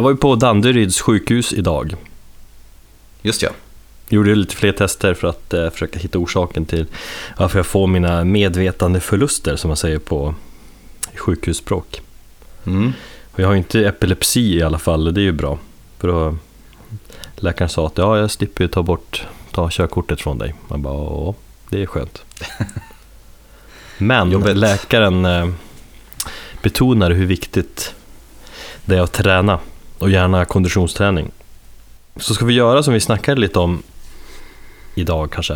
Jag 0.00 0.02
var 0.02 0.10
ju 0.10 0.16
på 0.16 0.34
Danderyds 0.34 1.00
sjukhus 1.00 1.52
idag. 1.52 1.94
Just 3.22 3.42
ja. 3.42 3.50
Gjorde 4.08 4.34
lite 4.34 4.56
fler 4.56 4.72
tester 4.72 5.14
för 5.14 5.28
att 5.28 5.54
eh, 5.54 5.70
försöka 5.70 5.98
hitta 5.98 6.18
orsaken 6.18 6.66
till 6.66 6.86
varför 7.36 7.58
jag 7.58 7.66
får 7.66 7.86
mina 7.86 8.24
medvetandeförluster 8.24 9.56
som 9.56 9.68
man 9.68 9.76
säger 9.76 9.98
på 9.98 10.34
sjukhusspråk. 11.14 12.00
Mm. 12.66 12.92
Och 13.32 13.40
jag 13.40 13.46
har 13.46 13.52
ju 13.52 13.58
inte 13.58 13.80
epilepsi 13.80 14.56
i 14.56 14.62
alla 14.62 14.78
fall, 14.78 15.14
det 15.14 15.20
är 15.20 15.22
ju 15.22 15.32
bra. 15.32 15.58
För 15.98 16.08
då, 16.08 16.36
läkaren 17.36 17.68
sa 17.68 17.86
att 17.86 17.98
ja, 17.98 18.18
jag 18.18 18.30
slipper 18.30 18.68
ta 18.68 18.82
bort 18.82 19.26
ta 19.52 19.70
körkortet 19.70 20.20
från 20.20 20.38
dig. 20.38 20.54
Man 20.68 20.82
bara, 20.82 20.94
ja, 20.94 21.34
det 21.68 21.82
är 21.82 21.86
skönt. 21.86 22.24
Men 23.98 24.30
Jobbigt. 24.30 24.56
läkaren 24.56 25.24
eh, 25.24 25.48
betonar 26.62 27.10
hur 27.10 27.26
viktigt 27.26 27.94
det 28.84 28.96
är 28.96 29.00
att 29.00 29.12
träna 29.12 29.58
och 30.00 30.10
gärna 30.10 30.44
konditionsträning. 30.44 31.30
Så 32.16 32.34
ska 32.34 32.44
vi 32.44 32.54
göra 32.54 32.82
som 32.82 32.94
vi 32.94 33.00
snackade 33.00 33.40
lite 33.40 33.58
om 33.58 33.82
idag 34.94 35.30
kanske. 35.32 35.54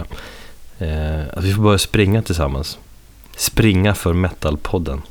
Eh, 0.79 1.21
att 1.33 1.45
vi 1.45 1.55
får 1.55 1.63
börja 1.63 1.79
springa 1.79 2.23
tillsammans. 2.23 2.79
Springa 3.37 3.95
för 3.95 4.13
metalpodden. 4.13 5.03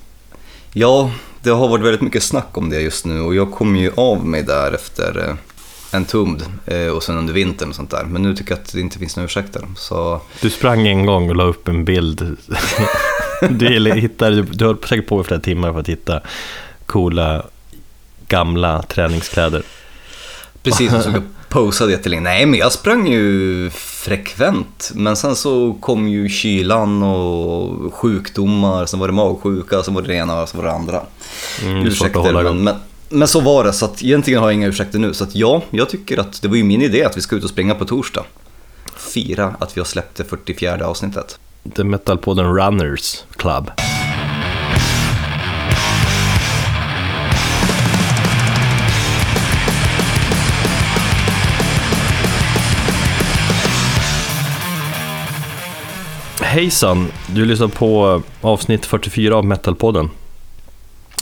Ja, 0.73 1.11
det 1.41 1.49
har 1.49 1.67
varit 1.67 1.85
väldigt 1.85 2.01
mycket 2.01 2.23
snack 2.23 2.57
om 2.57 2.69
det 2.69 2.81
just 2.81 3.05
nu 3.05 3.21
och 3.21 3.35
jag 3.35 3.51
kom 3.51 3.75
ju 3.75 3.91
av 3.95 4.25
mig 4.25 4.43
där 4.43 4.71
efter 4.71 5.29
eh, 5.29 5.35
en 5.91 6.05
tumd 6.05 6.43
eh, 6.65 6.87
och 6.87 7.03
sen 7.03 7.17
under 7.17 7.33
vintern 7.33 7.69
och 7.69 7.75
sånt 7.75 7.91
där. 7.91 8.03
Men 8.03 8.21
nu 8.21 8.35
tycker 8.35 8.51
jag 8.51 8.59
att 8.59 8.73
det 8.73 8.79
inte 8.79 8.99
finns 8.99 9.15
några 9.15 9.25
ursäkter. 9.25 9.61
Så 9.75 10.21
Du 10.41 10.49
sprang 10.49 10.87
en 10.87 11.05
gång 11.05 11.29
och 11.29 11.35
la 11.35 11.43
upp 11.43 11.67
en 11.67 11.85
bild. 11.85 12.37
Du, 13.49 13.93
hittade, 13.93 14.41
du 14.41 14.65
höll 14.65 14.77
säkert 14.89 15.07
på 15.07 15.21
i 15.21 15.23
flera 15.23 15.41
timmar 15.41 15.73
för 15.73 15.79
att 15.79 15.89
hitta 15.89 16.21
coola 16.85 17.45
gamla 18.33 18.81
träningskläder. 18.81 19.63
precis 20.63 21.03
som 21.03 21.13
jag 21.13 21.23
posade 21.49 21.91
jättelänge. 21.91 22.21
Nej, 22.21 22.45
men 22.45 22.59
jag 22.59 22.71
sprang 22.71 23.07
ju 23.07 23.69
frekvent. 23.69 24.91
Men 24.93 25.15
sen 25.15 25.35
så 25.35 25.73
kom 25.73 26.07
ju 26.07 26.29
kylan 26.29 27.03
och 27.03 27.93
sjukdomar, 27.93 28.85
sen 28.85 28.99
var 28.99 29.07
det 29.07 29.13
magsjuka, 29.13 29.83
sen 29.83 29.93
var 29.93 30.01
det 30.01 30.07
det 30.07 30.15
ena 30.15 30.41
och 30.41 30.49
sen 30.49 30.57
var 30.57 30.65
det 30.65 30.71
det 30.71 30.75
andra. 30.75 31.01
Mm, 31.63 32.13
hålla 32.13 32.43
men, 32.43 32.63
men, 32.63 32.75
men 33.09 33.27
så 33.27 33.39
var 33.39 33.63
det, 33.63 33.73
så 33.73 33.85
att 33.85 34.03
egentligen 34.03 34.39
har 34.39 34.47
jag 34.47 34.53
inga 34.53 34.67
ursäkter 34.67 34.99
nu. 34.99 35.13
Så 35.13 35.23
att 35.23 35.35
ja, 35.35 35.61
jag 35.69 35.89
tycker 35.89 36.17
att 36.17 36.41
det 36.41 36.47
var 36.47 36.55
ju 36.55 36.63
min 36.63 36.81
idé 36.81 37.03
att 37.03 37.17
vi 37.17 37.21
ska 37.21 37.35
ut 37.35 37.43
och 37.43 37.49
springa 37.49 37.75
på 37.75 37.85
torsdag. 37.85 38.23
Fira 38.97 39.55
att 39.59 39.77
vi 39.77 39.81
har 39.81 39.85
släppt 39.85 40.17
det 40.17 40.23
44 40.23 40.87
avsnittet. 40.87 41.39
The 41.75 41.83
Metalpodden 41.83 42.55
Runners 42.55 43.23
Club. 43.37 43.71
Hejsan! 56.53 57.07
Du 57.27 57.45
lyssnar 57.45 57.67
på 57.67 58.21
avsnitt 58.41 58.85
44 58.85 59.35
av 59.35 59.45
Metalpodden. 59.45 60.09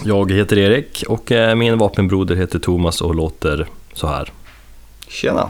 Jag 0.04 0.32
heter 0.32 0.58
Erik 0.58 1.04
och 1.08 1.32
eh, 1.32 1.56
min 1.56 1.78
vapenbroder 1.78 2.36
heter 2.36 2.60
Thomas 2.60 3.02
och 3.02 3.16
låter 3.16 3.68
så 3.94 4.08
här. 4.08 4.32
Tjena! 5.08 5.50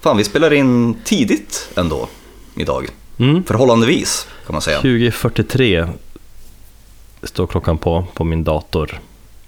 Fan, 0.00 0.16
vi 0.16 0.24
spelar 0.24 0.52
in 0.52 0.96
tidigt 1.04 1.70
ändå 1.76 2.08
idag. 2.56 2.88
Mm. 3.18 3.44
Förhållandevis, 3.44 4.28
kan 4.46 4.52
man 4.52 4.62
säga. 4.62 4.76
2043 4.76 5.86
står 7.22 7.46
klockan 7.46 7.78
på, 7.78 8.06
på 8.14 8.24
min 8.24 8.44
dator. 8.44 9.00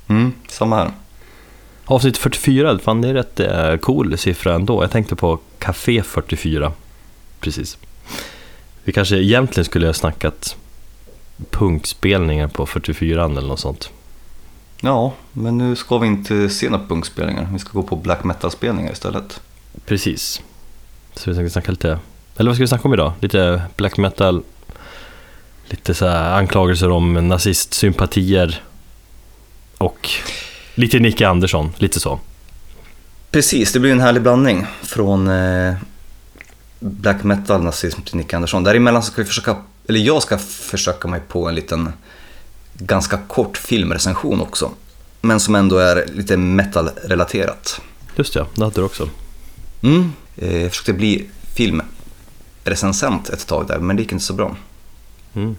Mm, 0.06 0.32
samma 0.48 0.76
här. 0.76 0.90
Avsnitt 1.84 2.18
44, 2.18 2.78
fan 2.78 3.00
det 3.00 3.08
är 3.08 3.14
rätt 3.14 3.40
eh, 3.40 3.76
cool 3.76 4.18
siffra 4.18 4.54
ändå. 4.54 4.82
Jag 4.82 4.90
tänkte 4.90 5.16
på 5.16 5.38
Café 5.58 6.02
44. 6.02 6.72
Precis. 7.40 7.78
Vi 8.84 8.92
kanske 8.92 9.16
egentligen 9.16 9.64
skulle 9.64 9.86
ha 9.86 9.94
snackat 9.94 10.56
punkspelningar 11.50 12.48
på 12.48 12.66
44 12.66 13.24
eller 13.24 13.42
något 13.42 13.60
sånt. 13.60 13.90
Ja, 14.80 15.12
men 15.32 15.58
nu 15.58 15.76
ska 15.76 15.98
vi 15.98 16.06
inte 16.06 16.48
se 16.48 16.70
några 16.70 16.86
punkspelningar. 16.86 17.48
Vi 17.52 17.58
ska 17.58 17.72
gå 17.72 17.82
på 17.82 17.96
black 17.96 18.24
metal-spelningar 18.24 18.92
istället. 18.92 19.40
Precis. 19.86 20.40
Så 21.14 21.30
vi 21.30 21.36
tänkte 21.36 21.52
snacka 21.52 21.70
lite, 21.70 21.98
eller 22.36 22.50
vad 22.50 22.56
ska 22.56 22.62
vi 22.62 22.68
snacka 22.68 22.88
om 22.88 22.94
idag? 22.94 23.12
Lite 23.20 23.62
black 23.76 23.96
metal, 23.96 24.42
lite 25.68 25.94
så 25.94 26.06
här 26.06 26.38
anklagelser 26.38 26.90
om 26.90 27.28
nazistsympatier 27.28 28.62
och 29.78 30.08
lite 30.74 30.98
Nicke 30.98 31.28
Andersson, 31.28 31.72
lite 31.76 32.00
så. 32.00 32.20
Precis, 33.30 33.72
det 33.72 33.80
blir 33.80 33.92
en 33.92 34.00
härlig 34.00 34.22
blandning 34.22 34.66
från 34.82 35.28
eh, 35.28 35.74
black 36.80 37.24
metal, 37.24 37.62
nazism 37.62 38.02
till 38.02 38.16
Nick 38.16 38.32
Andersson. 38.32 38.64
Däremellan 38.64 39.02
ska 39.02 39.22
vi 39.22 39.28
försöka, 39.28 39.56
eller 39.88 40.00
jag 40.00 40.22
ska 40.22 40.38
försöka 40.38 41.08
mig 41.08 41.20
på 41.28 41.48
en 41.48 41.54
liten 41.54 41.92
ganska 42.74 43.18
kort 43.28 43.56
filmrecension 43.56 44.40
också. 44.40 44.70
Men 45.20 45.40
som 45.40 45.54
ändå 45.54 45.78
är 45.78 46.06
lite 46.06 46.36
metal-relaterat. 46.36 47.80
Just 48.16 48.34
ja, 48.34 48.46
det 48.54 48.64
hade 48.64 48.80
du 48.80 48.84
också. 48.84 49.08
Mm. 49.82 50.12
Eh, 50.36 50.62
jag 50.62 50.70
försökte 50.70 50.92
bli 50.92 51.26
filmrecensent 51.54 53.28
ett 53.28 53.46
tag 53.46 53.66
där, 53.68 53.78
men 53.78 53.96
det 53.96 54.02
gick 54.02 54.12
inte 54.12 54.24
så 54.24 54.34
bra. 54.34 54.56
Mm. 55.34 55.56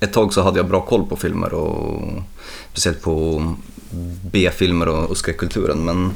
Ett 0.00 0.12
tag 0.12 0.34
så 0.34 0.42
hade 0.42 0.58
jag 0.58 0.68
bra 0.68 0.80
koll 0.80 1.06
på 1.06 1.16
filmer 1.16 1.54
och 1.54 2.22
speciellt 2.72 3.02
på 3.02 3.44
B-filmer 4.22 4.88
och, 4.88 5.10
och 5.10 5.16
skräckkulturen. 5.16 5.84
Men 5.84 6.12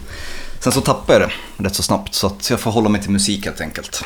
sen 0.64 0.72
så 0.72 0.80
tappade 0.80 1.20
jag 1.20 1.30
det 1.56 1.64
rätt 1.64 1.74
så 1.74 1.82
snabbt 1.82 2.14
så 2.14 2.26
att 2.26 2.50
jag 2.50 2.60
får 2.60 2.70
hålla 2.70 2.88
mig 2.88 3.02
till 3.02 3.10
musik 3.10 3.44
helt 3.44 3.60
enkelt. 3.60 4.04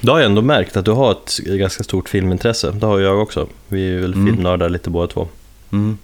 Du 0.00 0.10
har 0.10 0.18
ju 0.18 0.24
ändå 0.24 0.42
märkt 0.42 0.76
att 0.76 0.84
du 0.84 0.90
har 0.90 1.12
ett 1.12 1.38
ganska 1.38 1.84
stort 1.84 2.08
filmintresse. 2.08 2.70
Det 2.70 2.86
har 2.86 2.98
ju 2.98 3.04
jag 3.04 3.22
också. 3.22 3.48
Vi 3.68 3.94
är 3.94 4.00
väl 4.00 4.12
Mm. 4.12 4.26
filmnördar 4.26 4.68
lite 4.68 4.90
båda 4.90 5.06
två. 5.12 5.28
Mm. 5.72 5.98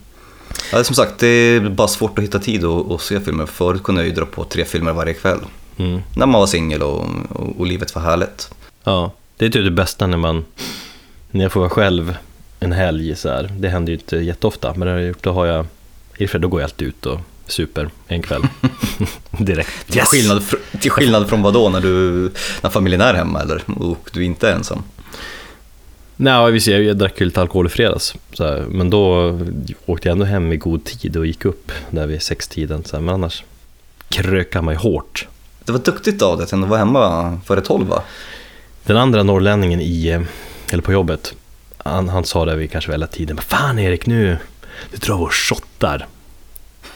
Ja, 0.72 0.84
som 0.84 0.94
sagt, 0.96 1.18
det 1.18 1.26
är 1.26 1.60
bara 1.60 1.88
svårt 1.88 2.18
att 2.18 2.24
hitta 2.24 2.38
tid 2.38 2.64
att, 2.64 3.00
se 3.00 3.20
filmer. 3.20 3.46
Förut 3.46 3.82
kunde 3.82 4.00
jag 4.00 4.08
ju 4.08 4.14
dra 4.14 4.26
på 4.26 4.44
tre 4.44 4.64
filmer 4.64 4.92
varje 4.92 5.14
kväll. 5.14 5.38
Mm. 5.76 6.00
När 6.16 6.26
man 6.26 6.40
var 6.40 6.46
singel 6.46 6.82
och, 6.82 7.06
och, 7.30 7.58
och 7.58 7.66
livet 7.66 7.94
var 7.94 8.02
härligt. 8.02 8.50
Ja, 8.84 9.10
det 9.36 9.46
är 9.46 9.50
typ 9.50 9.64
det 9.64 9.70
bästa 9.70 10.06
när 10.06 10.16
man 10.16 10.44
när 11.30 11.42
jag 11.44 11.52
får 11.52 11.60
vara 11.60 11.70
själv 11.70 12.16
en 12.60 12.72
helg 12.72 13.16
så 13.16 13.28
här. 13.28 13.50
Det 13.58 13.68
händer 13.68 13.92
ju 13.92 13.98
inte 13.98 14.16
jätteofta, 14.16 14.74
men 14.76 14.86
det 14.86 14.92
har 14.92 14.98
jag 14.98 15.08
gjort, 15.08 15.22
då 15.22 15.32
har 15.32 15.46
jag 15.46 15.66
då 16.32 16.48
går 16.48 16.60
jag 16.60 16.66
alltid 16.66 16.88
ut 16.88 17.06
och 17.06 17.20
super 17.46 17.90
en 18.08 18.22
kväll. 18.22 18.42
Direkt. 19.30 19.92
Till, 19.92 20.00
skillnad, 20.00 20.42
till 20.80 20.90
skillnad 20.90 21.28
från 21.28 21.42
vad 21.42 21.54
då 21.54 21.68
när, 21.68 21.80
du, 21.80 22.30
när 22.62 22.70
familjen 22.70 23.00
är 23.00 23.14
hemma 23.14 23.40
eller 23.40 23.62
och 23.66 24.10
du 24.12 24.24
inte 24.24 24.48
är 24.48 24.52
ensam. 24.52 24.82
Nej, 26.16 26.52
visst, 26.52 26.66
jag, 26.66 26.82
jag 26.82 26.96
drack 26.96 27.20
ju 27.20 27.26
lite 27.26 27.40
alkohol 27.40 27.66
i 27.66 27.68
fredags. 27.68 28.14
Så 28.32 28.44
här, 28.44 28.64
men 28.68 28.90
då 28.90 29.32
åkte 29.86 30.08
jag 30.08 30.12
ändå 30.12 30.24
hem 30.24 30.52
i 30.52 30.56
god 30.56 30.84
tid 30.84 31.16
och 31.16 31.26
gick 31.26 31.44
upp 31.44 31.72
där 31.90 32.06
vid 32.06 32.22
sextiden. 32.22 32.84
Så 32.84 32.96
här, 32.96 33.02
men 33.02 33.14
annars 33.14 33.44
krökar 34.08 34.62
man 34.62 34.74
ju 34.74 34.78
hårt. 34.78 35.28
Det 35.64 35.72
var 35.72 35.78
duktigt 35.78 36.22
av 36.22 36.36
dig 36.36 36.44
att 36.44 36.52
ändå 36.52 36.66
vara 36.66 36.78
hemma 36.78 37.40
före 37.46 37.60
tolv 37.60 37.86
va? 37.86 38.02
Den 38.84 38.96
andra 38.96 39.22
norrlänningen 39.22 39.80
i, 39.80 40.08
eh, 40.08 40.22
eller 40.72 40.82
på 40.82 40.92
jobbet, 40.92 41.34
han, 41.76 42.08
han 42.08 42.24
sa 42.24 42.44
det 42.44 42.56
vid 42.56 42.70
kanske 42.70 42.90
väl 42.90 43.06
tiden, 43.08 43.36
men 43.36 43.44
fan 43.44 43.78
Erik 43.78 44.06
nu, 44.06 44.38
du 44.90 44.96
drar 44.96 45.20
och 45.20 45.34
shottar. 45.34 46.06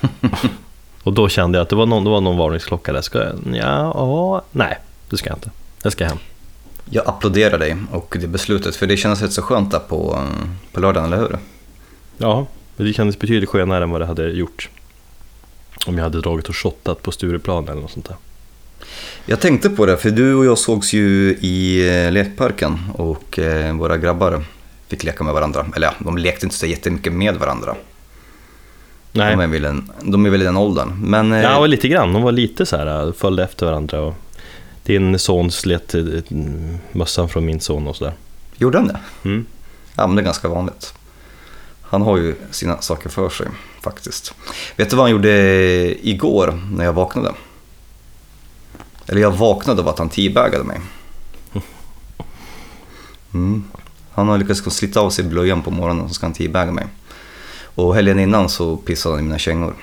och 1.03 1.12
då 1.12 1.28
kände 1.28 1.59
jag 1.59 1.62
att 1.62 1.69
det 1.69 1.76
var 1.76 1.86
någon, 1.86 2.04
det 2.04 2.10
var 2.10 2.20
någon 2.20 2.36
varningsklocka 2.36 2.92
där. 2.92 3.03
Ska 3.03 3.19
jag, 3.19 3.34
ja, 3.53 3.92
ja, 3.94 4.42
nej, 4.53 4.78
det 5.10 5.16
ska 5.16 5.28
jag 5.28 5.36
inte. 5.36 5.50
Jag 5.82 5.92
ska 5.92 6.06
hem. 6.06 6.19
Jag 6.91 7.09
applåderar 7.09 7.59
dig 7.59 7.76
och 7.92 8.16
det 8.20 8.26
beslutet 8.26 8.76
för 8.76 8.86
det 8.86 8.97
kändes 8.97 9.22
rätt 9.22 9.32
så 9.32 9.42
skönt 9.42 9.70
där 9.70 9.78
på, 9.78 10.22
på 10.72 10.81
lördagen, 10.81 11.12
eller 11.12 11.22
hur? 11.22 11.38
Ja, 12.19 12.47
det 12.76 12.92
kändes 12.92 13.19
betydligt 13.19 13.48
skönare 13.48 13.84
än 13.84 13.91
vad 13.91 14.00
det 14.00 14.06
hade 14.06 14.31
gjort. 14.31 14.69
Om 15.86 15.97
jag 15.97 16.04
hade 16.04 16.20
dragit 16.20 16.48
och 16.48 16.56
shottat 16.56 17.03
på 17.03 17.12
Stureplan 17.12 17.69
eller 17.69 17.80
något 17.80 17.91
sånt 17.91 18.09
där. 18.09 18.16
Jag 19.27 19.41
tänkte 19.41 19.71
på 19.71 19.86
det, 19.86 19.97
för 19.97 20.10
du 20.10 20.34
och 20.34 20.44
jag 20.44 20.59
sågs 20.59 20.92
ju 20.92 21.36
i 21.41 21.89
eh, 21.89 22.12
lekparken 22.12 22.78
och 22.94 23.39
eh, 23.39 23.77
våra 23.77 23.97
grabbar 23.97 24.44
fick 24.89 25.04
leka 25.04 25.24
med 25.24 25.34
varandra. 25.34 25.66
Eller 25.77 25.86
ja, 25.86 25.94
de 25.98 26.18
lekte 26.18 26.47
inte 26.47 26.56
så 26.56 26.66
jättemycket 26.66 27.12
med 27.12 27.34
varandra. 27.36 27.77
Nej, 29.13 29.37
De 29.37 29.41
är 29.43 29.47
väl, 29.47 29.65
en, 29.65 29.91
de 30.03 30.27
är 30.27 30.31
väl 30.31 30.43
i 30.43 30.45
den 30.45 30.57
åldern. 30.57 31.01
Men 31.01 31.33
eh, 31.33 31.43
ja, 31.43 31.59
och 31.59 31.69
lite 31.69 31.89
grann. 31.89 32.13
De 32.13 32.22
var 32.22 32.33
lite 32.33 32.66
så 32.66 32.77
här, 32.77 33.13
följde 33.13 33.45
efter 33.45 33.66
varandra. 33.66 34.01
Och 34.01 34.15
din 34.83 35.19
son 35.19 35.51
slet 35.51 35.95
eh, 35.95 36.03
mössan 36.93 37.28
från 37.28 37.45
min 37.45 37.60
son 37.60 37.87
och 37.87 37.97
sådär. 37.97 38.13
gjorde 38.57 38.78
han 38.78 38.89
det? 38.89 38.99
Mm. 39.25 39.47
Ja, 39.95 40.07
men 40.07 40.16
det 40.16 40.22
är 40.22 40.25
ganska 40.25 40.49
vanligt. 40.49 40.95
Han 41.83 42.03
har 42.03 42.16
ju 42.16 42.34
sina 42.51 42.81
saker 42.81 43.09
för 43.09 43.28
sig 43.28 43.47
faktiskt. 43.81 44.34
Vet 44.77 44.91
du 44.91 44.97
vad 44.97 45.05
han 45.05 45.11
gjorde 45.11 45.31
igår 46.09 46.61
när 46.72 46.84
jag 46.84 46.93
vaknade? 46.93 47.33
Eller 49.07 49.21
jag 49.21 49.31
vaknade 49.31 49.83
av 49.83 49.89
att 49.89 49.99
han 49.99 50.09
teabagade 50.09 50.65
mig. 50.65 50.81
Mm. 53.34 53.65
Han 54.11 54.28
har 54.28 54.39
lyckats 54.39 54.77
slita 54.77 55.01
av 55.01 55.11
sig 55.11 55.25
blöjan 55.25 55.63
på 55.63 55.71
morgonen 55.71 56.09
så 56.09 56.15
ska 56.15 56.27
han 56.27 56.33
teabaga 56.33 56.72
mig. 56.72 56.87
Och 57.78 57.95
helgen 57.95 58.19
innan 58.19 58.48
så 58.48 58.77
pissade 58.77 59.15
han 59.15 59.21
i 59.21 59.22
mina 59.22 59.39
kängor. 59.39 59.75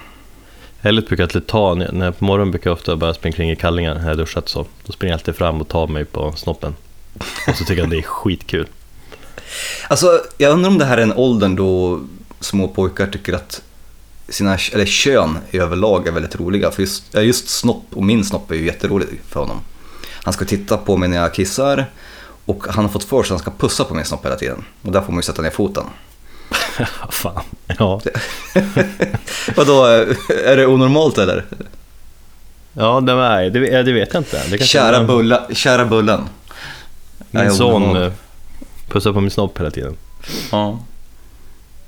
Helget 0.80 1.08
brukar 1.08 1.24
jag 1.24 1.28
alltid 1.28 1.48
ta, 1.48 1.74
när 1.74 2.06
jag 2.06 2.20
på 2.20 2.26
morgonen 2.26 2.52
brukar 2.52 2.70
jag 2.70 2.78
ofta 2.78 2.96
bara 2.96 3.14
springa 3.14 3.36
kring 3.36 3.52
i 3.52 3.56
kallingar 3.56 3.96
när 3.96 4.08
jag 4.08 4.18
duschat 4.18 4.50
så. 4.50 4.66
Då 4.86 4.94
springer 4.94 5.14
jag 5.14 5.20
alltid 5.20 5.36
fram 5.36 5.62
och 5.62 5.68
tar 5.68 5.88
mig 5.88 6.06
på 6.06 6.34
snoppen. 6.36 6.76
Och 7.48 7.56
så 7.56 7.66
tycker 7.66 7.82
jag 7.82 7.90
det 7.90 7.98
är 7.98 8.02
skitkul. 8.02 8.68
Alltså, 9.88 10.22
jag 10.38 10.54
undrar 10.54 10.70
om 10.70 10.78
det 10.78 10.86
här 10.86 10.98
är 10.98 11.02
en 11.02 11.14
åldern 11.14 11.56
då 11.56 12.02
små 12.40 12.68
pojkar 12.68 13.08
tycker 13.08 13.34
att 13.34 13.62
sina, 14.30 14.58
eller 14.74 14.86
kön 14.86 15.38
i 15.52 15.58
överlag 15.58 16.08
är 16.08 16.12
väldigt 16.12 16.36
roliga. 16.36 16.72
För 16.72 16.82
just, 16.82 17.14
just 17.14 17.50
snopp, 17.50 17.86
och 17.94 18.04
min 18.04 18.26
snopp 18.26 18.52
är 18.52 18.56
ju 18.56 18.66
jätterolig 18.66 19.08
för 19.28 19.40
honom. 19.40 19.60
Han 20.24 20.34
ska 20.34 20.46
titta 20.46 20.78
på 20.78 20.98
mig 20.98 21.10
när 21.10 21.18
jag 21.18 21.34
kissar 21.34 21.86
och 22.46 22.66
han 22.70 22.86
har 22.86 22.92
fått 22.92 23.04
för 23.04 23.24
sig 23.24 23.36
att 23.36 23.42
han 23.46 23.54
ska 23.54 23.68
pussa 23.68 23.84
på 23.84 23.94
min 23.94 24.06
snopp 24.06 24.26
hela 24.26 24.36
tiden. 24.36 24.66
Och 24.82 24.92
där 24.92 25.02
får 25.02 25.12
man 25.12 25.20
ju 25.20 25.24
sätta 25.24 25.42
ner 25.42 25.50
foten. 25.50 25.86
Fan. 27.10 27.44
Ja. 27.80 28.02
Vadå, 29.56 29.86
är 30.46 30.58
det 30.58 30.68
onormalt 30.68 31.18
eller? 31.18 31.46
Ja, 32.74 33.02
det, 33.02 33.12
är, 33.12 33.50
det, 33.50 33.84
det 33.84 33.92
vet 33.94 34.14
jag 34.14 34.20
inte. 34.22 34.48
Det 34.50 34.64
Kära, 34.66 34.98
är- 34.98 35.04
bulla, 35.04 35.48
kära 35.54 35.86
Bullen. 35.86 36.22
Min 37.32 37.44
Nej, 37.44 37.52
son 37.52 37.96
eh, 38.04 38.12
pussar 38.88 39.14
på 39.14 39.22
min 39.22 39.32
snopp 39.32 39.60
hela 39.60 39.72
tiden. 39.72 39.96
Ja. 40.52 40.80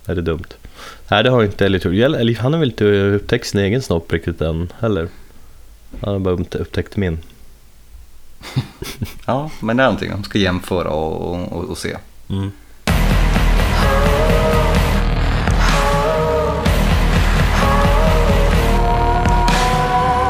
Är 0.06 0.16
det 0.16 0.22
dumt? 0.22 0.44
Nej, 1.08 1.24
det 1.24 1.30
har 1.30 1.44
inte 1.44 1.66
Elliot 1.66 1.86
gjort. 1.86 2.38
Han 2.38 2.54
har 2.54 2.60
väl 2.60 2.70
inte 2.70 2.86
upptäckt 2.86 3.48
sin 3.48 3.60
egen 3.60 3.82
snopp 3.82 4.14
riktigt 4.14 4.42
än 4.42 4.74
heller. 4.80 5.08
Han 6.02 6.14
har 6.14 6.20
bara 6.20 6.36
upptä- 6.36 6.58
upptäckt 6.58 6.98
min. 6.98 7.20
ja, 9.26 9.50
men 9.60 9.78
det 9.78 9.84
är 9.84 9.88
någonting. 9.88 10.12
De 10.12 10.24
ska 10.24 10.38
jämföra 10.40 10.90
och, 10.90 11.52
och, 11.52 11.64
och 11.64 11.78
se. 11.78 11.98
Mm. 12.30 12.52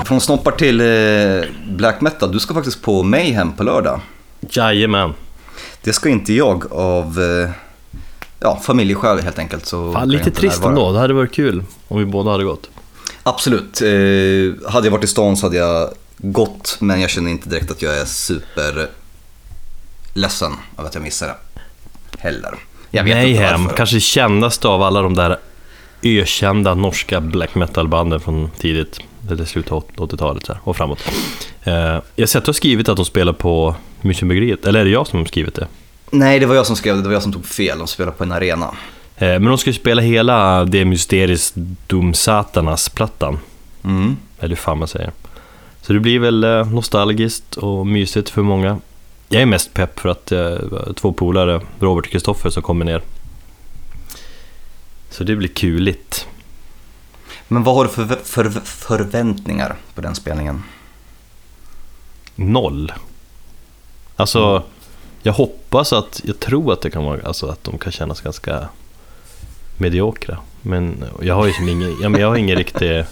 Från 0.07 0.21
snoppar 0.21 0.51
till 0.51 0.81
eh, 0.81 1.50
black 1.68 2.01
metal. 2.01 2.31
Du 2.31 2.39
ska 2.39 2.54
faktiskt 2.54 2.81
på 2.81 3.04
Mayhem 3.04 3.54
på 3.54 3.63
lördag. 3.63 4.00
Jajamän. 4.50 5.13
Det 5.81 5.94
ska 5.94 6.09
inte 6.09 6.33
jag 6.33 6.74
av 6.74 7.19
eh, 7.21 7.50
ja, 8.39 8.59
familjeskäl 8.63 9.19
helt 9.19 9.39
enkelt. 9.39 9.65
Så 9.65 9.94
Fan, 9.94 10.09
lite 10.09 10.31
trist 10.31 10.57
närvara. 10.57 10.69
ändå. 10.69 10.92
Det 10.92 11.00
hade 11.00 11.13
varit 11.13 11.33
kul 11.33 11.63
om 11.88 12.00
vi 12.00 12.06
båda 12.06 12.31
hade 12.31 12.44
gått. 12.44 12.69
Absolut. 13.24 13.81
Eh, 13.81 14.71
hade 14.71 14.88
jag 14.88 14.92
varit 14.92 15.04
i 15.04 15.07
stan 15.07 15.38
så 15.38 15.45
hade 15.45 15.57
jag 15.57 15.89
gått, 16.18 16.77
men 16.80 17.01
jag 17.01 17.10
känner 17.10 17.31
inte 17.31 17.50
direkt 17.50 17.71
att 17.71 17.81
jag 17.81 17.98
är 17.98 18.06
super 18.06 18.89
ledsen 20.13 20.51
över 20.77 20.88
att 20.89 20.95
jag 20.95 21.03
missade 21.03 21.31
det. 21.31 21.60
Heller. 22.19 22.56
Jag 22.92 23.03
vet 23.03 23.18
inte 23.18 23.39
Mayhem, 23.42 23.63
varför. 23.63 23.77
kanske 23.77 24.00
kändaste 24.00 24.68
av 24.68 24.81
alla 24.81 25.01
de 25.01 25.13
där 25.13 25.38
ökända 26.03 26.75
norska 26.75 27.21
black 27.21 27.56
metal-banden 27.56 28.19
från 28.19 28.50
tidigt, 28.60 29.00
eller 29.31 29.45
slutet 29.45 29.71
av 29.71 29.83
80-talet 29.95 30.45
så 30.45 30.53
här, 30.53 30.62
och 30.63 30.77
framåt. 30.77 31.00
Eh, 31.63 31.74
jag 31.74 32.01
har 32.18 32.25
sett 32.25 32.35
att 32.39 32.45
du 32.45 32.50
har 32.50 32.53
skrivit 32.53 32.89
att 32.89 32.95
de 32.95 33.06
spelar 33.06 33.33
på 33.33 33.75
Münchenbryggeriet, 34.01 34.68
eller 34.68 34.79
är 34.79 34.85
det 34.85 34.91
jag 34.91 35.07
som 35.07 35.19
har 35.19 35.25
skrivit 35.25 35.56
det? 35.56 35.68
Nej, 36.12 36.39
det 36.39 36.45
var 36.45 36.56
jag 36.56 36.65
som 36.65 36.75
skrev 36.75 36.95
det. 36.95 37.01
Det 37.01 37.07
var 37.07 37.13
jag 37.13 37.24
som 37.24 37.33
tog 37.33 37.45
fel. 37.45 37.77
De 37.77 37.88
spelar 37.88 38.12
på 38.12 38.24
en 38.24 38.31
arena. 38.31 38.65
Eh, 39.18 39.27
men 39.27 39.44
de 39.45 39.57
ska 39.57 39.69
ju 39.69 39.74
spela 39.74 40.01
hela 40.01 40.65
Det 40.65 40.85
Mysteris 40.85 41.53
Dum 41.88 42.13
Satanas-plattan, 42.13 43.39
Mm. 43.83 44.18
eller 44.39 44.50
hur 44.50 44.56
fan 44.56 44.77
man 44.79 44.88
säger. 44.88 45.12
Så 45.81 45.94
det 45.94 46.00
blir 46.00 46.19
väl 46.19 46.44
eh, 46.44 46.71
nostalgiskt 46.71 47.56
och 47.56 47.88
mysigt 47.88 48.29
för 48.29 48.41
många. 48.41 48.79
Jag 49.29 49.41
är 49.41 49.45
mest 49.45 49.74
pepp 49.74 50.00
för 50.00 50.09
att 50.09 50.31
två 50.95 51.13
polare, 51.13 51.62
Robert 51.79 52.06
och 52.06 52.12
Kristoffer, 52.12 52.50
som 52.50 52.63
kommer 52.63 52.85
ner. 52.85 53.01
Så 55.09 55.24
det 55.24 55.35
blir 55.35 55.50
kuligt. 55.50 56.27
Men 57.47 57.63
vad 57.63 57.75
har 57.75 57.83
du 57.83 57.89
för, 57.89 58.05
för 58.15 58.49
förväntningar 58.59 59.75
på 59.95 60.01
den 60.01 60.15
spelningen? 60.15 60.63
Noll. 62.35 62.94
Alltså, 64.15 64.63
jag 65.23 65.33
hoppas 65.33 65.94
att, 65.94 66.21
jag 66.23 66.39
tror 66.39 66.73
att 66.73 66.81
det 66.81 66.89
kan 66.89 67.03
vara, 67.03 67.21
alltså 67.27 67.47
att 67.47 67.63
de 67.63 67.77
kan 67.77 67.91
kännas 67.91 68.21
ganska 68.21 68.69
mediokra. 69.77 70.38
Men 70.61 71.03
jag 71.21 71.35
har 71.35 71.47
ju 71.47 71.53
som 71.53 71.69
ingen, 71.69 71.97
ja, 72.01 72.09
men 72.09 72.21
jag 72.21 72.27
har 72.27 72.35
ingen 72.35 72.57
riktig 72.57 73.05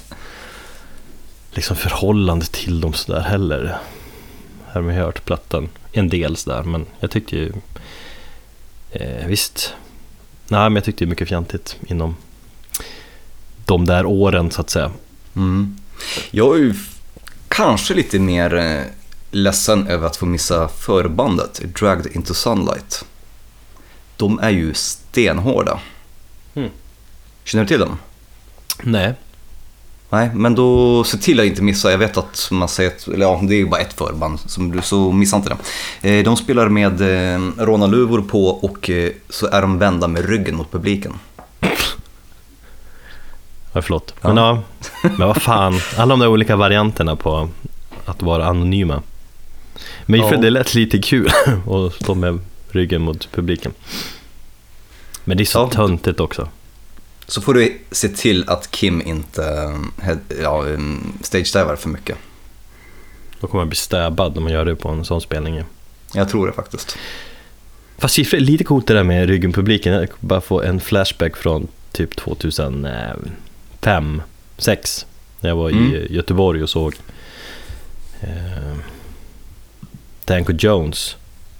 liksom 1.51 1.75
förhållande 1.75 2.45
till 2.45 2.81
dem 2.81 2.93
sådär 2.93 3.21
heller. 3.21 3.77
Här 4.65 4.73
har 4.73 4.81
man 4.81 4.95
hört 4.95 5.25
plattan 5.25 5.69
en 5.91 6.09
del 6.09 6.35
sådär, 6.35 6.63
men 6.63 6.85
jag 6.99 7.11
tyckte 7.11 7.35
ju 7.35 7.53
eh, 8.91 9.27
visst. 9.27 9.73
Nej, 10.47 10.69
men 10.69 10.75
jag 10.75 10.83
tyckte 10.83 11.03
är 11.03 11.07
mycket 11.07 11.29
fjantigt 11.29 11.77
inom 11.87 12.15
de 13.65 13.85
där 13.85 14.05
åren 14.05 14.51
så 14.51 14.61
att 14.61 14.69
säga. 14.69 14.91
Mm. 15.35 15.77
Jag 16.31 16.55
är 16.55 16.59
ju 16.59 16.73
kanske 17.47 17.93
lite 17.93 18.19
mer 18.19 18.55
eh, 18.55 18.81
ledsen 19.31 19.87
över 19.87 20.07
att 20.07 20.15
få 20.15 20.25
missa 20.25 20.67
förbandet, 20.67 21.61
Dragged 21.79 22.15
Into 22.15 22.33
Sunlight. 22.33 23.05
De 24.17 24.39
är 24.39 24.49
ju 24.49 24.73
stenhårda. 24.73 25.79
Mm. 26.53 26.69
Känner 27.43 27.63
du 27.63 27.67
till 27.67 27.79
dem? 27.79 27.97
Nej. 28.81 29.13
Nej, 30.09 30.29
men 30.33 30.55
då 30.55 31.03
se 31.03 31.17
till 31.17 31.39
att 31.39 31.45
inte 31.45 31.61
missa. 31.61 31.91
Jag 31.91 31.97
vet 31.97 32.17
att 32.17 32.47
man 32.51 32.67
säger 32.67 32.89
att, 32.89 33.07
eller 33.07 33.25
ja, 33.25 33.39
det 33.43 33.55
är 33.55 33.57
ju 33.57 33.65
bara 33.69 33.81
ett 33.81 33.93
förband, 33.93 34.39
som 34.45 34.71
du, 34.71 34.81
så 34.81 35.11
missa 35.11 35.35
inte 35.35 35.55
det. 36.01 36.19
Eh, 36.19 36.23
De 36.23 36.37
spelar 36.37 36.69
med 36.69 37.01
eh, 37.01 37.41
rånarluvor 37.57 38.21
på 38.21 38.47
och 38.47 38.89
så 39.29 39.47
är 39.47 39.61
de 39.61 39.77
vända 39.79 40.07
med 40.07 40.29
ryggen 40.29 40.55
mot 40.55 40.71
publiken. 40.71 41.13
Ja, 43.75 43.81
förlåt. 43.81 44.13
Men 44.21 44.37
ja, 44.37 44.61
men 45.01 45.27
vad 45.27 45.41
fan. 45.41 45.79
Alla 45.97 46.09
de 46.13 46.19
där 46.19 46.27
olika 46.27 46.55
varianterna 46.55 47.15
på 47.15 47.49
att 48.05 48.21
vara 48.21 48.45
anonyma. 48.45 49.01
Men 50.05 50.19
Ja. 50.19 50.29
för 50.29 50.37
det 50.37 50.49
lät 50.49 50.73
lite 50.73 50.97
kul 50.99 51.29
att 51.69 51.93
stå 52.03 52.15
med 52.15 52.39
ryggen 52.69 53.01
mot 53.01 53.31
publiken. 53.31 53.71
Men 55.23 55.37
det 55.37 55.43
är 55.43 55.45
så 55.45 55.59
Ja. 55.59 55.69
töntigt 55.69 56.19
också. 56.19 56.49
Så 57.27 57.41
får 57.41 57.53
du 57.53 57.81
se 57.91 58.09
till 58.09 58.49
att 58.49 58.71
Kim 58.71 59.01
inte 59.01 59.43
eh, 60.03 60.15
ja, 60.41 60.67
eh, 60.69 60.79
stage-divar 61.21 61.75
för 61.75 61.89
mycket. 61.89 62.17
Då 63.39 63.47
kommer 63.47 63.61
man 63.61 63.69
bli 63.69 63.75
stäbbad 63.75 64.37
om 64.37 64.43
man 64.43 64.53
gör 64.53 64.65
det 64.65 64.75
på 64.75 64.89
en 64.89 65.05
sån 65.05 65.21
spelning. 65.21 65.63
Jag 66.13 66.29
tror 66.29 66.47
det 66.47 66.53
faktiskt. 66.53 66.97
Fast 67.97 68.13
siffror 68.13 68.37
är 68.37 68.41
lite 68.41 68.63
coolt 68.63 68.87
det 68.87 68.93
där 68.93 69.03
med 69.03 69.27
ryggen 69.29 69.53
publiken. 69.53 69.93
Jag 69.93 70.07
bara 70.19 70.41
få 70.41 70.61
en 70.61 70.79
flashback 70.79 71.37
från 71.37 71.67
typ 71.91 72.09
2005, 73.85 74.21
6 74.57 75.05
När 75.39 75.49
jag 75.49 75.55
var 75.55 75.69
Mm. 75.69 75.95
i 75.95 76.07
Göteborg 76.09 76.63
och 76.63 76.69
såg 76.69 76.95
eh, 78.21 78.75
Danko 80.25 80.53
Jones. 80.53 81.15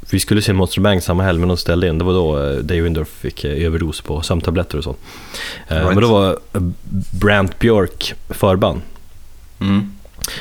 Vi 0.10 0.20
skulle 0.20 0.42
se 0.42 0.54
Monster 0.54 0.82
Bang 0.82 1.04
samma 1.04 1.24
helg 1.24 1.40
men 1.40 1.48
de 1.48 1.58
ställde 1.58 1.88
in. 1.88 1.98
Det 1.98 2.04
var 2.06 2.14
då 2.14 2.38
eh, 2.50 2.56
Dave 2.58 2.82
Windorf 2.82 3.08
fick 3.10 3.44
eh, 3.44 3.66
överdos 3.66 4.02
på 4.02 4.22
sömntabletter 4.22 4.78
och 4.78 4.84
så. 4.84 4.96
Eh, 5.68 5.76
Right. 5.76 5.86
Men 5.94 6.02
då 6.04 6.08
var 6.12 6.40
Brant 7.20 7.60
Björk 7.60 8.14
förband. 8.30 8.82
Mm. 9.62 9.92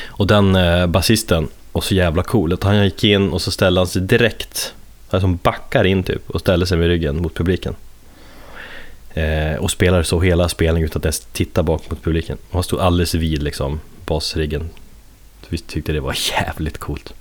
Och 0.07 0.27
den 0.27 0.55
eh, 0.55 0.87
basisten 0.87 1.47
var 1.71 1.81
så 1.81 1.95
jävla 1.95 2.23
cool 2.23 2.53
att 2.53 2.63
han 2.63 2.83
gick 2.83 3.03
in 3.03 3.29
och 3.29 3.41
så 3.41 3.51
ställde 3.51 3.79
han 3.79 3.87
sig 3.87 4.01
direkt, 4.01 4.73
alltså 5.09 5.27
backar 5.27 5.83
in 5.83 6.03
typ 6.03 6.29
och 6.29 6.39
ställde 6.39 6.65
sig 6.65 6.77
med 6.77 6.87
ryggen 6.87 7.21
mot 7.21 7.33
publiken. 7.35 7.75
Eh, 9.17 9.55
och 9.59 9.71
spelade 9.71 10.03
så 10.03 10.19
hela 10.21 10.49
spelningen 10.49 10.85
utan 10.85 10.99
att 10.99 11.05
ens 11.05 11.19
titta 11.31 11.63
bak 11.63 11.89
mot 11.89 12.03
publiken. 12.03 12.37
Han 12.51 12.63
stod 12.63 12.79
alldeles 12.79 13.15
vid 13.15 13.43
liksom 13.43 13.79
basriggen. 14.05 14.69
Så 15.41 15.47
vi 15.49 15.57
tyckte 15.57 15.93
det 15.93 15.99
var 15.99 16.17
jävligt 16.31 16.77
coolt. 16.77 17.13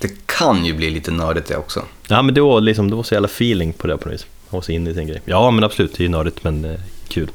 Det 0.00 0.26
kan 0.26 0.64
ju 0.64 0.74
bli 0.74 0.90
lite 0.90 1.10
nördigt 1.10 1.46
det 1.48 1.56
också. 1.56 1.84
Ja 2.08 2.22
men 2.22 2.34
det 2.34 2.40
var 2.40 2.60
liksom, 2.60 2.90
det 2.90 2.96
var 2.96 3.02
så 3.02 3.14
jävla 3.14 3.28
feeling 3.28 3.72
på 3.72 3.86
det 3.86 3.96
på 3.96 4.08
något 4.08 4.14
vis. 4.14 4.26
Han 4.50 4.56
var 4.58 4.62
så 4.62 4.72
inne 4.72 4.90
i 4.90 4.94
sin 4.94 5.06
grej. 5.06 5.20
Ja 5.24 5.50
men 5.50 5.64
absolut, 5.64 5.92
det 5.94 6.00
är 6.00 6.04
ju 6.04 6.08
nördigt 6.08 6.44
men 6.44 6.64
eh, 6.64 6.80
kul. 7.08 7.30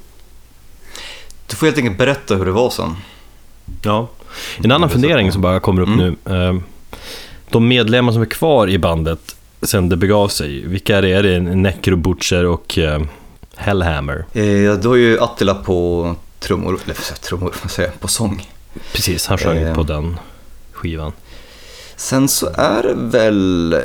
Du 1.47 1.55
får 1.55 1.67
helt 1.67 1.77
enkelt 1.77 1.97
berätta 1.97 2.35
hur 2.35 2.45
det 2.45 2.51
var 2.51 2.69
sen. 2.69 2.95
Ja. 3.83 4.07
En 4.63 4.71
annan 4.71 4.89
fundering 4.89 5.31
som 5.31 5.41
bara 5.41 5.59
kommer 5.59 5.81
upp 5.81 5.87
Mm. 5.89 6.15
nu. 6.25 6.33
Eh, 6.35 6.55
De 7.49 7.67
medlemmar 7.67 8.11
som 8.13 8.21
är 8.21 8.25
kvar 8.25 8.67
i 8.69 8.77
bandet 8.77 9.35
sen 9.61 9.89
det 9.89 9.97
begav 9.97 10.27
sig, 10.27 10.61
vilka 10.67 10.97
är 10.97 11.01
det? 11.01 11.11
Är 11.11 11.23
det 11.23 11.39
Necro 11.39 11.95
Butcher 11.95 12.45
och 12.45 12.77
eh, 12.77 13.01
Hellhammer? 13.55 14.25
Eh, 14.33 14.73
då 14.73 14.93
är 14.93 14.97
ju 14.97 15.19
Attila 15.19 15.55
på 15.55 16.15
trummor, 16.39 16.79
eller 16.83 16.93
trummor, 17.21 17.53
vad 17.61 17.71
säger 17.71 17.91
på 17.91 18.07
sång. 18.07 18.49
Precis, 18.93 19.27
han 19.27 19.37
sjöng 19.37 19.57
Eh. 19.57 19.75
på 19.75 19.83
den 19.83 20.19
skivan. 20.71 21.11
Sen 21.95 22.27
så 22.27 22.49
är 22.57 22.83
det 22.83 22.93
väl, 22.95 23.81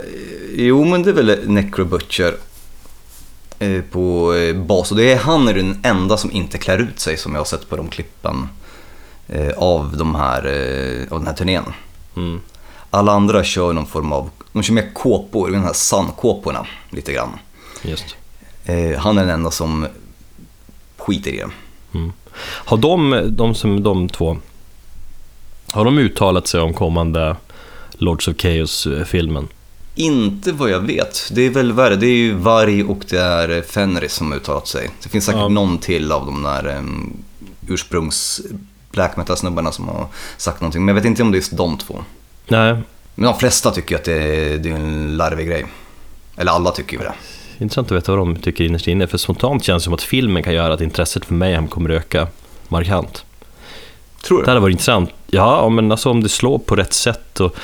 jo 0.55 0.85
men 0.85 1.03
det 1.03 1.11
är 1.11 1.15
väl 1.15 1.49
Necro 1.49 1.85
Butcher 1.85 2.35
eh, 3.59 3.83
på 3.83 4.35
eh, 4.35 4.57
bas. 4.57 4.91
Och 4.91 4.97
det 4.97 5.13
är 5.13 5.17
han 5.19 5.49
är 5.49 5.55
den 5.55 5.81
enda 5.83 6.17
som 6.17 6.33
inte 6.33 6.59
klär 6.59 6.79
ut 6.79 7.01
sig 7.01 7.17
som 7.17 7.33
jag 7.33 7.41
har 7.41 7.45
sett 7.45 7.69
på 7.69 7.77
de 7.77 7.89
klippen 7.89 8.49
eh, 9.29 9.51
av, 9.57 9.97
de 9.97 10.15
här, 10.15 10.39
av 11.11 11.19
den 11.19 11.27
här 11.27 11.35
turnén. 11.35 11.65
Mm. 12.17 12.41
Alla 12.91 13.13
andra 13.13 13.45
kör 13.45 13.73
någon 13.73 13.87
form 13.87 14.13
av, 14.13 14.31
de 14.53 14.63
kör 14.63 14.75
med 14.75 14.95
kåpor, 14.95 15.51
de 15.51 15.63
här 15.63 15.73
sandkåporna 15.73 16.67
lite 16.91 17.13
grann. 17.13 17.39
Just. 17.83 18.17
Eh, 18.65 18.99
han 18.99 19.19
är 19.19 19.23
den 19.27 19.35
enda 19.35 19.51
som 19.51 19.87
skiter 20.97 21.31
i 21.31 21.37
det. 21.37 21.51
Mm. 21.99 22.13
Har 22.43 22.77
de, 22.77 23.25
de, 23.31 23.55
som, 23.55 23.83
de 23.83 24.09
två, 24.09 24.37
har 25.73 25.85
de 25.85 25.99
uttalat 25.99 26.47
sig 26.47 26.61
om 26.61 26.75
kommande 26.75 27.37
Lords 27.93 28.29
of 28.29 28.37
Chaos-filmen? 28.37 29.49
Inte 29.95 30.53
vad 30.53 30.71
jag 30.71 30.81
vet. 30.81 31.29
Det 31.33 31.43
är 31.43 31.51
väl 31.51 31.73
värre. 31.73 31.97
Det 31.97 32.07
är 32.07 32.17
ju 32.17 32.33
Varg 32.35 32.85
och 32.85 33.05
det 33.09 33.19
är 33.21 33.63
Fenris 33.63 34.13
som 34.13 34.31
har 34.31 34.39
uttalat 34.39 34.69
sig. 34.69 34.91
Det 35.03 35.09
finns 35.09 35.25
säkert 35.25 35.41
Ja. 35.41 35.49
någon 35.49 35.79
till 35.79 36.13
av 36.13 36.27
de 36.27 36.43
där 36.43 36.77
um, 36.77 37.13
ursprungs 37.69 38.41
black 38.91 39.17
metal-snubbarna 39.17 39.73
som 39.73 39.89
har 39.89 40.07
sagt 40.37 40.61
någonting. 40.61 40.85
Men 40.85 40.89
jag 40.89 41.03
vet 41.03 41.05
inte 41.09 41.23
om 41.23 41.31
det 41.31 41.35
är 41.37 41.39
just 41.41 41.57
de 41.57 41.79
två. 41.79 42.05
Nej, 42.49 42.73
Men 43.15 43.25
de 43.25 43.39
flesta 43.39 43.71
tycker 43.71 43.97
att 43.97 44.05
det 44.05 44.13
är, 44.23 44.59
det 44.59 44.71
är 44.71 44.75
en 44.75 45.17
larvig 45.17 45.47
grej. 45.49 45.67
Eller 46.37 46.53
alla 46.53 46.71
tycker 46.71 46.97
ju 46.97 47.03
det. 47.03 47.13
Intressant 47.61 47.93
att 47.93 47.97
veta 47.97 48.13
vad 48.17 48.19
de 48.19 48.37
tycker 48.37 48.65
innerst 48.65 48.89
inne. 48.89 49.07
För 49.07 49.19
spontant 49.19 49.65
känns 49.65 49.83
det 49.83 49.85
som 49.85 49.95
att 49.95 50.03
filmen 50.03 50.43
kan 50.43 50.55
göra 50.55 50.75
att 50.75 50.81
intresset 50.81 51.25
för 51.25 51.35
Mayhem 51.35 51.69
kommer 51.69 51.91
öka 51.91 52.29
markant. 52.69 53.25
Tror 54.23 54.39
Det 54.39 54.45
du? 54.45 54.51
hade 54.51 54.61
varit 54.61 54.73
intressant. 54.73 55.11
Ja, 55.27 55.69
men 55.69 55.91
alltså 55.93 56.11
om 56.11 56.23
det 56.23 56.29
slår 56.29 56.59
på 56.59 56.77
rätt 56.77 56.93
sätt 56.93 57.41
och 57.41 57.57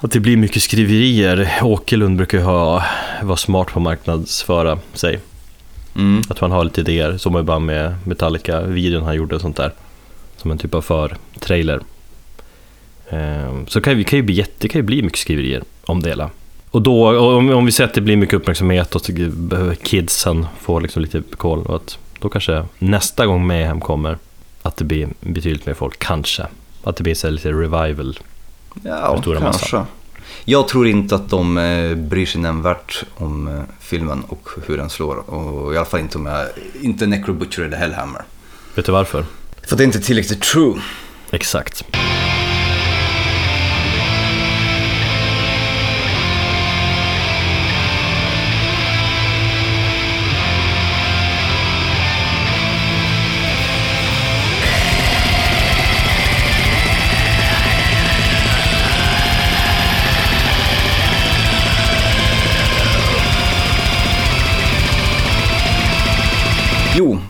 att 0.00 0.10
det 0.10 0.20
blir 0.20 0.36
mycket 0.36 0.62
skriverier. 0.62 1.58
Åkerlund 1.62 2.16
brukar 2.16 2.38
ju 2.38 2.44
ha, 2.44 2.84
vara 3.22 3.36
smart 3.36 3.68
på 3.72 3.78
att 3.78 3.82
marknadsföra 3.82 4.78
sig. 4.92 5.20
Mm. 5.96 6.22
Att 6.28 6.40
man 6.40 6.50
har 6.50 6.64
lite 6.64 6.80
idéer, 6.80 7.16
som 7.18 7.44
bara 7.46 7.58
med 7.58 7.94
Metallica-videon 8.04 9.02
han 9.02 9.14
gjorde 9.16 9.34
och 9.34 9.40
sånt 9.40 9.56
där. 9.56 9.72
Som 10.36 10.50
en 10.50 10.58
typ 10.58 10.74
av 10.74 10.80
för-trailer. 10.82 11.80
Ehm, 13.10 13.66
Så 13.66 13.80
kan, 13.80 13.96
vi 13.96 14.04
kan 14.04 14.16
ju 14.18 14.22
bli 14.22 14.44
det 14.58 14.68
kan 14.68 14.78
ju 14.78 14.82
bli 14.82 15.02
mycket 15.02 15.18
skriverier 15.18 15.62
om 15.84 16.02
det 16.02 16.08
hela. 16.08 16.30
Och 16.76 16.82
då, 16.82 17.06
och 17.06 17.36
om, 17.36 17.50
om 17.50 17.66
vi 17.66 17.72
säger 17.72 17.88
att 17.88 17.94
det 17.94 18.00
blir 18.00 18.16
mycket 18.16 18.34
uppmärksamhet 18.34 18.94
och 18.94 19.02
kidsen 19.82 20.46
få 20.60 20.80
liksom 20.80 21.02
lite 21.02 21.22
koll. 21.36 21.66
Och 21.66 21.76
att 21.76 21.98
då 22.18 22.28
kanske 22.28 22.64
nästa 22.78 23.26
gång 23.26 23.46
Mayhem 23.46 23.80
kommer, 23.80 24.18
att 24.62 24.76
det 24.76 24.84
blir 24.84 25.08
betydligt 25.20 25.66
mer 25.66 25.74
folk, 25.74 25.98
kanske. 25.98 26.46
Att 26.84 26.96
det 26.96 27.02
blir 27.02 27.14
så 27.14 27.30
lite 27.30 27.52
revival. 27.52 28.18
Ja, 28.82 29.22
kanske. 29.38 29.82
Jag 30.44 30.68
tror 30.68 30.86
inte 30.86 31.14
att 31.14 31.30
de 31.30 31.58
eh, 31.58 31.94
bryr 31.94 32.26
sig 32.26 32.40
nämnvärt 32.40 33.04
om 33.16 33.48
eh, 33.48 33.62
filmen 33.80 34.22
och 34.28 34.48
hur 34.66 34.76
den 34.76 34.90
slår. 34.90 35.30
Och 35.30 35.74
i 35.74 35.76
alla 35.76 35.86
fall 35.86 36.00
inte 36.00 36.18
om 36.18 36.26
jag, 36.26 36.46
inte 36.82 37.06
Necro 37.06 37.32
Butcher 37.32 37.62
eller 37.62 37.76
Hellhammer. 37.76 38.22
Vet 38.74 38.86
du 38.86 38.92
varför? 38.92 39.24
För 39.62 39.76
det 39.76 39.82
är 39.82 39.86
inte 39.86 40.00
tillräckligt 40.00 40.42
true. 40.42 40.74
Exakt. 41.30 41.84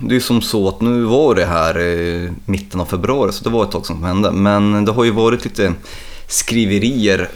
Det 0.09 0.17
är 0.17 0.21
som 0.21 0.43
så 0.43 0.69
att 0.69 0.81
nu 0.81 1.03
var 1.03 1.35
det 1.35 1.45
här 1.45 1.79
eh, 1.79 2.31
mitten 2.45 2.81
av 2.81 2.85
februari, 2.85 3.33
så 3.33 3.45
det 3.45 3.51
var 3.51 3.65
ett 3.65 3.71
tag 3.71 3.87
som 3.87 4.05
hände. 4.05 4.33
Men 4.33 4.85
det 4.85 4.93
har 4.93 5.05
ju 5.05 5.11
varit 5.11 5.45
lite 5.45 5.73
skriverier 6.29 7.29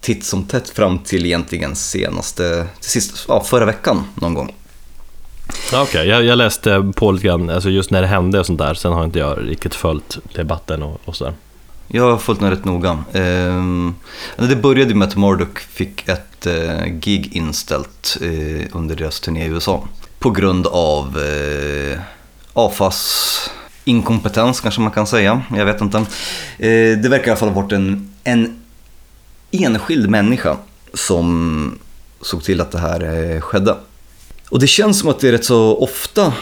titt 0.00 0.24
som 0.24 0.44
tätt 0.44 0.68
fram 0.68 0.98
till 0.98 1.26
egentligen 1.26 1.76
senaste, 1.76 2.66
till 2.80 2.90
sist, 2.90 3.24
ja, 3.28 3.40
förra 3.40 3.64
veckan 3.64 4.04
någon 4.14 4.34
gång. 4.34 4.54
Okej, 5.74 6.08
jag, 6.08 6.24
jag 6.24 6.38
läste 6.38 6.92
på 6.96 7.12
lite 7.12 7.26
grann, 7.26 7.50
alltså 7.50 7.70
just 7.70 7.90
när 7.90 8.00
det 8.00 8.06
hände 8.06 8.40
och 8.40 8.46
sånt 8.46 8.58
där. 8.58 8.74
Sen 8.74 8.92
har 8.92 9.04
inte 9.04 9.18
jag 9.18 9.38
riktigt 9.48 9.74
följt 9.74 10.18
debatten 10.34 10.82
och, 10.82 11.00
och 11.04 11.16
sådär. 11.16 11.34
Jag 11.88 12.10
har 12.10 12.18
följt 12.18 12.40
den 12.40 12.50
rätt 12.50 12.64
noga. 12.64 13.04
Ehm, 13.12 13.94
det 14.36 14.56
började 14.56 14.94
med 14.94 15.08
att 15.08 15.16
Marduk 15.16 15.58
fick 15.58 16.08
ett 16.08 16.46
eh, 16.46 16.84
gig 16.86 17.36
inställt 17.36 18.18
eh, 18.20 18.66
under 18.72 18.96
deras 18.96 19.20
turné 19.20 19.44
i 19.44 19.48
USA. 19.48 19.88
På 20.20 20.30
grund 20.30 20.66
av 20.66 21.18
eh, 21.18 22.00
AFAs 22.52 23.50
inkompetens 23.84 24.60
kanske 24.60 24.80
man 24.80 24.90
kan 24.90 25.06
säga. 25.06 25.42
Jag 25.56 25.66
vet 25.66 25.80
inte. 25.80 25.98
Eh, 25.98 26.98
det 26.98 27.08
verkar 27.08 27.26
i 27.26 27.30
alla 27.30 27.36
fall 27.36 27.48
ha 27.48 27.62
varit 27.62 27.72
en, 27.72 28.14
en 28.24 28.62
enskild 29.50 30.10
människa 30.10 30.56
som 30.94 31.78
såg 32.20 32.44
till 32.44 32.60
att 32.60 32.70
det 32.70 32.78
här 32.78 33.32
eh, 33.34 33.40
skedde. 33.40 33.76
Och 34.50 34.60
det 34.60 34.66
känns 34.66 34.98
som 35.00 35.08
att 35.08 35.20
det 35.20 35.28
är 35.28 35.32
rätt 35.32 35.44
så 35.44 35.76
ofta, 35.76 36.32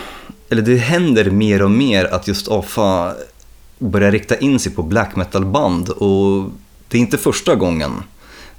eller 0.50 0.62
det 0.62 0.76
händer 0.76 1.30
mer 1.30 1.62
och 1.62 1.70
mer 1.70 2.04
att 2.04 2.28
just 2.28 2.49
AFA 2.49 3.14
börjar 3.78 4.11
rikta 4.11 4.37
in 4.37 4.58
sig 4.58 4.73
på 4.73 4.82
black 4.82 5.16
metal-band 5.16 5.88
och 5.88 6.50
det 6.88 6.99
är 6.99 7.00
inte 7.00 7.18
första 7.18 7.54
gången 7.54 7.92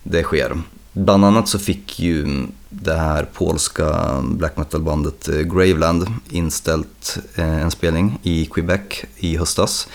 det 0.04 0.24
sker. 0.24 0.58
Bland 0.94 1.26
annat 1.26 1.48
så 1.48 1.60
fick 1.60 2.00
ju 2.00 2.48
det 2.70 2.94
här 2.94 3.28
polska 3.34 4.20
black 4.24 4.58
metal-bandet 4.58 5.28
eh, 5.28 5.36
Graveland 5.36 6.08
inställt 6.30 7.18
eh, 7.36 7.62
en 7.62 7.72
spelning 7.72 8.20
i 8.24 8.46
Quebec 8.46 8.82
i 9.16 9.38
höstas. 9.38 9.88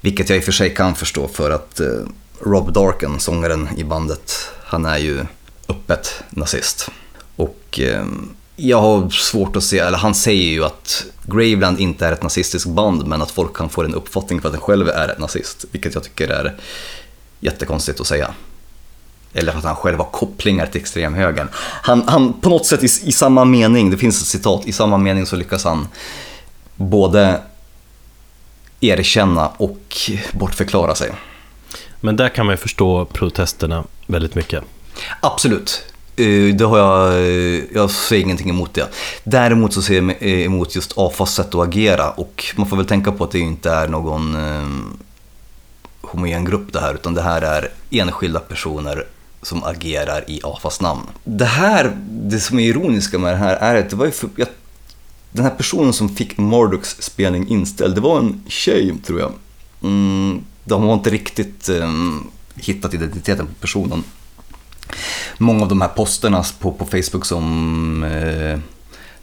Vilket 0.00 0.28
jag 0.28 0.36
i 0.36 0.40
och 0.40 0.44
för 0.44 0.52
sig 0.52 0.74
kan 0.74 0.94
förstå 0.94 1.28
för 1.28 1.50
att 1.50 1.80
eh, 1.80 1.86
Rob 2.40 2.72
Darken, 2.72 3.20
sångaren 3.20 3.68
i 3.76 3.84
bandet, 3.84 4.50
han 4.64 4.84
är 4.84 4.98
ju 4.98 5.26
öppet 5.68 6.22
nazist. 6.30 6.90
Och 7.36 7.80
jag 8.56 8.80
har 8.80 9.10
svårt 9.10 9.56
att 9.56 9.64
se, 9.64 9.78
eller 9.78 9.98
han 9.98 10.14
säger 10.14 10.52
ju 10.52 10.64
att 10.64 11.04
Graveland 11.22 11.80
inte 11.80 12.06
är 12.06 12.12
ett 12.12 12.22
nazistiskt 12.22 12.68
band 12.68 13.06
men 13.06 13.22
att 13.22 13.30
folk 13.30 13.56
kan 13.56 13.68
få 13.68 13.82
en 13.82 13.94
uppfattning 13.94 14.40
för 14.40 14.48
att 14.48 14.52
den 14.52 14.60
själv 14.60 14.88
är 14.88 15.08
ett 15.08 15.18
nazist. 15.18 15.64
Vilket 15.70 15.94
jag 15.94 16.02
tycker 16.02 16.28
är 16.28 16.56
jättekonstigt 17.40 18.00
att 18.00 18.06
säga. 18.06 18.34
Eller 19.32 19.52
för 19.52 19.58
att 19.58 19.64
han 19.64 19.76
själv 19.76 19.98
har 19.98 20.04
kopplingar 20.10 20.66
till 20.66 20.80
extremhögern. 20.80 21.48
Han, 21.82 22.08
han 22.08 22.32
på 22.32 22.48
något 22.48 22.66
sätt 22.66 22.82
i, 22.82 22.86
i 22.86 23.12
samma 23.12 23.44
mening, 23.44 23.90
det 23.90 23.96
finns 23.96 24.22
ett 24.22 24.28
citat, 24.28 24.66
i 24.66 24.72
samma 24.72 24.98
mening 24.98 25.26
så 25.26 25.36
lyckas 25.36 25.64
han 25.64 25.88
både 26.76 27.40
erkänna 28.80 29.48
och 29.48 30.10
bortförklara 30.32 30.94
sig. 30.94 31.12
Men 32.00 32.16
där 32.16 32.28
kan 32.28 32.46
man 32.46 32.52
ju 32.52 32.56
förstå 32.56 33.04
protesterna 33.04 33.84
väldigt 34.06 34.34
mycket. 34.34 34.64
Absolut. 35.20 35.84
Eh, 36.16 36.54
Det 36.54 36.64
har 36.64 36.78
jag, 36.78 37.12
eh, 37.12 37.62
jag 37.74 37.90
säger 37.90 38.22
ingenting 38.24 38.50
emot 38.50 38.74
det. 38.74 38.88
Däremot 39.24 39.72
så 39.72 39.82
ser 39.82 39.94
jag 39.94 40.10
eh, 40.10 40.46
emot 40.46 40.74
just 40.74 40.92
AFAs 40.96 41.34
sätt 41.34 41.54
att 41.54 41.68
agera 41.68 42.10
och 42.10 42.44
man 42.56 42.68
får 42.68 42.76
väl 42.76 42.86
tänka 42.86 43.12
på 43.12 43.24
att 43.24 43.30
det 43.30 43.38
inte 43.38 43.70
är 43.70 43.88
någon 43.88 44.36
homogen 46.00 46.44
grupp 46.44 46.72
det 46.72 46.80
här 46.80 46.94
utan 46.94 47.14
det 47.14 47.22
här 47.22 47.42
är 47.42 47.68
enskilda 47.90 48.40
personer 48.40 49.06
som 49.42 49.64
agerar 49.64 50.24
i 50.30 50.40
AFAs 50.44 50.80
namn. 50.80 51.02
Det 51.24 51.44
här, 51.44 51.96
det 52.10 52.40
som 52.40 52.58
är 52.58 52.68
ironiska 52.68 53.18
med 53.18 53.32
det 53.32 53.36
här 53.36 53.56
är 53.56 53.74
att 53.74 53.90
det 53.90 53.96
var 53.96 54.06
ju 54.06 54.12
för, 54.12 54.30
jag, 54.36 54.48
den 55.30 55.44
här 55.44 55.52
personen 55.52 55.92
som 55.92 56.08
fick 56.08 56.38
Marduks 56.38 56.96
spelning 57.02 57.48
inställd, 57.48 57.94
det 57.94 58.00
var 58.00 58.18
en 58.18 58.42
tjej 58.48 58.94
tror 59.06 59.20
jag. 59.20 59.32
Mm, 59.82 60.44
de 60.64 60.82
har 60.82 60.94
inte 60.94 61.10
riktigt 61.10 61.68
eh, 61.68 61.92
hittat 62.54 62.94
identiteten 62.94 63.46
på 63.46 63.54
personen 63.60 64.04
många 65.38 65.62
av 65.62 65.68
de 65.68 65.80
här 65.80 65.88
posterna 65.88 66.44
på, 66.58 66.72
på 66.72 66.84
Facebook 66.84 67.24
som 67.24 68.02
eh, 68.02 68.58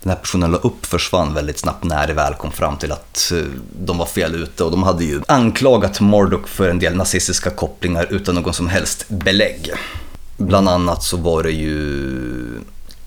den 0.02 0.10
här 0.10 0.16
personen 0.16 0.52
la 0.52 0.58
upp 0.58 0.86
försvann 0.86 1.34
väldigt 1.34 1.60
snabbt 1.60 1.84
när 1.84 2.08
det 2.08 2.14
väl 2.14 2.34
kom 2.34 2.52
fram 2.52 2.78
till 2.78 2.92
att 2.92 3.32
eh, 3.32 3.44
de 3.80 3.98
var 3.98 4.06
fel 4.06 4.36
ute 4.36 4.64
och 4.64 4.72
de 4.72 4.84
hade 4.84 5.04
ju 5.04 5.22
anklagat 5.28 6.00
Mordok 6.00 6.48
för 6.48 6.70
en 6.70 6.80
del 6.80 6.96
nazistiska 6.96 7.50
kopplingar 7.50 8.08
utan 8.10 8.36
någon 8.36 8.54
som 8.54 8.68
helst 8.68 9.06
belägg. 9.10 9.72
Bland 10.38 10.70
annat 10.70 11.04
så 11.04 11.18
var 11.18 11.44
det 11.44 11.52
ju 11.52 12.62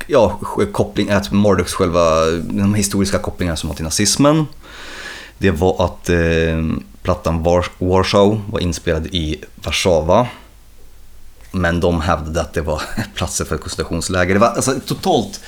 ja, 0.06 0.40
koppling, 0.72 1.10
att 1.10 1.32
Marduks 1.32 1.72
själva, 1.72 2.26
de 2.42 2.74
historiska 2.74 3.18
kopplingarna 3.18 3.56
som 3.56 3.68
var 3.68 3.74
till 3.76 3.84
nazismen. 3.84 4.46
Det 5.38 5.50
var 5.50 5.84
att 5.84 6.08
eh, 6.08 6.18
plattan 7.02 7.42
Wars- 7.44 7.70
Warsaw 7.78 8.40
var 8.52 8.60
inspelad 8.60 9.06
i 9.06 9.44
Warszawa 9.54 10.28
men 11.52 11.80
de 11.80 12.00
hävdade 12.00 12.40
att 12.40 12.52
det 12.52 12.60
var 12.60 12.82
platser 13.14 13.44
för 13.44 13.56
koncentrationsläger. 13.56 14.34
Det 14.34 14.40
var 14.40 14.48
alltså 14.48 14.74
totalt 14.86 15.40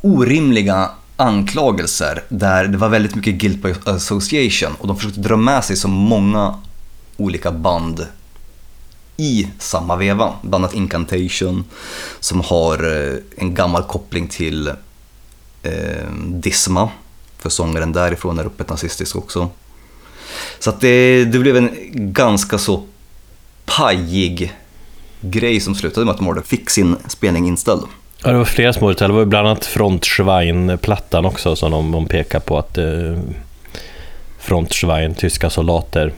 orimliga 0.00 0.90
anklagelser 1.16 2.24
där 2.28 2.64
det 2.64 2.78
var 2.78 2.88
väldigt 2.88 3.14
mycket 3.14 3.34
guilt 3.34 3.62
by 3.62 3.74
association 3.84 4.74
och 4.78 4.86
de 4.86 4.96
försökte 4.96 5.20
dra 5.20 5.36
med 5.36 5.64
sig 5.64 5.76
så 5.76 5.88
många 5.88 6.54
olika 7.16 7.52
band 7.52 8.06
i 9.16 9.48
samma 9.58 9.96
veva. 9.96 10.32
Bland 10.42 10.64
annat 10.64 10.74
Incantation 10.74 11.64
som 12.20 12.40
har 12.40 12.96
eh, 12.96 13.16
en 13.36 13.54
gammal 13.54 13.82
koppling 13.82 14.28
till 14.28 14.68
eh, 15.62 16.10
Disma 16.26 16.90
för 17.38 17.50
sångaren 17.50 17.92
därifrån 17.92 18.38
är 18.38 18.44
öppet 18.44 18.70
nazistisk 18.70 19.16
också. 19.16 19.48
Så 20.58 20.70
att 20.70 20.80
det, 20.80 21.24
det 21.24 21.38
blev 21.38 21.56
en 21.56 21.70
ganska 21.92 22.58
så 22.58 22.82
pajig 23.64 24.52
grej 25.20 25.60
som 25.60 25.74
slutade 25.74 26.06
med 26.06 26.14
att 26.14 26.20
Mordor 26.20 26.42
fick 26.42 26.70
sin 26.70 26.96
spelning 27.08 27.48
inställd. 27.48 27.82
Ja, 28.24 28.30
det 28.30 28.38
var 28.38 28.44
flera 28.44 28.72
små 28.72 28.88
detaljer. 28.88 29.14
Det 29.14 29.18
var 29.18 29.24
bland 29.24 29.48
annat 29.48 29.66
Frontschwein-plattan 29.66 31.24
också 31.24 31.56
som 31.56 31.70
de, 31.70 31.92
de 31.92 32.06
pekar 32.06 32.40
på 32.40 32.58
att 32.58 32.78
eh, 32.78 33.18
Frontschwein, 34.38 35.14
tyska 35.14 35.50
soldater. 35.50 36.12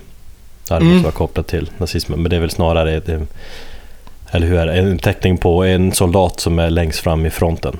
Det 0.75 0.81
Mm. 0.81 0.93
måste 0.93 1.05
vara 1.05 1.13
kopplat 1.13 1.47
till 1.47 1.71
nazismen, 1.79 2.23
men 2.23 2.31
det 2.31 2.37
är 2.37 2.41
väl 2.41 2.51
snarare 2.51 3.01
det, 3.01 3.27
eller 4.31 4.47
hur 4.47 4.59
är 4.59 4.67
det? 4.67 4.73
en 4.73 4.99
teckning 4.99 5.39
på 5.39 5.65
en 5.65 5.93
soldat 5.93 6.41
som 6.41 6.59
är 6.59 6.71
längst 6.71 6.99
fram 7.01 7.27
i 7.27 7.31
fronten. 7.31 7.77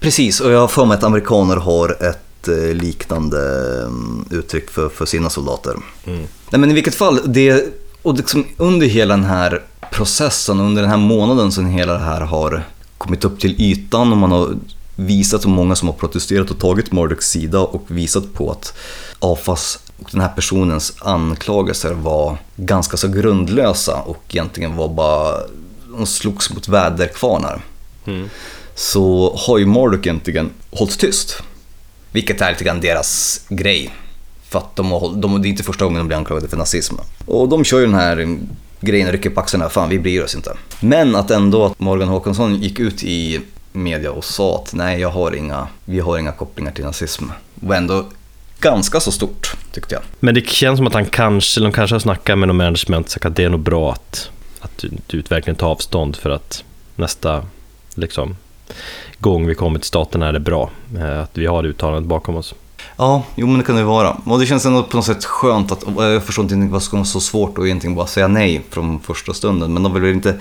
Precis, 0.00 0.40
och 0.40 0.50
jag 0.52 0.60
har 0.60 0.68
för 0.68 0.84
mig 0.84 0.94
att 0.94 1.04
amerikaner 1.04 1.56
har 1.56 1.88
ett 2.08 2.48
eh, 2.48 2.74
liknande 2.74 3.38
mm, 3.86 4.24
uttryck 4.30 4.70
för, 4.70 4.88
för 4.88 5.06
sina 5.06 5.30
soldater. 5.30 5.76
Mm. 6.06 6.20
Nej 6.50 6.60
men 6.60 6.70
i 6.70 6.74
vilket 6.74 6.94
fall, 6.94 7.20
det, 7.24 7.64
och 8.02 8.16
liksom 8.16 8.44
under 8.56 8.86
hela 8.86 9.16
den 9.16 9.24
här 9.24 9.62
processen, 9.92 10.60
under 10.60 10.82
den 10.82 10.90
här 10.90 10.98
månaden 10.98 11.52
som 11.52 11.66
hela 11.66 11.92
det 11.92 11.98
här 12.04 12.20
har 12.20 12.62
kommit 12.98 13.24
upp 13.24 13.40
till 13.40 13.60
ytan 13.62 14.12
och 14.12 14.18
man 14.18 14.32
har 14.32 14.48
visat 14.96 15.42
så 15.42 15.48
många 15.48 15.76
som 15.76 15.88
har 15.88 15.94
protesterat 15.94 16.50
och 16.50 16.58
tagit 16.58 16.92
Murdochs 16.92 17.26
sida 17.30 17.58
och 17.60 17.84
visat 17.86 18.34
på 18.34 18.50
att 18.50 18.74
AFAS 19.18 19.78
och 20.02 20.08
den 20.12 20.20
här 20.20 20.28
personens 20.28 20.92
anklagelser 21.00 21.92
var 21.92 22.36
ganska 22.56 22.96
så 22.96 23.08
grundlösa 23.08 23.96
och 23.96 24.24
egentligen 24.28 24.76
var 24.76 24.88
bara, 24.88 25.36
de 25.92 26.06
slogs 26.06 26.50
mot 26.54 26.68
väderkvarnar 26.68 27.62
så 28.74 29.36
har 29.36 29.58
ju 29.58 29.66
Marduk 29.66 30.06
egentligen 30.06 30.50
hållit 30.70 30.98
tyst. 30.98 31.42
Vilket 32.12 32.40
är 32.40 32.50
lite 32.50 32.64
grann 32.64 32.80
deras 32.80 33.40
grej. 33.48 33.94
För 34.48 34.58
att 34.58 34.76
de 34.76 34.90
har, 34.90 35.14
de, 35.16 35.42
det 35.42 35.48
är 35.48 35.50
inte 35.50 35.62
första 35.62 35.84
gången 35.84 35.98
de 35.98 36.06
blir 36.06 36.16
anklagade 36.16 36.48
för 36.48 36.56
nazism. 36.56 36.94
Och 37.26 37.48
de 37.48 37.64
kör 37.64 37.78
ju 37.78 37.86
den 37.86 37.94
här 37.94 38.38
grejen 38.80 39.06
och 39.06 39.12
rycker 39.12 39.30
på 39.30 39.40
axlarna, 39.40 39.68
fan 39.68 39.88
vi 39.88 39.98
bryr 39.98 40.22
oss 40.22 40.34
inte. 40.34 40.56
Men 40.80 41.16
att 41.16 41.30
ändå 41.30 41.64
att 41.64 41.80
Morgan 41.80 42.08
Håkansson 42.08 42.54
gick 42.54 42.78
ut 42.78 43.04
i 43.04 43.40
media 43.72 44.12
och 44.12 44.24
sa 44.24 44.56
att 44.56 44.74
nej, 44.74 45.00
jag 45.00 45.08
har 45.08 45.32
inga, 45.32 45.68
vi 45.84 46.00
har 46.00 46.18
inga 46.18 46.32
kopplingar 46.32 46.72
till 46.72 46.84
nazism. 46.84 47.24
var 47.54 47.76
ändå 47.76 48.04
ganska 48.60 49.00
så 49.00 49.12
stort, 49.12 49.56
tyckte 49.72 49.94
jag. 49.94 50.02
Men 50.20 50.34
det 50.34 50.48
känns 50.48 50.76
som 50.78 50.86
att 50.86 50.94
han 50.94 51.06
kanske, 51.06 51.60
de 51.60 51.72
kanske 51.72 51.94
har 51.94 52.00
snackat 52.00 52.38
med 52.38 52.48
någon 52.48 52.56
management 52.56 53.06
och 53.06 53.12
sagt 53.12 53.26
att 53.26 53.36
det 53.36 53.44
är 53.44 53.48
nog 53.48 53.60
bra 53.60 53.92
att, 53.92 54.30
att 54.60 54.78
du, 54.78 54.90
du 55.06 55.22
verkligen 55.28 55.56
tar 55.56 55.68
avstånd 55.68 56.16
för 56.16 56.30
att 56.30 56.64
nästa 56.96 57.44
liksom, 57.94 58.36
gång 59.18 59.46
vi 59.46 59.54
kommer 59.54 59.78
till 59.78 59.88
staterna 59.88 60.28
är 60.28 60.32
det 60.32 60.40
bra. 60.40 60.70
eh, 60.96 61.20
Att 61.20 61.30
vi 61.38 61.46
har 61.46 61.66
uttalandet 61.66 62.08
bakom 62.08 62.36
oss. 62.36 62.54
Ja, 62.96 63.22
jo 63.34 63.46
men 63.46 63.58
det 63.58 63.64
kan 63.64 63.76
det 63.76 63.84
vara. 63.84 64.10
Och 64.24 64.38
det 64.40 64.46
känns 64.46 64.66
ändå 64.66 64.82
på 64.82 64.96
något 64.96 65.06
sätt 65.06 65.24
skönt 65.24 65.72
att, 65.72 65.84
jag 65.96 66.22
förstår 66.24 66.42
inte 66.52 66.72
vad 66.72 66.82
som 66.82 67.00
är 67.00 67.04
så 67.04 67.20
svårt 67.20 67.58
att 67.58 67.64
egentligen 67.64 67.94
bara 67.96 68.06
säga 68.06 68.28
nej 68.28 68.62
från 68.70 69.00
första 69.00 69.34
stunden. 69.34 69.72
Men 69.72 69.82
de 69.82 69.94
vill 69.94 70.02
väl 70.02 70.12
inte, 70.12 70.38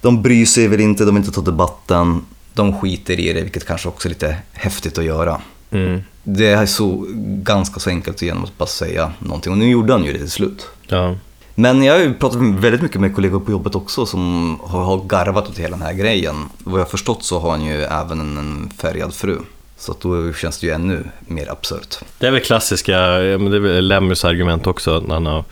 de 0.00 0.22
bryr 0.22 0.46
sig 0.46 0.68
väl 0.68 0.80
inte, 0.80 1.04
de 1.04 1.14
vill 1.14 1.24
inte 1.24 1.34
ta 1.34 1.40
debatten, 1.40 2.26
de 2.54 2.80
skiter 2.80 3.20
i 3.20 3.32
det, 3.32 3.40
vilket 3.42 3.66
kanske 3.66 3.88
också 3.88 4.08
är 4.08 4.10
lite 4.10 4.36
häftigt 4.52 4.98
att 4.98 5.04
göra. 5.04 5.40
Mm. 5.74 6.00
Det 6.22 6.46
är 6.48 6.66
så 6.66 7.06
ganska 7.26 7.80
så 7.80 7.90
enkelt 7.90 8.22
genom 8.22 8.44
att 8.44 8.58
bara 8.58 8.66
säga 8.66 9.12
någonting. 9.18 9.52
Och 9.52 9.58
nu 9.58 9.70
gjorde 9.70 9.92
han 9.92 10.04
ju 10.04 10.12
det 10.12 10.18
till 10.18 10.30
slut. 10.30 10.66
Ja. 10.88 11.16
Men 11.54 11.82
jag 11.82 11.94
har 11.94 12.00
ju 12.00 12.14
pratat 12.14 12.38
väldigt 12.42 12.82
mycket 12.82 13.00
med 13.00 13.14
kollegor 13.14 13.40
på 13.40 13.50
jobbet 13.50 13.74
också 13.74 14.06
som 14.06 14.56
har 14.62 15.04
garvat 15.08 15.48
åt 15.48 15.58
hela 15.58 15.76
den 15.76 15.86
här 15.86 15.92
grejen. 15.92 16.34
Vad 16.58 16.80
jag 16.80 16.90
förstått 16.90 17.22
så 17.24 17.38
har 17.38 17.50
han 17.50 17.64
ju 17.64 17.82
även 17.82 18.20
en- 18.20 18.70
färgad 18.78 19.14
fru. 19.14 19.38
Så 19.78 19.94
då 20.00 20.32
känns 20.32 20.58
det 20.60 20.66
ju 20.66 20.72
ännu 20.72 21.04
mer 21.26 21.52
absurt. 21.52 21.98
Det 22.18 22.26
är 22.26 22.30
väl 22.30 22.40
klassiska, 22.40 22.92
men 23.18 23.50
det 23.50 23.56
är 23.56 23.60
väl 23.60 23.88
Lemmys 23.88 24.24
argument 24.24 24.66
också, 24.66 25.00
när 25.06 25.14
han, 25.14 25.24
när 25.24 25.44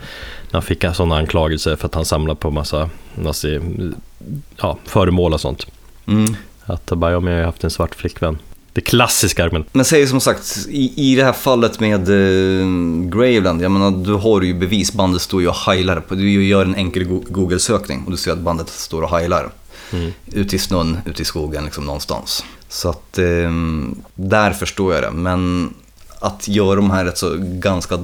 han 0.53 0.63
fick 0.63 0.85
en 0.85 0.95
sån 0.95 1.13
anklagelse 1.13 1.77
för 1.77 1.87
att 1.87 1.95
han 1.95 2.05
samlar 2.05 2.35
på 2.35 2.51
massa 2.51 2.91
nazi, 3.15 3.61
ja, 4.57 4.79
föremål 4.85 5.33
och 5.35 5.41
sånt. 5.41 5.67
Mm. 6.07 6.37
Att 6.65 6.87
bara, 6.87 7.11
ja, 7.13 7.21
men 7.21 7.33
jag 7.33 7.41
har 7.41 7.47
haft 7.47 7.65
en 7.65 7.71
svart 7.71 7.95
flickvän. 7.95 8.39
Det 8.73 8.81
klassiska 8.81 9.45
argumentet. 9.45 9.75
Men 9.75 9.85
säg 9.85 10.07
som 10.07 10.21
sagt, 10.21 10.67
i, 10.69 11.11
i 11.13 11.17
det 11.17 11.25
här 11.25 11.33
fallet 11.33 11.81
med 11.81 12.09
eh, 12.09 12.67
Graveland, 13.11 13.63
jag 13.63 13.71
menar 13.71 13.91
du 13.91 14.13
har 14.13 14.43
ju 14.43 14.55
bevis, 14.55 14.93
bandet 14.93 15.23
står 15.23 15.43
ju 15.43 15.49
och 15.49 15.55
heilar 15.55 16.01
på, 16.01 16.15
du 16.15 16.45
gör 16.45 16.65
en 16.65 16.75
enkel 16.75 17.05
go- 17.05 17.25
Google-sökning 17.29 18.05
och 18.05 18.11
du 18.11 18.17
ser 18.17 18.33
att 18.33 18.39
bandet 18.39 18.69
står 18.69 19.03
och 19.03 19.11
heilar. 19.11 19.51
Mm. 19.93 20.13
Ute 20.27 20.57
i 20.57 20.59
snön, 20.59 20.99
ute 21.07 21.23
i 21.23 21.25
skogen 21.25 21.65
liksom 21.65 21.85
någonstans. 21.85 22.45
Så 22.69 22.89
att 22.89 23.19
eh, 23.19 23.51
där 24.15 24.53
förstår 24.53 24.95
jag 24.95 25.03
det, 25.03 25.11
men 25.11 25.75
att 26.21 26.49
göra 26.49 26.77
de 26.77 26.91
här 26.91 27.05
rätt 27.05 27.19
så 27.19 27.37
ganska 27.39 27.99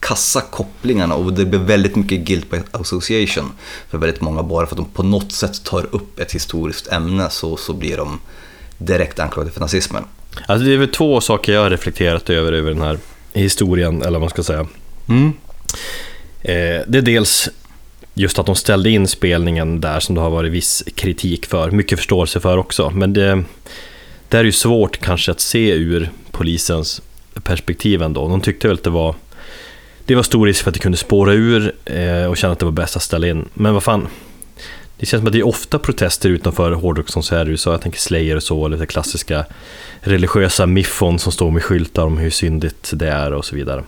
kassa 0.00 0.40
kopplingarna 0.40 1.14
och 1.14 1.32
det 1.32 1.44
blir 1.44 1.60
väldigt 1.60 1.96
mycket 1.96 2.20
guilt 2.20 2.50
by 2.50 2.58
association 2.72 3.52
för 3.90 3.98
väldigt 3.98 4.20
många 4.20 4.42
bara 4.42 4.66
för 4.66 4.74
att 4.74 4.76
de 4.76 4.86
på 4.86 5.02
något 5.02 5.32
sätt 5.32 5.64
tar 5.64 5.86
upp 5.94 6.20
ett 6.20 6.32
historiskt 6.32 6.88
ämne 6.92 7.30
så, 7.30 7.56
så 7.56 7.72
blir 7.72 7.96
de 7.96 8.18
direkt 8.78 9.18
anklagade 9.18 9.52
för 9.52 9.60
nazismen. 9.60 10.04
Alltså 10.46 10.66
det 10.66 10.74
är 10.74 10.78
väl 10.78 10.88
två 10.88 11.20
saker 11.20 11.52
jag 11.52 11.60
har 11.60 11.70
reflekterat 11.70 12.30
över, 12.30 12.52
över 12.52 12.70
den 12.70 12.82
här 12.82 12.98
historien, 13.32 14.02
eller 14.02 14.12
vad 14.12 14.20
man 14.20 14.30
ska 14.30 14.42
säga. 14.42 14.66
Mm. 15.08 15.32
Eh, 16.42 16.82
det 16.86 16.98
är 16.98 17.02
dels 17.02 17.48
just 18.14 18.38
att 18.38 18.46
de 18.46 18.56
ställde 18.56 18.90
in 18.90 19.08
spelningen 19.08 19.80
där 19.80 20.00
som 20.00 20.14
det 20.14 20.20
har 20.20 20.30
varit 20.30 20.52
viss 20.52 20.84
kritik 20.94 21.46
för, 21.46 21.70
mycket 21.70 21.98
förståelse 21.98 22.40
för 22.40 22.58
också. 22.58 22.90
Men 22.90 23.12
det, 23.12 23.44
det 24.28 24.38
är 24.38 24.44
ju 24.44 24.52
svårt 24.52 25.00
kanske 25.00 25.32
att 25.32 25.40
se 25.40 25.70
ur 25.70 26.10
polisens 26.30 27.02
perspektiv 27.42 28.02
ändå. 28.02 28.28
De 28.28 28.40
tyckte 28.40 28.68
väl 28.68 28.76
att 28.76 28.82
det 28.82 28.90
var, 28.90 29.14
det 30.04 30.14
var 30.14 30.22
stor 30.22 30.46
risk 30.46 30.62
för 30.62 30.70
att 30.70 30.74
det 30.74 30.80
kunde 30.80 30.98
spåra 30.98 31.32
ur 31.32 31.74
eh, 31.84 32.24
och 32.24 32.36
känna 32.36 32.52
att 32.52 32.58
det 32.58 32.64
var 32.64 32.72
bäst 32.72 32.96
att 32.96 33.02
ställa 33.02 33.26
in. 33.26 33.48
Men 33.54 33.74
vad 33.74 33.82
fan, 33.82 34.08
det 34.98 35.06
känns 35.06 35.20
som 35.20 35.26
att 35.26 35.32
det 35.32 35.38
är 35.38 35.46
ofta 35.46 35.78
protester 35.78 36.28
utanför 36.28 36.72
hårdrockskonserter 36.72 37.48
i 37.48 37.50
USA. 37.50 37.70
Jag 37.70 37.80
tänker 37.80 37.98
Slayer 37.98 38.36
och 38.36 38.42
så, 38.42 38.68
lite 38.68 38.86
klassiska 38.86 39.44
religiösa 40.00 40.66
miffon 40.66 41.18
som 41.18 41.32
står 41.32 41.50
med 41.50 41.62
skyltar 41.62 42.06
om 42.06 42.18
hur 42.18 42.30
syndigt 42.30 42.90
det 42.94 43.08
är 43.08 43.32
och 43.32 43.44
så 43.44 43.56
vidare. 43.56 43.84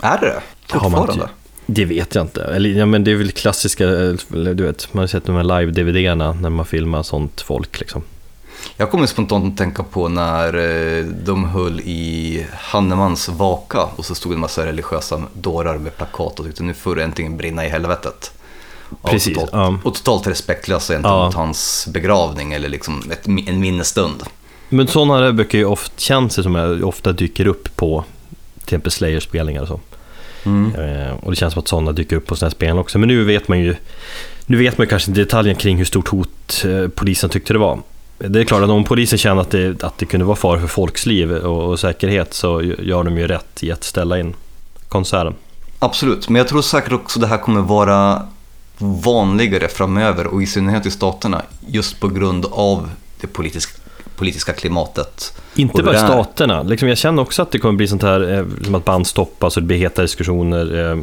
Är 0.00 0.20
det 0.20 0.26
det? 0.26 0.40
Fortfarande? 0.68 1.28
Det 1.66 1.84
vet 1.84 2.14
jag 2.14 2.24
inte. 2.24 2.44
Eller, 2.44 2.70
ja, 2.70 2.86
men 2.86 3.04
det 3.04 3.10
är 3.10 3.16
väl 3.16 3.32
klassiska, 3.32 3.84
eller 3.88 4.54
du 4.54 4.64
vet, 4.64 4.94
man 4.94 5.02
har 5.02 5.06
sett 5.06 5.24
de 5.24 5.36
här 5.36 5.44
live-DVD-erna 5.44 6.32
när 6.32 6.50
man 6.50 6.66
filmar 6.66 7.02
sånt 7.02 7.40
folk 7.40 7.80
liksom. 7.80 8.02
Jag 8.76 8.90
kommer 8.90 9.06
spontant 9.06 9.52
att 9.52 9.58
tänka 9.58 9.82
på 9.82 10.08
när 10.08 10.54
eh, 10.54 11.04
de 11.04 11.44
höll 11.44 11.80
i 11.80 12.46
Hannemans 12.52 13.28
vaka 13.28 13.82
och 13.96 14.04
så 14.04 14.14
stod 14.14 14.32
en 14.32 14.40
massa 14.40 14.66
religiösa 14.66 15.22
dårar 15.32 15.78
med 15.78 15.96
plakat 15.96 16.40
och 16.40 16.46
tyckte 16.46 16.62
nu 16.62 16.74
får 16.74 16.96
det 16.96 17.04
äntligen 17.04 17.36
brinna 17.36 17.66
i 17.66 17.68
helvetet. 17.68 18.32
Och 19.00 19.10
Precis, 19.10 19.34
totalt, 19.34 19.50
ja. 19.52 19.78
och 19.84 19.94
totalt 19.94 20.26
respektlösa 20.26 20.92
gentemot 20.92 21.34
Ja. 21.34 21.40
hans 21.40 21.88
begravning 21.92 22.52
eller 22.52 22.68
liksom 22.68 23.02
ett, 23.10 23.26
en 23.48 23.60
minnesstund. 23.60 24.22
Men 24.68 24.88
sådana 24.88 25.20
där 25.20 25.32
brukar 25.32 25.58
ju 25.58 25.64
ofta, 25.64 25.92
känns 25.96 26.36
det 26.36 26.42
som 26.42 26.80
ofta 26.84 27.12
dyker 27.12 27.46
upp 27.46 27.76
på 27.76 28.04
till 28.54 28.62
exempel 28.64 28.92
Slayer-spelningar 28.92 29.62
och 29.62 29.68
så. 29.68 29.80
Eh, 30.80 31.12
och 31.22 31.30
det 31.30 31.36
känns 31.36 31.52
som 31.52 31.62
att 31.62 31.68
sådana 31.68 31.92
dyker 31.92 32.16
upp 32.16 32.26
på 32.26 32.36
sådana 32.36 32.48
här 32.50 32.54
spelningar 32.54 32.80
också. 32.80 32.98
Men 32.98 33.08
nu 33.08 33.24
vet 33.24 33.48
man 33.48 33.60
ju, 33.60 33.76
nu 34.46 34.56
vet 34.56 34.78
man 34.78 34.86
kanske 34.86 35.10
detaljen 35.10 35.56
kring 35.56 35.76
hur 35.76 35.84
stort 35.84 36.08
hot 36.08 36.64
eh, 36.64 36.88
polisen 36.88 37.30
tyckte 37.30 37.52
det 37.52 37.58
var. 37.58 37.78
Det 38.18 38.40
är 38.40 38.44
klart 38.44 38.62
att 38.62 38.70
om 38.70 38.84
polisen 38.84 39.18
känner 39.18 39.42
att 39.42 39.50
det, 39.50 39.84
att 39.84 39.98
det 39.98 40.06
kunde 40.06 40.26
vara 40.26 40.36
fara 40.36 40.60
för 40.60 40.66
folks 40.66 41.06
liv 41.06 41.32
och, 41.32 41.70
och 41.70 41.80
säkerhet 41.80 42.34
så 42.34 42.62
gör 42.62 43.04
de 43.04 43.18
ju 43.18 43.26
rätt 43.28 43.62
i 43.62 43.72
att 43.72 43.84
ställa 43.84 44.18
in 44.18 44.34
konserten. 44.88 45.34
Absolut, 45.78 46.28
men 46.28 46.38
jag 46.38 46.48
tror 46.48 46.62
säkert 46.62 46.92
också 46.92 47.20
det 47.20 47.26
här 47.26 47.38
kommer 47.38 47.60
vara 47.60 48.22
vanligare 48.80 49.68
framöver 49.68 50.26
och 50.26 50.42
i 50.42 50.46
synnerhet 50.46 50.86
i 50.86 50.90
staterna 50.90 51.42
just 51.66 52.00
på 52.00 52.08
grund 52.08 52.46
av 52.50 52.90
det 53.20 53.26
politisk, 53.26 53.70
politiska 54.16 54.52
klimatet. 54.52 55.40
Inte 55.54 55.78
Och 55.78 55.84
bara 55.84 55.92
det 55.92 55.98
staterna. 55.98 56.62
Liksom 56.62 56.88
jag 56.88 56.98
känner 56.98 57.22
också 57.22 57.42
att 57.42 57.50
det 57.50 57.58
kommer 57.58 57.74
bli 57.76 57.88
sånt 57.88 58.02
här, 58.02 58.32
eh, 58.38 58.44
som 58.64 58.74
att 58.74 58.84
band 58.84 59.06
stoppas 59.06 59.56
och 59.56 59.62
det 59.62 59.66
blir 59.66 59.76
heta 59.78 60.02
diskussioner. 60.02 60.90
eh, 60.92 60.98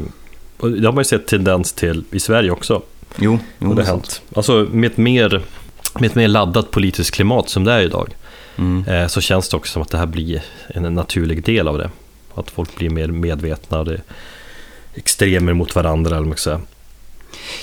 Och 0.58 0.72
det 0.72 0.88
har 0.88 0.94
man 0.94 1.02
ju 1.02 1.06
sett 1.06 1.28
tendens 1.28 1.74
till 1.74 2.04
i 2.12 2.20
Sverige 2.20 2.52
också. 2.52 2.82
Jo, 3.18 3.40
jo 3.60 3.70
Och 3.70 3.76
det 3.76 3.82
det 3.82 3.88
har 3.88 3.94
hänt. 3.94 4.22
Alltså 4.36 4.68
med 4.72 4.92
ett, 4.92 4.98
mer, 4.98 5.42
med 6.00 6.10
ett 6.10 6.16
mer 6.16 6.28
laddat 6.28 6.72
politiskt 6.72 7.12
klimat 7.12 7.50
som 7.50 7.64
det 7.64 7.72
är 7.74 7.82
idag. 7.82 8.16
Mm. 8.58 8.86
eh, 8.88 9.08
Så 9.08 9.22
känns 9.22 9.50
det 9.50 9.58
också 9.58 9.74
som 9.74 9.82
att 9.82 9.90
det 9.90 9.98
här 9.98 10.06
blir 10.06 10.42
en 10.68 10.94
naturlig 10.96 11.44
del 11.44 11.68
av 11.68 11.78
det. 11.78 11.90
Att 12.36 12.50
folk 12.52 12.76
blir 12.76 12.90
mer 12.90 13.08
medvetna. 13.08 13.84
Det 13.84 13.94
är 13.94 14.02
extremer 14.94 15.54
mot 15.54 15.76
varandra 15.76 16.10
eller 16.10 16.18
vad 16.20 16.28
man 16.28 16.38
ska 16.38 16.50
säga. 16.50 16.62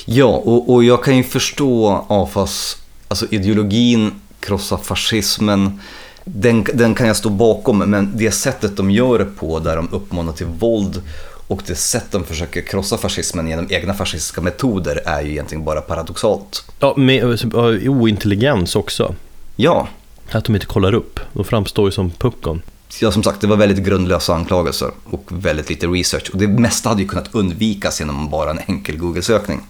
Ja, 0.05 0.27
och, 0.27 0.73
och 0.73 0.85
jag 0.85 1.05
kan 1.05 1.17
ju 1.17 1.25
förstå 1.25 2.05
AFAs, 2.09 2.77
alltså 3.09 3.27
ideologin, 3.31 4.13
krossa 4.41 4.79
fascismen, 4.79 5.81
den, 6.25 6.67
den 6.75 6.95
kan 6.95 7.07
jag 7.07 7.17
stå 7.17 7.29
bakom, 7.29 7.79
men 7.79 8.13
det 8.17 8.31
sättet 8.31 8.77
de 8.77 8.91
gör 8.91 9.19
det 9.19 9.25
på, 9.25 9.59
där 9.59 9.77
de 9.77 9.89
uppmanar 9.93 10.33
till 10.33 10.47
våld 10.47 11.03
och 11.47 11.63
det 11.67 11.75
sätt 11.75 12.05
de 12.11 12.25
försöker 12.25 12.63
krossa 12.63 12.99
fascismen 12.99 13.49
genom 13.49 13.67
egna 13.71 13.95
fascistiska 13.95 14.41
metoder 14.41 15.01
är 15.07 15.23
ju 15.23 15.31
egentligen 15.31 15.65
bara 15.65 15.81
paradoxalt. 15.81 16.65
Ja, 16.79 16.95
med 16.97 17.25
och 17.25 17.65
ointelligens 17.87 18.77
också. 18.77 19.15
Ja, 19.57 19.89
Att 20.31 20.45
de 20.45 20.55
inte 20.55 20.67
kollar 20.67 20.95
upp. 20.95 21.21
De 21.33 21.45
framstår 21.45 21.89
ju 21.89 21.93
som 21.93 22.11
puckon. 22.11 22.63
ja, 23.01 23.13
som 23.13 23.23
sagt, 23.23 23.41
det 23.41 23.47
var 23.47 23.57
väldigt 23.57 23.85
grundlösa 23.87 24.35
anklagelser 24.35 24.91
och 25.05 25.25
väldigt 25.29 25.71
lite 25.71 25.87
research. 25.87 26.31
Och 26.33 26.39
det 26.39 26.49
mesta 26.49 26.89
hade 26.89 27.03
ju 27.03 27.09
kunnat 27.09 27.35
undvikas 27.35 28.01
genom 28.01 28.31
bara 28.31 28.51
en 28.51 28.61
enkel 28.67 28.97
Google-sökning. 28.97 29.61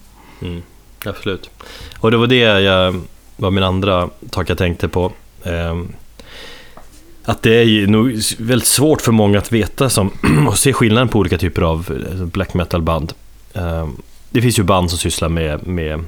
Mm, 0.45 0.63
absolut. 1.05 1.51
Och 1.99 2.11
det 2.11 2.17
var 2.17 2.27
det 2.27 2.37
jag, 2.37 3.01
var 3.37 3.51
min 3.51 3.65
andra 3.65 4.11
tak 4.31 4.51
jag 4.51 4.59
tänkte 4.59 4.89
på. 4.89 5.13
Ehm, 5.45 5.93
att 7.25 7.43
det 7.43 7.55
är 7.55 7.87
nog 7.87 8.21
väldigt 8.39 8.69
svårt 8.69 9.03
för 9.03 9.13
många 9.13 9.39
att 9.39 9.53
veta 9.53 9.91
som, 9.91 10.11
och 10.49 10.59
se 10.59 10.73
skillnaden 10.73 11.09
på 11.09 11.19
olika 11.19 11.39
typer 11.39 11.63
av 11.63 12.07
eh, 12.11 12.25
black 12.25 12.55
metal-band. 12.55 13.13
Eh, 13.53 13.89
det 14.31 14.43
finns 14.43 14.59
ju 14.59 14.63
band 14.63 14.91
som 14.91 14.99
sysslar 14.99 15.29
med, 15.29 15.67
med 15.67 16.05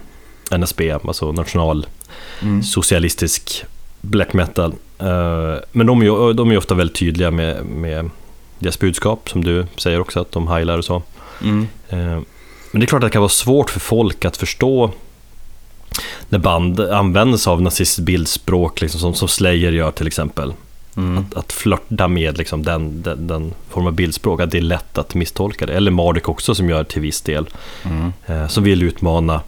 NSB, 0.51 0.93
alltså 0.93 1.33
nationalsocialistisk 1.33 3.61
mm. 3.61 3.71
black 4.01 4.33
metal. 4.33 4.75
Eh, 4.99 5.55
men 5.73 5.87
de 5.87 6.03
är, 6.03 6.33
de 6.33 6.51
är 6.51 6.57
ofta 6.57 6.75
väldigt 6.75 6.97
tydliga 6.97 7.31
med, 7.31 7.65
med 7.65 8.11
deras 8.59 8.79
budskap, 8.79 9.29
som 9.29 9.45
du 9.45 9.67
säger 9.77 10.01
också, 10.01 10.21
att 10.21 10.33
de 10.33 10.49
heilar 10.49 10.79
och 10.79 10.85
så. 10.85 11.03
Mm. 11.43 11.67
Men 12.77 12.81
det 12.81 12.85
är 12.85 12.87
klart 12.87 13.03
att 13.03 13.11
det 13.11 13.13
kan 13.13 13.23
vara 13.23 13.29
svårt 13.29 13.71
för 13.71 13.81
folk 13.81 14.25
att 14.25 14.37
förstå 14.37 14.91
när 16.29 16.39
band 16.39 16.81
använder 16.81 17.39
sig 17.39 17.51
av 17.51 17.63
nazistiskt 17.63 17.99
bildspråk, 18.07 18.81
liksom, 18.81 19.01
som, 19.01 19.15
som 19.15 19.29
Slayer 19.29 19.73
gör 19.73 19.91
till 19.91 20.07
exempel. 20.07 20.53
Mm. 20.97 21.19
Att, 21.19 21.35
att 21.35 21.53
flörta 21.53 22.09
med 22.09 22.39
liksom, 22.39 22.63
den, 22.63 23.03
den, 23.03 23.27
den 23.27 23.55
form 23.69 23.87
av 23.87 23.93
bildspråk, 23.93 24.41
att 24.41 24.51
det 24.51 24.59
är 24.59 24.63
lätt 24.63 24.99
att 24.99 25.15
misstolka 25.15 25.67
det. 25.67 25.73
Eller 25.73 25.91
Marduk 25.91 26.29
också 26.29 26.55
som 26.55 26.69
gör 26.69 26.79
det 26.79 26.85
till 26.85 27.03
viss 27.03 27.21
del. 27.21 27.49
Mm. 27.85 28.13
Eh, 28.27 28.49
som 28.49 28.65
vill 28.65 28.83
utmana 28.83 29.41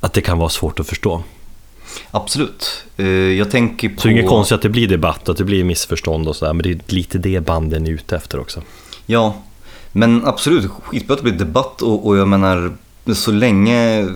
att 0.00 0.12
det 0.12 0.20
kan 0.20 0.38
vara 0.38 0.48
svårt 0.48 0.80
att 0.80 0.86
förstå. 0.86 1.22
Absolut. 2.10 2.84
Eh, 2.96 3.06
jag 3.06 3.50
tänker 3.50 3.88
på... 3.88 4.00
Så 4.00 4.08
det 4.08 4.14
är 4.14 4.18
inget 4.18 4.30
konstigt 4.30 4.56
att 4.56 4.62
det 4.62 4.68
blir 4.68 4.88
debatt, 4.88 5.28
att 5.28 5.36
det 5.36 5.44
blir 5.44 5.64
missförstånd 5.64 6.28
och 6.28 6.36
sådär. 6.36 6.52
Men 6.52 6.62
det 6.62 6.70
är 6.70 6.80
lite 6.86 7.18
det 7.18 7.40
banden 7.40 7.86
är 7.86 7.90
ute 7.90 8.16
efter 8.16 8.40
också. 8.40 8.62
Ja, 9.06 9.34
men 9.92 10.26
absolut. 10.26 10.70
Skitbra 10.70 11.14
att 11.14 11.18
det 11.18 11.30
blir 11.30 11.38
debatt 11.38 11.82
och, 11.82 12.06
och 12.06 12.16
jag 12.16 12.28
menar 12.28 12.72
så 13.14 13.30
länge 13.30 14.08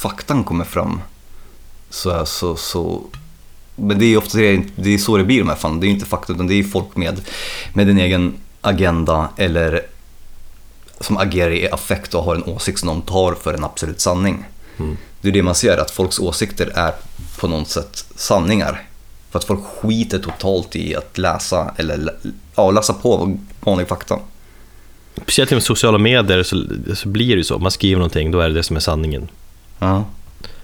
faktan 0.00 0.44
kommer 0.44 0.64
fram 0.64 1.00
så, 1.90 2.26
så, 2.26 2.56
så 2.56 3.02
men 3.76 3.98
det 3.98 4.04
är 4.04 4.16
ofta 4.16 4.38
det, 4.38 4.62
det 4.76 4.94
är 4.94 4.98
så 4.98 5.16
det 5.16 5.24
blir 5.24 5.38
de 5.38 5.48
här 5.48 5.56
fallen. 5.56 5.80
Det 5.80 5.86
är 5.86 5.88
inte 5.88 6.06
fakta 6.06 6.32
utan 6.32 6.46
det 6.46 6.54
är 6.54 6.64
folk 6.64 6.96
med, 6.96 7.20
med 7.72 7.90
en 7.90 7.98
egen 7.98 8.34
agenda 8.60 9.28
eller 9.36 9.86
som 11.00 11.16
agerar 11.16 11.50
i 11.50 11.70
affekt 11.70 12.14
och 12.14 12.24
har 12.24 12.36
en 12.36 12.44
åsikt 12.44 12.78
som 12.78 12.88
de 12.88 13.02
tar 13.02 13.34
för 13.34 13.54
en 13.54 13.64
absolut 13.64 14.00
sanning. 14.00 14.44
Mm. 14.78 14.96
Det 15.20 15.28
är 15.28 15.32
det 15.32 15.42
man 15.42 15.54
ser, 15.54 15.78
att 15.78 15.90
folks 15.90 16.18
åsikter 16.18 16.72
är 16.74 16.92
på 17.38 17.48
något 17.48 17.68
sätt 17.68 18.04
sanningar. 18.16 18.82
För 19.30 19.38
att 19.38 19.44
folk 19.44 19.64
skiter 19.64 20.18
totalt 20.18 20.76
i 20.76 20.96
att 20.96 21.18
läsa 21.18 21.74
eller 21.76 22.14
ja, 22.54 22.70
läsa 22.70 22.92
på 22.92 23.38
vanlig 23.60 23.88
fakta. 23.88 24.18
Speciellt 25.22 25.50
med 25.50 25.62
sociala 25.62 25.98
medier 25.98 26.42
så, 26.42 26.64
så 26.94 27.08
blir 27.08 27.28
det 27.28 27.36
ju 27.36 27.44
så. 27.44 27.58
Man 27.58 27.70
skriver 27.70 27.96
någonting, 27.96 28.30
då 28.30 28.40
är 28.40 28.48
det 28.48 28.54
det 28.54 28.62
som 28.62 28.76
är 28.76 28.80
sanningen. 28.80 29.28
Ja. 29.78 30.04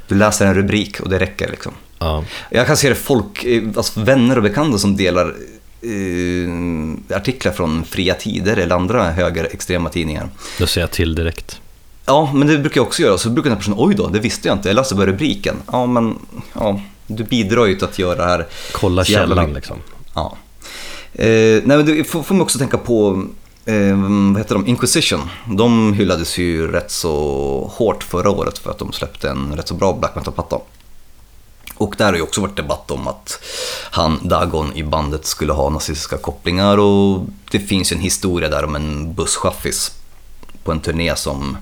Du 0.09 0.15
läser 0.15 0.47
en 0.47 0.55
rubrik 0.55 1.01
och 1.01 1.09
det 1.09 1.19
räcker 1.19 1.51
liksom. 1.51 1.73
Ja. 1.99 2.25
Jag 2.51 2.67
kan 2.67 2.77
se 2.77 2.89
det 2.89 2.95
folk, 2.95 3.45
eh, 3.45 3.63
alltså 3.77 4.01
vänner 4.01 4.37
och 4.37 4.43
bekanta 4.43 4.79
som 4.79 4.97
delar 4.97 5.35
eh, 5.83 7.17
artiklar 7.17 7.53
från 7.53 7.85
Fria 7.85 8.15
Tider 8.15 8.57
eller 8.57 8.77
andra 8.77 9.11
högerextrema 9.11 9.89
tidningar. 9.89 10.29
Då 10.59 10.67
säger 10.67 10.87
jag 10.87 10.91
till 10.91 11.15
direkt. 11.15 11.61
Ja, 12.07 12.31
men 12.35 12.49
det 12.49 12.59
brukar 12.59 12.81
jag 12.81 12.87
också 12.87 13.03
göra. 13.03 13.19
Så 13.19 13.31
brukar 13.31 13.51
den 13.51 13.59
personen, 13.59 13.79
oj 13.81 13.95
då, 13.95 14.09
det 14.09 14.19
visste 14.19 14.49
jag 14.49 14.57
inte, 14.57 14.69
jag 14.69 14.75
läste 14.75 14.95
bara 14.95 15.07
rubriken. 15.07 15.57
Ja, 15.73 15.87
men 15.87 16.19
ja, 16.53 16.81
du 17.07 17.25
bidrar 17.25 17.67
ju 17.67 17.75
till 17.75 17.85
att 17.85 17.99
göra 17.99 18.17
det 18.17 18.25
här. 18.25 18.47
Kolla 18.73 19.05
källan 19.05 19.53
liksom. 19.53 19.77
Ja. 20.15 20.37
Eh, 21.13 21.27
nej, 21.29 21.63
men 21.65 21.87
det 21.87 22.05
får, 22.05 22.23
får 22.23 22.35
man 22.35 22.43
också 22.43 22.59
tänka 22.59 22.79
på 22.79 23.25
eh, 23.65 23.97
vad 24.33 24.39
heter 24.39 24.55
de? 24.55 24.67
Inquisition. 24.67 25.31
De 25.47 25.93
hyllades 25.93 26.39
ju 26.39 26.73
rätt 26.73 26.91
så 26.91 27.73
hårt 27.75 28.03
förra 28.03 28.31
året 28.31 28.59
för 28.59 28.71
att 28.71 28.79
de 28.79 28.93
släppte 28.93 29.31
en 29.31 29.57
rätt 29.57 29.69
så 29.69 29.75
bra 29.75 29.93
black 29.93 30.15
metal-platta. 30.15 30.59
Och 31.75 31.95
där 31.99 32.07
har 32.07 32.15
ju 32.15 32.23
också 32.23 32.41
varit 32.41 32.57
debatt 32.57 32.91
om 32.91 33.09
att 33.09 33.43
han, 33.91 34.29
Dagon, 34.29 34.77
i 34.77 34.85
bandet 34.85 35.27
skulle 35.27 35.53
ha 35.53 35.71
nazistiska 35.71 36.17
kopplingar 36.17 36.79
och 36.79 37.27
det 37.51 37.61
finns 37.61 37.93
ju 37.93 37.97
en 37.97 38.03
historia 38.03 38.49
där 38.49 38.65
om 38.65 38.77
en 38.77 39.15
busschaffis 39.15 39.93
på 40.65 40.73
en 40.73 40.81
turné 40.81 41.17
som 41.17 41.57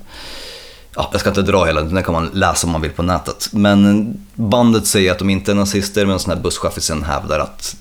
Ja, 0.95 1.09
jag 1.13 1.21
ska 1.21 1.31
inte 1.31 1.43
dra 1.43 1.65
hela, 1.65 1.83
den 1.83 2.03
kan 2.03 2.15
man 2.15 2.31
läsa 2.33 2.67
om 2.67 2.73
man 2.73 2.81
vill 2.81 2.91
på 2.91 3.03
nätet. 3.03 3.49
Men 3.53 4.13
bandet 4.35 4.87
säger 4.87 5.13
att 5.13 5.19
de 5.19 5.31
inte 5.31 5.51
är 5.51 5.55
nazister, 5.55 6.07
men 6.07 6.19
sån 6.19 6.33
här 6.35 6.43
busschaffisen 6.43 7.03
hävdar 7.03 7.39
att 7.39 7.77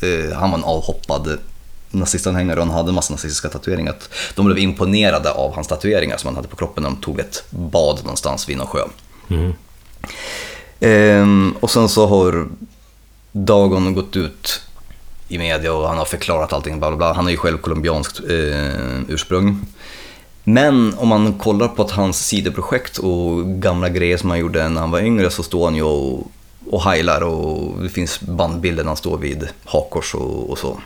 eh, 0.00 0.36
han 0.36 0.50
var 0.50 0.58
en 0.58 0.64
avhoppad 0.64 1.38
nazistanhängare 1.94 2.60
och 2.60 2.66
han 2.66 2.74
hade 2.74 2.88
en 2.88 2.94
massa 2.94 3.14
nazistiska 3.14 3.48
tatueringar. 3.48 3.92
Att 3.92 4.08
de 4.34 4.46
blev 4.46 4.58
imponerade 4.58 5.30
av 5.30 5.54
hans 5.54 5.66
tatueringar 5.66 6.16
som 6.16 6.28
han 6.28 6.36
hade 6.36 6.48
på 6.48 6.56
kroppen 6.56 6.82
när 6.82 6.90
de 6.90 6.96
tog 6.96 7.20
ett 7.20 7.44
bad 7.50 7.98
någonstans 8.02 8.48
vid 8.48 8.56
någon 8.56 8.66
sjö. 8.66 8.82
Mm. 9.28 9.52
Ehm, 10.80 11.54
och 11.60 11.70
sen 11.70 11.88
så 11.88 12.06
har 12.06 12.48
Dagon 13.32 13.94
gått 13.94 14.16
ut 14.16 14.60
i 15.28 15.38
media 15.38 15.72
och 15.72 15.88
han 15.88 15.98
har 15.98 16.04
förklarat 16.04 16.52
allting. 16.52 16.78
Bla 16.78 16.88
bla 16.88 16.96
bla. 16.96 17.12
Han 17.12 17.26
är 17.26 17.30
ju 17.30 17.36
själv 17.36 17.58
colombianskt 17.58 18.20
eh, 18.20 19.00
ursprung. 19.08 19.60
Men 20.44 20.94
om 20.98 21.08
man 21.08 21.32
kollar 21.32 21.68
på 21.68 21.88
hans 21.90 22.26
sidoprojekt 22.26 22.98
och 22.98 23.46
gamla 23.46 23.88
grejer 23.88 24.16
som 24.16 24.30
han 24.30 24.38
gjorde 24.38 24.68
när 24.68 24.80
han 24.80 24.90
var 24.90 25.00
yngre 25.00 25.30
så 25.30 25.42
står 25.42 25.64
han 25.64 25.74
ju 25.74 25.82
och, 25.82 26.30
och 26.70 26.82
heilar 26.82 27.20
och 27.20 27.82
det 27.82 27.88
finns 27.88 28.20
bandbilder 28.20 28.82
när 28.82 28.88
han 28.88 28.96
står 28.96 29.18
vid 29.18 29.48
hakkors 29.64 30.14
och, 30.14 30.50
och 30.50 30.58
så. 30.58 30.80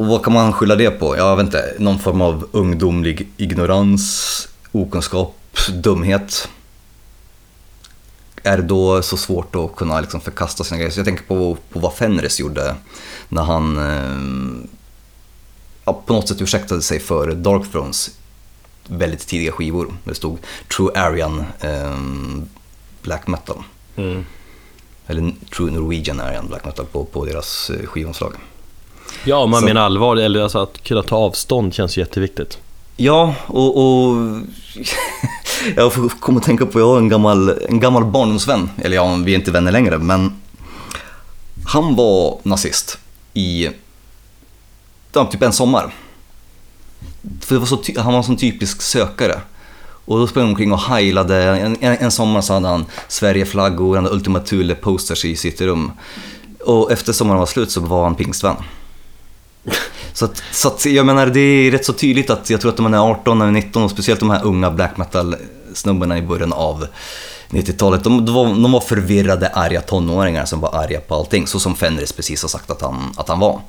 Och 0.00 0.06
vad 0.06 0.24
kan 0.24 0.32
man 0.32 0.52
skylla 0.52 0.76
det 0.76 0.90
på? 0.90 1.16
Jag 1.16 1.36
vet 1.36 1.46
inte, 1.46 1.74
någon 1.78 1.98
form 1.98 2.20
av 2.20 2.48
ungdomlig 2.52 3.28
ignorans, 3.36 4.48
okunskap, 4.72 5.36
dumhet. 5.72 6.48
Är 8.42 8.56
det 8.56 8.62
då 8.62 9.02
så 9.02 9.16
svårt 9.16 9.56
att 9.56 9.76
kunna 9.76 10.00
liksom 10.00 10.20
förkasta 10.20 10.64
sina 10.64 10.78
grejer? 10.78 10.90
Så 10.90 10.98
jag 10.98 11.06
tänker 11.06 11.24
på, 11.24 11.56
på 11.72 11.78
vad 11.78 11.94
Fenris 11.94 12.40
gjorde 12.40 12.74
när 13.28 13.42
han 13.42 13.78
eh, 13.78 14.68
ja, 15.84 16.02
på 16.06 16.12
något 16.12 16.28
sätt 16.28 16.42
ursäktade 16.42 16.82
sig 16.82 17.00
för 17.00 17.34
Dark 17.34 17.72
Thrones 17.72 18.10
väldigt 18.86 19.26
tidiga 19.26 19.52
skivor. 19.52 19.94
Det 20.04 20.14
stod 20.14 20.38
True 20.76 21.00
Aryan 21.00 21.44
eh, 21.60 21.98
Black 23.02 23.26
Metal. 23.26 23.62
Mm. 23.96 24.24
Eller 25.06 25.34
True 25.56 25.70
Norwegian 25.70 26.20
Aryan 26.20 26.48
Black 26.48 26.64
Metal 26.64 26.86
på, 26.86 27.04
på 27.04 27.24
deras 27.24 27.70
eh, 27.70 27.86
skivomslag. 27.86 28.34
Ja, 29.24 29.36
om 29.36 29.50
man 29.50 29.60
så. 29.60 29.66
menar 29.66 29.80
allvar, 29.80 30.16
eller 30.16 30.40
alltså 30.40 30.58
att 30.58 30.82
kunna 30.82 31.02
ta 31.02 31.16
avstånd 31.16 31.74
känns 31.74 31.96
jätteviktigt. 31.96 32.58
Ja, 32.96 33.34
och, 33.46 33.78
och 33.78 34.16
jag 35.76 35.92
kommer 36.20 36.40
att 36.40 36.46
tänka 36.46 36.66
på, 36.66 36.80
jag 36.80 36.86
har 36.86 36.98
en 36.98 37.08
gammal, 37.08 37.58
en 37.68 37.80
gammal 37.80 38.04
barndomsvän, 38.04 38.70
eller 38.82 38.96
ja, 38.96 39.14
vi 39.24 39.32
är 39.32 39.38
inte 39.38 39.50
vänner 39.50 39.72
längre, 39.72 39.98
men 39.98 40.32
han 41.66 41.96
var 41.96 42.38
nazist 42.42 42.98
i 43.34 43.68
typ 45.30 45.42
en 45.42 45.52
sommar. 45.52 45.94
För 47.40 47.56
var 47.56 47.66
så, 47.66 47.82
han 47.96 48.12
var 48.12 48.18
en 48.18 48.24
sån 48.24 48.36
typisk 48.36 48.82
sökare. 48.82 49.40
Och 50.04 50.18
då 50.18 50.26
sprang 50.26 50.44
han 50.44 50.50
omkring 50.50 50.72
och 50.72 50.80
heilade. 50.80 51.44
En, 51.44 51.76
en, 51.80 51.96
en 51.98 52.10
sommar 52.10 52.40
så 52.40 52.52
hade 52.52 52.68
han 52.68 52.84
Sverigeflaggor, 53.08 53.94
han 53.94 54.04
hade 54.04 54.16
Ultima 54.16 54.38
Thule-posters 54.38 55.24
i 55.24 55.36
sitt 55.36 55.60
rum. 55.60 55.92
Och 56.64 56.92
efter 56.92 57.12
sommaren 57.12 57.38
var 57.38 57.46
slut 57.46 57.70
så 57.70 57.80
var 57.80 58.04
han 58.04 58.14
pingstvän. 58.14 58.56
Så, 60.12 60.24
att, 60.24 60.42
så 60.52 60.68
att, 60.68 60.86
jag 60.86 61.06
menar, 61.06 61.26
det 61.26 61.40
är 61.40 61.70
rätt 61.70 61.84
så 61.84 61.92
tydligt 61.92 62.30
att 62.30 62.50
jag 62.50 62.60
tror 62.60 62.72
att 62.72 62.78
man 62.78 62.94
är 62.94 62.98
18 62.98 63.42
eller 63.42 63.52
19 63.52 63.82
och 63.82 63.90
speciellt 63.90 64.20
de 64.20 64.30
här 64.30 64.44
unga 64.44 64.70
black 64.70 64.96
metal-snubbarna 64.96 66.18
i 66.18 66.22
början 66.22 66.52
av 66.52 66.86
90-talet, 67.50 68.04
de, 68.04 68.26
de, 68.26 68.34
var, 68.34 68.44
de 68.44 68.72
var 68.72 68.80
förvirrade, 68.80 69.48
arga 69.48 69.80
tonåringar 69.80 70.44
som 70.44 70.60
var 70.60 70.74
arga 70.74 71.00
på 71.00 71.14
allting, 71.14 71.46
så 71.46 71.60
som 71.60 71.76
Fenris 71.76 72.12
precis 72.12 72.42
har 72.42 72.48
sagt 72.48 72.70
att 72.70 72.80
han, 72.80 73.12
att 73.16 73.28
han 73.28 73.38
var. 73.38 73.60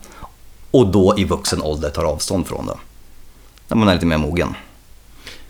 Och 0.72 0.88
då 0.88 1.16
i 1.18 1.24
vuxen 1.24 1.62
ålder 1.62 1.90
tar 1.90 2.04
avstånd 2.04 2.48
från 2.48 2.66
det. 2.66 2.78
När 3.68 3.78
man 3.78 3.88
är 3.88 3.94
lite 3.94 4.06
mer 4.06 4.18
mogen. 4.18 4.56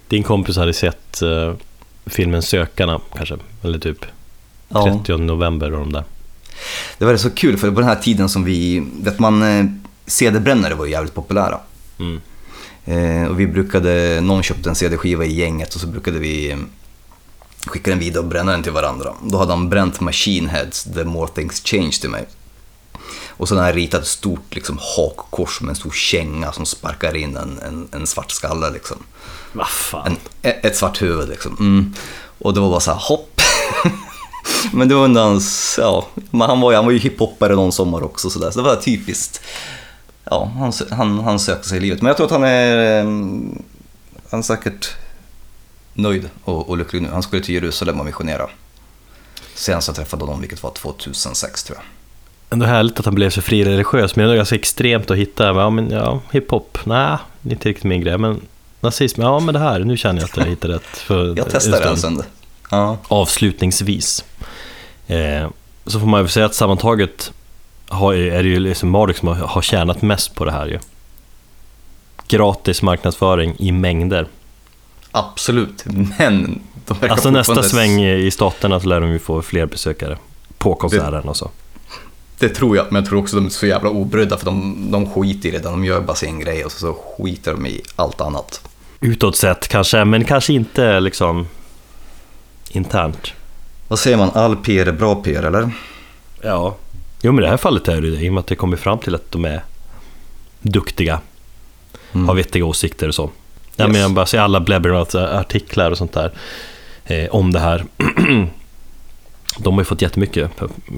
Din 0.07 0.23
kompis 0.23 0.57
hade 0.57 0.73
sett 0.73 1.21
uh, 1.23 1.53
filmen 2.05 2.41
Sökarna 2.41 3.01
kanske, 3.15 3.37
eller 3.63 3.79
typ 3.79 4.05
30 4.73 5.01
ja. 5.05 5.17
november 5.17 5.73
och 5.73 5.79
de 5.79 5.93
där. 5.93 6.03
Det 6.97 7.05
var 7.05 7.17
så 7.17 7.29
kul 7.29 7.57
för 7.57 7.71
på 7.71 7.79
den 7.79 7.89
här 7.89 7.95
tiden 7.95 8.29
som 8.29 8.43
vi, 8.43 8.83
vet 9.01 9.19
man, 9.19 9.43
eh, 9.43 9.65
CD-brännare 10.11 10.75
var 10.75 10.85
ju 10.85 10.91
jävligt 10.91 11.13
populära. 11.13 11.59
Mm. 11.99 12.21
Eh, 12.85 13.29
och 13.29 13.39
vi 13.39 13.47
brukade, 13.47 14.21
någon 14.21 14.43
köpte 14.43 14.69
en 14.69 14.75
CD-skiva 14.75 15.25
i 15.25 15.33
gänget 15.33 15.75
och 15.75 15.81
så 15.81 15.87
brukade 15.87 16.19
vi 16.19 16.57
skicka 17.65 17.91
den 17.91 17.99
vidare 17.99 18.23
och 18.23 18.29
bränna 18.29 18.51
den 18.51 18.63
till 18.63 18.71
varandra. 18.71 19.13
Då 19.23 19.37
hade 19.37 19.51
han 19.51 19.69
bränt 19.69 19.99
Machine 19.99 20.49
Heads, 20.49 20.83
The 20.83 21.03
More 21.03 21.31
Things 21.31 21.61
Change 21.65 21.91
till 21.91 22.09
mig. 22.09 22.25
Och 23.27 23.47
så 23.47 23.55
hade 23.55 23.67
han 23.67 23.73
ritat 23.73 24.01
ett 24.01 24.07
stort 24.07 24.55
liksom, 24.55 24.79
hakkors 24.97 25.61
med 25.61 25.69
en 25.69 25.75
stor 25.75 25.91
känga 25.91 26.51
som 26.51 26.65
sparkar 26.65 27.15
in 27.15 27.37
en, 27.37 27.59
en, 27.59 27.87
en 27.91 28.07
svart 28.07 28.31
skalle. 28.31 28.69
Liksom. 28.69 28.97
En, 30.05 30.17
ett 30.41 30.75
svart 30.75 31.01
huvud 31.01 31.29
liksom. 31.29 31.57
Mm. 31.59 31.93
Och 32.39 32.53
det 32.53 32.59
var 32.59 32.69
bara 32.69 32.79
så 32.79 32.91
här, 32.91 32.99
hopp. 32.99 33.41
Men 34.73 34.87
det 34.87 34.95
var 34.95 35.03
under 35.03 35.21
hans, 35.21 35.75
ja, 35.81 36.07
han 36.31 36.61
var, 36.61 36.73
han 36.73 36.85
var 36.85 36.91
ju 36.91 36.99
hiphoppare 36.99 37.55
någon 37.55 37.71
sommar 37.71 38.03
också 38.03 38.29
så, 38.29 38.39
där. 38.39 38.51
så 38.51 38.59
det 38.59 38.65
var 38.65 38.75
typiskt 38.75 39.41
ja, 40.23 40.51
han, 40.57 40.73
han, 40.91 41.19
han 41.19 41.39
söker 41.39 41.63
sig 41.63 41.77
i 41.77 41.81
livet. 41.81 42.01
Men 42.01 42.07
jag 42.07 42.17
tror 42.17 42.25
att 42.25 42.31
han 42.31 42.43
är, 42.43 42.99
eh, 42.99 43.03
han 44.29 44.39
är 44.39 44.41
säkert 44.41 44.95
nöjd 45.93 46.29
och, 46.43 46.69
och 46.69 46.77
lycklig 46.77 47.01
nu. 47.01 47.09
Han 47.09 47.23
skulle 47.23 47.43
till 47.43 47.55
Jerusalem 47.55 47.99
och 47.99 48.05
missionera. 48.05 48.49
Senast 49.55 49.87
jag 49.87 49.95
träffade 49.95 50.23
honom, 50.23 50.41
vilket 50.41 50.63
var 50.63 50.71
2006 50.71 51.63
tror 51.63 51.77
jag. 51.77 51.85
Ändå 52.53 52.65
härligt 52.65 52.99
att 52.99 53.05
han 53.05 53.15
blev 53.15 53.29
så 53.29 53.41
frireligiös, 53.41 54.15
men 54.15 54.25
det 54.27 54.33
är 54.33 54.35
ganska 54.35 54.55
extremt 54.55 55.11
att 55.11 55.17
hitta, 55.17 55.47
ja 55.47 55.69
men 55.69 55.89
ja, 55.89 56.21
hiphop, 56.31 56.77
nej, 56.83 57.17
inte 57.43 57.69
riktigt 57.69 57.83
min 57.83 58.01
grej, 58.01 58.17
men 58.17 58.41
nazism, 58.79 59.21
ja 59.21 59.39
men 59.39 59.53
det 59.53 59.59
här, 59.59 59.79
nu 59.79 59.97
känner 59.97 60.21
jag 60.21 60.29
att 60.29 60.37
jag 60.37 60.45
hittar 60.45 60.69
rätt. 60.69 60.97
För 60.97 61.25
Jag 61.37 61.47
testar 61.51 61.79
det 61.79 61.89
en 61.89 61.97
stund. 61.97 62.23
Ja. 62.69 62.97
Avslutningsvis, 63.07 64.25
eh, 65.07 65.49
så 65.85 65.99
får 65.99 66.07
man 66.07 66.21
ju 66.21 66.27
säga 66.27 66.45
att 66.45 66.55
sammantaget 66.55 67.31
har, 67.91 68.13
är 68.13 68.43
det 68.43 68.49
ju 68.49 68.59
liksom 68.59 68.89
Marduk 68.89 69.17
som 69.17 69.27
har, 69.27 69.35
har 69.35 69.61
tjänat 69.61 70.01
mest 70.01 70.35
på 70.35 70.45
det 70.45 70.51
här 70.51 70.67
ju. 70.67 70.79
Gratis 72.27 72.81
marknadsföring 72.81 73.55
i 73.59 73.71
mängder. 73.71 74.27
Absolut, 75.11 75.85
men 76.17 76.61
Alltså 77.09 77.31
nästa 77.31 77.63
sväng 77.63 78.03
i 78.03 78.31
staterna 78.31 78.79
så 78.79 78.87
lär 78.87 79.01
de 79.01 79.11
ju 79.11 79.19
få 79.19 79.41
fler 79.41 79.65
besökare 79.65 80.17
på 80.57 80.75
konserten 80.75 81.29
och 81.29 81.37
så. 81.37 81.51
Det 82.39 82.49
tror 82.49 82.75
jag, 82.75 82.85
men 82.89 83.01
jag 83.01 83.09
tror 83.09 83.19
också 83.19 83.35
de 83.35 83.45
är 83.45 83.49
så 83.49 83.67
jävla 83.67 83.89
obrydda 83.89 84.37
för 84.37 84.45
de, 84.45 84.87
de 84.91 85.09
skiter 85.09 85.49
i 85.49 85.51
det. 85.51 85.59
De 85.59 85.85
gör 85.85 86.01
bara 86.01 86.15
sin 86.15 86.39
grej 86.39 86.65
och 86.65 86.71
så, 86.71 86.79
så 86.79 86.93
skiter 86.93 87.51
de 87.51 87.65
i 87.65 87.81
allt 87.95 88.21
annat. 88.21 88.61
Utåt 88.99 89.35
sett 89.35 89.67
kanske, 89.67 90.05
men 90.05 90.25
kanske 90.25 90.53
inte 90.53 90.99
liksom 90.99 91.47
internt. 92.69 93.33
Vad 93.87 93.99
säger 93.99 94.17
man, 94.17 94.31
all 94.33 94.55
PR 94.55 94.85
är 94.85 94.91
bra 94.91 95.15
PR 95.15 95.43
eller? 95.43 95.71
Ja. 96.41 96.75
Jo 97.21 97.31
men 97.31 97.39
i 97.43 97.45
det 97.45 97.49
här 97.49 97.57
fallet 97.57 97.87
är 97.87 98.01
det 98.01 98.11
det, 98.11 98.17
i 98.25 98.29
och 98.29 98.33
med 98.33 98.39
att 98.41 98.47
det 98.47 98.55
kommer 98.55 98.77
fram 98.77 98.97
till 98.99 99.15
att 99.15 99.31
de 99.31 99.45
är 99.45 99.63
duktiga, 100.61 101.19
Mm. 102.13 102.27
har 102.27 102.35
vettiga 102.35 102.65
åsikter 102.65 103.07
och 103.07 103.15
så. 103.15 103.29
Jag 103.75 103.87
Yes. 103.89 103.97
menar 103.97 104.09
bara 104.09 104.25
se 104.25 104.37
alla 104.37 104.59
Blabbermouth-artiklar 104.59 105.91
och 105.91 105.97
sånt 105.97 106.13
där 106.13 106.31
eh, 107.05 107.29
om 107.29 107.51
det 107.51 107.59
här. 107.59 107.85
De 109.57 109.73
har 109.73 109.81
ju 109.81 109.85
fått 109.85 110.01
jättemycket 110.01 110.51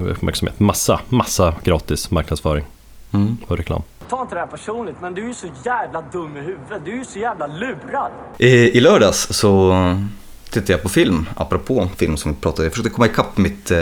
uppmärksamhet. 0.05 0.59
Massa, 0.59 0.99
massa 1.09 1.53
gratis 1.63 2.11
marknadsföring 2.11 2.65
Mm. 3.13 3.37
och 3.47 3.57
reklam. 3.57 3.81
Ta 4.09 4.21
inte 4.21 4.35
det 4.35 4.39
här 4.39 4.47
personligt, 4.47 4.95
men 5.01 5.13
du 5.13 5.29
är 5.29 5.33
så 5.33 5.47
jävla 5.65 6.01
dum 6.01 6.37
i 6.37 6.39
huvudet. 6.39 6.81
Du 6.85 6.99
är 6.99 7.03
så 7.03 7.19
jävla 7.19 7.47
lurad. 7.47 8.11
I, 8.37 8.47
I 8.47 8.79
lördags 8.79 9.27
så 9.33 9.71
tittade 10.53 10.73
jag 10.73 10.81
på 10.81 10.89
film, 10.89 11.29
apropå 11.35 11.89
film 11.97 12.17
som 12.17 12.31
vi 12.31 12.37
pratade 12.41 12.63
Jag 12.63 12.71
försökte 12.71 12.89
komma 12.89 13.05
ikapp 13.05 13.37
mitt, 13.37 13.71
eh, 13.71 13.79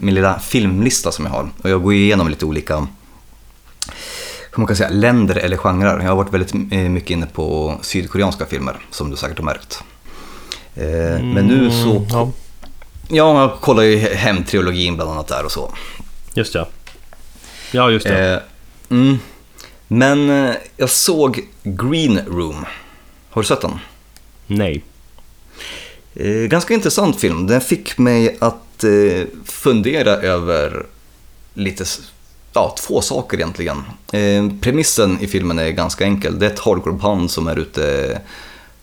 min 0.00 0.14
lilla 0.14 0.38
filmlista 0.38 1.12
som 1.12 1.24
jag 1.24 1.32
har. 1.32 1.48
Och 1.62 1.70
jag 1.70 1.82
går 1.82 1.92
igenom 1.94 2.28
lite 2.28 2.44
olika 2.44 2.86
hur 4.50 4.60
man 4.60 4.66
kan 4.66 4.76
säga, 4.76 4.90
länder 4.90 5.36
eller 5.36 5.56
genrer. 5.56 6.00
Jag 6.00 6.08
har 6.08 6.16
varit 6.16 6.32
väldigt 6.32 6.72
eh, 6.72 6.78
mycket 6.78 7.10
inne 7.10 7.26
på 7.26 7.78
sydkoreanska 7.82 8.46
filmer, 8.46 8.76
som 8.90 9.10
du 9.10 9.16
säkert 9.16 9.38
har 9.38 9.44
märkt. 9.44 9.82
Eh, 10.74 11.24
Men 11.24 11.46
nu 11.46 11.70
så... 11.70 11.90
Mm, 11.96 12.08
ja, 12.10 12.32
Ja, 13.10 13.40
jag 13.40 13.60
kollar 13.60 13.82
ju 13.82 13.98
hem-trilogin 13.98 14.96
bland 14.96 15.10
annat 15.10 15.28
där 15.28 15.44
och 15.44 15.52
så. 15.52 15.72
just 16.34 16.54
ja. 16.54 16.68
Ja, 17.72 17.90
just 17.90 18.06
det. 18.06 18.42
Mm. 18.90 19.18
Men 19.88 20.28
jag 20.76 20.90
såg 20.90 21.40
Green 21.62 22.20
Room. 22.26 22.66
Har 23.30 23.42
du 23.42 23.48
sett 23.48 23.60
den? 23.60 23.78
Nej. 24.46 24.82
Eh, 26.20 26.48
ganska 26.48 26.74
intressant 26.74 27.20
film. 27.20 27.46
Den 27.46 27.60
fick 27.60 27.98
mig 27.98 28.36
att 28.40 28.84
eh, 28.84 29.26
fundera 29.44 30.10
över 30.10 30.86
lite, 31.54 31.84
ja, 32.52 32.74
två 32.78 33.00
saker 33.00 33.36
egentligen. 33.36 33.82
Eh, 34.12 34.48
premissen 34.60 35.18
i 35.20 35.26
filmen 35.26 35.58
är 35.58 35.70
ganska 35.70 36.04
enkel. 36.04 36.38
Det 36.38 36.46
är 36.46 36.50
ett 36.50 36.58
hardcore-band 36.58 37.30
som 37.30 37.46
är 37.46 37.56
ute 37.58 38.20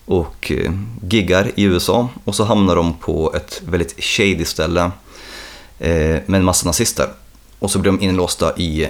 och 0.05 0.51
eh, 0.51 0.71
giggar 1.09 1.51
i 1.55 1.63
USA 1.63 2.09
och 2.23 2.35
så 2.35 2.43
hamnar 2.43 2.75
de 2.75 2.93
på 2.93 3.33
ett 3.35 3.61
väldigt 3.67 4.03
shady 4.03 4.45
ställe 4.45 4.91
eh, 5.79 6.19
med 6.25 6.35
en 6.35 6.43
massa 6.43 6.67
nazister. 6.67 7.09
Och 7.59 7.71
så 7.71 7.79
blir 7.79 7.91
de 7.91 8.01
inlåsta 8.01 8.57
i 8.57 8.89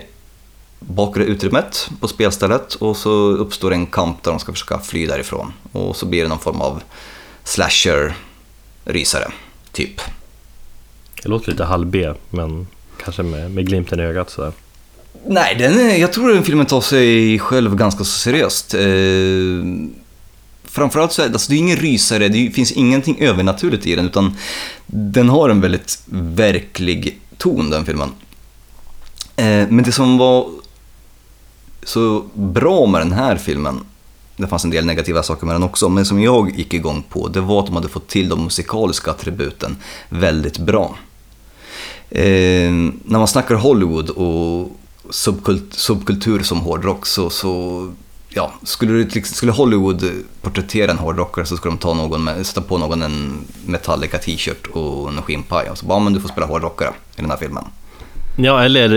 bakre 0.79 1.23
utrymmet 1.23 1.89
på 1.99 2.07
spelstället 2.07 2.73
och 2.73 2.97
så 2.97 3.09
uppstår 3.29 3.73
en 3.73 3.85
kamp 3.85 4.23
där 4.23 4.31
de 4.31 4.39
ska 4.39 4.51
försöka 4.51 4.79
fly 4.79 5.05
därifrån. 5.05 5.53
Och 5.71 5.95
så 5.95 6.05
blir 6.05 6.23
det 6.23 6.29
någon 6.29 6.39
form 6.39 6.61
av 6.61 6.81
slasher 7.43 8.15
slasher-rysare, 8.85 9.31
typ. 9.71 10.01
Det 11.23 11.29
låter 11.29 11.51
lite 11.51 11.63
halv-B, 11.63 12.13
men 12.29 12.67
kanske 13.03 13.23
med, 13.23 13.51
med 13.51 13.67
glimten 13.67 13.99
i 13.99 14.03
ögat 14.03 14.29
sådär. 14.29 14.51
Nej, 15.27 15.55
den 15.55 15.99
jag 15.99 16.13
tror 16.13 16.33
den 16.33 16.43
filmen 16.43 16.65
tar 16.65 16.81
sig 16.81 17.39
själv 17.39 17.75
ganska 17.75 18.03
så 18.03 18.19
seriöst. 18.19 18.73
Eh, 18.73 18.81
framförallt 20.63 21.11
så 21.11 21.21
är 21.21 21.27
det, 21.27 21.33
alltså 21.33 21.49
det 21.49 21.55
är 21.55 21.59
ingen 21.59 21.77
rysare, 21.77 22.27
det 22.27 22.51
finns 22.51 22.71
ingenting 22.71 23.19
övernaturligt 23.19 23.85
i 23.85 23.95
den, 23.95 24.05
utan 24.05 24.37
den 24.85 25.29
har 25.29 25.49
en 25.49 25.61
väldigt 25.61 25.99
verklig 26.09 27.19
ton, 27.37 27.69
den 27.69 27.85
filmen. 27.85 28.09
Eh, 29.35 29.67
men 29.69 29.83
det 29.83 29.91
som 29.91 30.17
var 30.17 30.49
så 31.83 32.25
bra 32.33 32.85
med 32.85 33.01
den 33.01 33.11
här 33.11 33.37
filmen, 33.37 33.79
det 34.37 34.47
fanns 34.47 34.63
en 34.63 34.69
del 34.69 34.85
negativa 34.85 35.23
saker 35.23 35.45
med 35.45 35.55
den 35.55 35.63
också, 35.63 35.89
men 35.89 36.05
som 36.05 36.21
jag 36.21 36.57
gick 36.57 36.73
igång 36.73 37.03
på, 37.09 37.27
det 37.27 37.41
var 37.41 37.59
att 37.59 37.65
de 37.65 37.75
hade 37.75 37.89
fått 37.89 38.07
till 38.07 38.29
de 38.29 38.43
musikaliska 38.43 39.11
attributen 39.11 39.77
väldigt 40.09 40.57
bra. 40.57 40.97
Eh, 42.09 42.71
när 43.03 43.17
man 43.17 43.27
snackar 43.27 43.55
Hollywood 43.55 44.09
och 44.09 44.71
subkult, 45.09 45.73
subkultur 45.73 46.43
som 46.43 46.59
hårdrock 46.59 47.05
så, 47.05 47.29
så 47.29 47.93
ja, 48.29 48.53
skulle, 48.63 49.03
du, 49.03 49.21
skulle 49.21 49.51
Hollywood 49.51 50.11
porträttera 50.41 50.91
en 50.91 50.97
hårdrockare 50.97 51.45
så 51.45 51.57
skulle 51.57 51.71
de 51.71 51.77
ta 51.77 51.93
någon 51.93 52.23
med, 52.23 52.45
sätta 52.45 52.61
på 52.61 52.77
någon 52.77 53.01
en 53.01 53.45
Metallica 53.65 54.17
t-shirt 54.17 54.67
och 54.67 55.09
en 55.09 55.21
skinnpaj 55.21 55.69
och 55.69 55.77
så 55.77 55.85
bara, 55.85 55.99
men 55.99 56.13
du 56.13 56.21
får 56.21 56.29
spela 56.29 56.47
hårdrockare 56.47 56.89
i 57.17 57.21
den 57.21 57.29
här 57.29 57.37
filmen. 57.37 57.63
Ja, 58.37 58.63
eller 58.63 58.95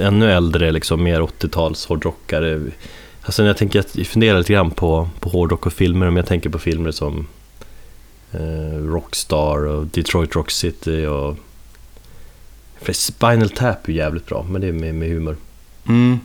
ännu 0.00 0.32
äldre, 0.32 0.72
liksom, 0.72 1.02
mer 1.02 1.20
80-tals 1.20 1.86
hårdrockare. 1.86 2.60
Alltså 3.30 3.42
när 3.42 3.48
jag 3.48 3.56
tänker, 3.56 3.84
jag 3.92 4.06
funderar 4.06 4.38
lite 4.38 4.52
grann 4.52 4.70
på, 4.70 5.08
på 5.20 5.30
hårdrock 5.30 5.66
och 5.66 5.72
filmer, 5.72 6.06
om 6.06 6.16
jag 6.16 6.26
tänker 6.26 6.50
på 6.50 6.58
filmer 6.58 6.90
som 6.90 7.26
eh, 8.32 8.78
Rockstar 8.78 9.66
och 9.66 9.86
Detroit 9.86 10.34
Rock 10.34 10.50
City 10.50 11.06
och 11.06 11.36
Spinal 12.92 13.50
Tap 13.50 13.88
är 13.88 13.92
jävligt 13.92 14.26
bra, 14.26 14.46
men 14.50 14.60
det 14.60 14.66
är 14.66 14.72
med, 14.72 14.94
med 14.94 15.08
humor. 15.08 15.36
Mm. 15.88 16.20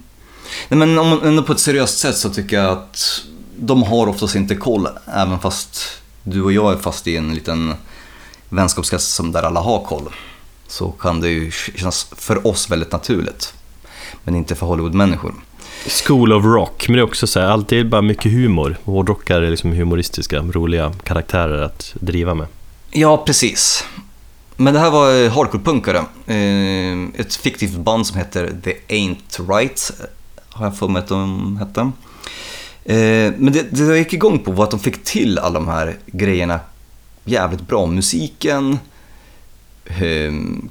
Nej, 0.70 0.78
men 0.78 1.00
om 1.00 1.10
man 1.10 1.22
ändå 1.24 1.44
på 1.44 1.52
ett 1.52 1.60
seriöst 1.60 1.98
sätt 1.98 2.18
så 2.18 2.30
tycker 2.30 2.56
jag 2.56 2.72
att 2.72 3.26
de 3.58 3.84
har 3.84 4.08
oftast 4.08 4.36
inte 4.36 4.56
koll, 4.56 4.88
även 5.06 5.40
fast 5.40 6.02
du 6.24 6.42
och 6.42 6.52
jag 6.52 6.74
är 6.74 6.78
fast 6.78 7.08
i 7.08 7.18
en 7.18 7.36
liten 7.36 7.74
vänskapskrets 8.50 9.06
som 9.06 9.32
där 9.32 9.44
alla 9.44 9.60
har 9.60 9.84
koll. 9.84 10.10
Så 10.68 10.92
kan 10.92 11.22
det 11.22 11.30
ju 11.30 11.52
kännas 11.52 12.08
för 12.16 12.48
oss 12.48 12.72
väldigt 12.72 12.92
naturligt, 12.92 13.54
men 14.24 14.36
inte 14.36 14.56
för 14.56 14.66
Hollywood-människor. 14.66 15.34
School 15.88 16.34
of 16.34 16.46
Rock, 16.46 16.88
men 16.88 16.96
det 16.96 17.02
är 17.02 17.04
också 17.04 17.28
så 17.28 17.40
här, 17.40 17.48
alltid 17.48 17.90
bara 17.90 18.02
mycket 18.02 18.32
humor. 18.32 18.78
Hårdrockare 18.84 19.48
är 19.48 19.52
liksom 19.52 19.72
humoristiska, 19.72 20.40
roliga 20.40 20.94
karaktärer 21.04 21.62
att 21.62 21.94
driva 22.00 22.34
med. 22.34 22.48
Ja, 22.92 23.24
precis. 23.26 23.86
Men 24.56 24.74
det 24.74 24.80
här 24.80 24.92
var 24.92 25.24
eh, 25.24 25.32
hardcore-punkare. 25.32 25.98
Eh, 26.26 27.22
ett 27.22 27.36
fiktivt 27.36 27.78
band 27.78 28.08
som 28.08 28.18
heter 28.18 28.52
The 28.64 28.74
Ain't 28.88 29.58
Right, 29.58 29.92
har 30.50 30.66
jag 30.66 30.78
för 30.78 30.88
mig 30.88 31.00
att 31.00 31.08
de 31.08 31.58
hette. 31.58 31.82
Eh, 32.86 33.34
men 33.38 33.54
det, 33.54 33.72
det 33.72 33.84
jag 33.84 33.98
gick 33.98 34.14
igång 34.14 34.40
på 34.40 34.52
var 34.52 34.64
att 34.64 34.72
de 34.72 34.80
fick 34.80 35.04
till 35.04 35.40
alla 35.40 35.60
de 35.60 35.68
här 35.68 35.98
grejerna 36.06 36.60
jävligt 37.24 37.68
bra. 37.68 37.86
Musiken, 37.86 38.80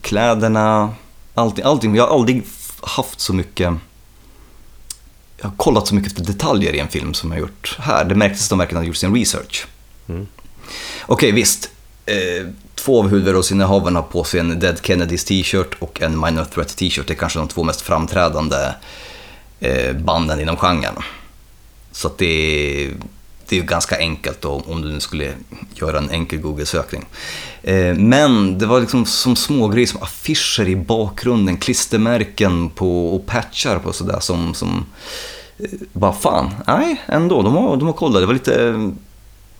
kläderna, 0.01 0.95
allting. 1.35 1.65
allting. 1.65 1.95
Jag 1.95 2.07
har 2.07 2.15
aldrig 2.15 2.43
haft 2.81 3.21
så 3.21 3.33
mycket 3.33 3.75
jag 5.45 5.51
har 5.51 5.57
kollat 5.57 5.87
så 5.89 5.95
mycket 5.95 6.13
efter 6.13 6.25
detaljer 6.33 6.73
i 6.73 6.79
en 6.79 6.89
film 6.89 7.15
som 7.15 7.31
jag 7.31 7.37
har 7.37 7.41
gjort 7.41 7.77
här. 7.81 8.05
Det 8.05 8.15
märktes 8.15 8.43
att 8.45 8.51
de 8.51 8.59
verkligen 8.59 8.77
har 8.83 8.85
gjort 8.87 8.97
sin 8.97 9.15
research. 9.15 9.67
Okej, 11.07 11.33
visst. 11.33 11.71
Eh, 12.07 12.47
två 12.75 12.99
av 12.99 13.09
huvudrollsinnehavarna 13.09 13.99
har 14.01 14.07
på 14.07 14.25
sig 14.25 14.41
en 14.41 14.61
Dead 14.61 14.79
Kennedys 14.83 15.25
t-shirt 15.25 15.75
och 15.79 16.03
en 16.03 16.21
Minor 16.21 16.45
Threat 16.45 16.77
t-shirt. 16.77 17.07
Det 17.07 17.13
är 17.13 17.17
kanske 17.17 17.39
de 17.39 17.49
två 17.49 17.63
mest 17.63 17.81
framträdande 17.81 18.57
eh, 19.61 19.93
banden 19.97 20.41
inom 20.41 20.57
genren. 20.57 20.95
Så 21.93 22.11
det, 22.19 22.27
är- 22.87 22.93
det 23.49 23.57
är 23.57 23.61
ju 23.61 23.67
ganska 23.67 23.99
enkelt 23.99 24.41
då, 24.41 24.63
om 24.67 24.83
du 24.83 24.89
nu 24.93 25.01
skulle 25.01 25.33
göra 25.75 25.99
en 25.99 26.11
enkel 26.11 26.41
Google-sökning. 26.41 27.05
Eh, 27.63 27.95
men 27.95 28.59
det 28.59 28.67
var 28.67 28.81
liksom 28.81 29.07
som 29.07 29.37
små 29.37 29.69
grejer 29.69 29.87
som 29.87 30.03
affischer 30.03 30.69
i 30.69 30.77
bakgrunden, 30.77 31.57
klistermärken 31.57 32.71
på, 32.71 33.15
och 33.17 33.27
patchar 33.27 33.79
på 33.79 33.93
sådär 33.93 34.21
som, 34.21 34.55
som 34.55 34.87
bara 35.93 36.13
fan, 36.13 36.51
nej 36.67 37.03
ändå, 37.07 37.43
de 37.43 37.55
har, 37.55 37.77
de 37.77 37.87
har 37.87 37.93
kollat. 37.93 38.23
Det 38.23 38.27
var 38.27 38.35
lite 38.35 38.69
eh, 38.69 38.89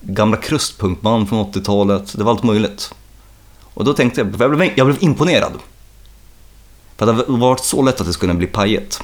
gamla 0.01 0.37
krustpunkband 0.37 1.29
från 1.29 1.45
80-talet, 1.45 2.17
det 2.17 2.23
var 2.23 2.31
allt 2.31 2.43
möjligt. 2.43 2.93
Och 3.73 3.85
då 3.85 3.93
tänkte 3.93 4.21
jag, 4.21 4.35
jag 4.39 4.57
blev, 4.57 4.71
jag 4.75 4.87
blev 4.87 5.03
imponerad. 5.03 5.51
För 6.97 7.05
det 7.05 7.11
hade 7.11 7.23
varit 7.27 7.63
så 7.63 7.81
lätt 7.81 8.01
att 8.01 8.07
det 8.07 8.13
skulle 8.13 8.33
bli 8.33 8.47
pajet. 8.47 9.03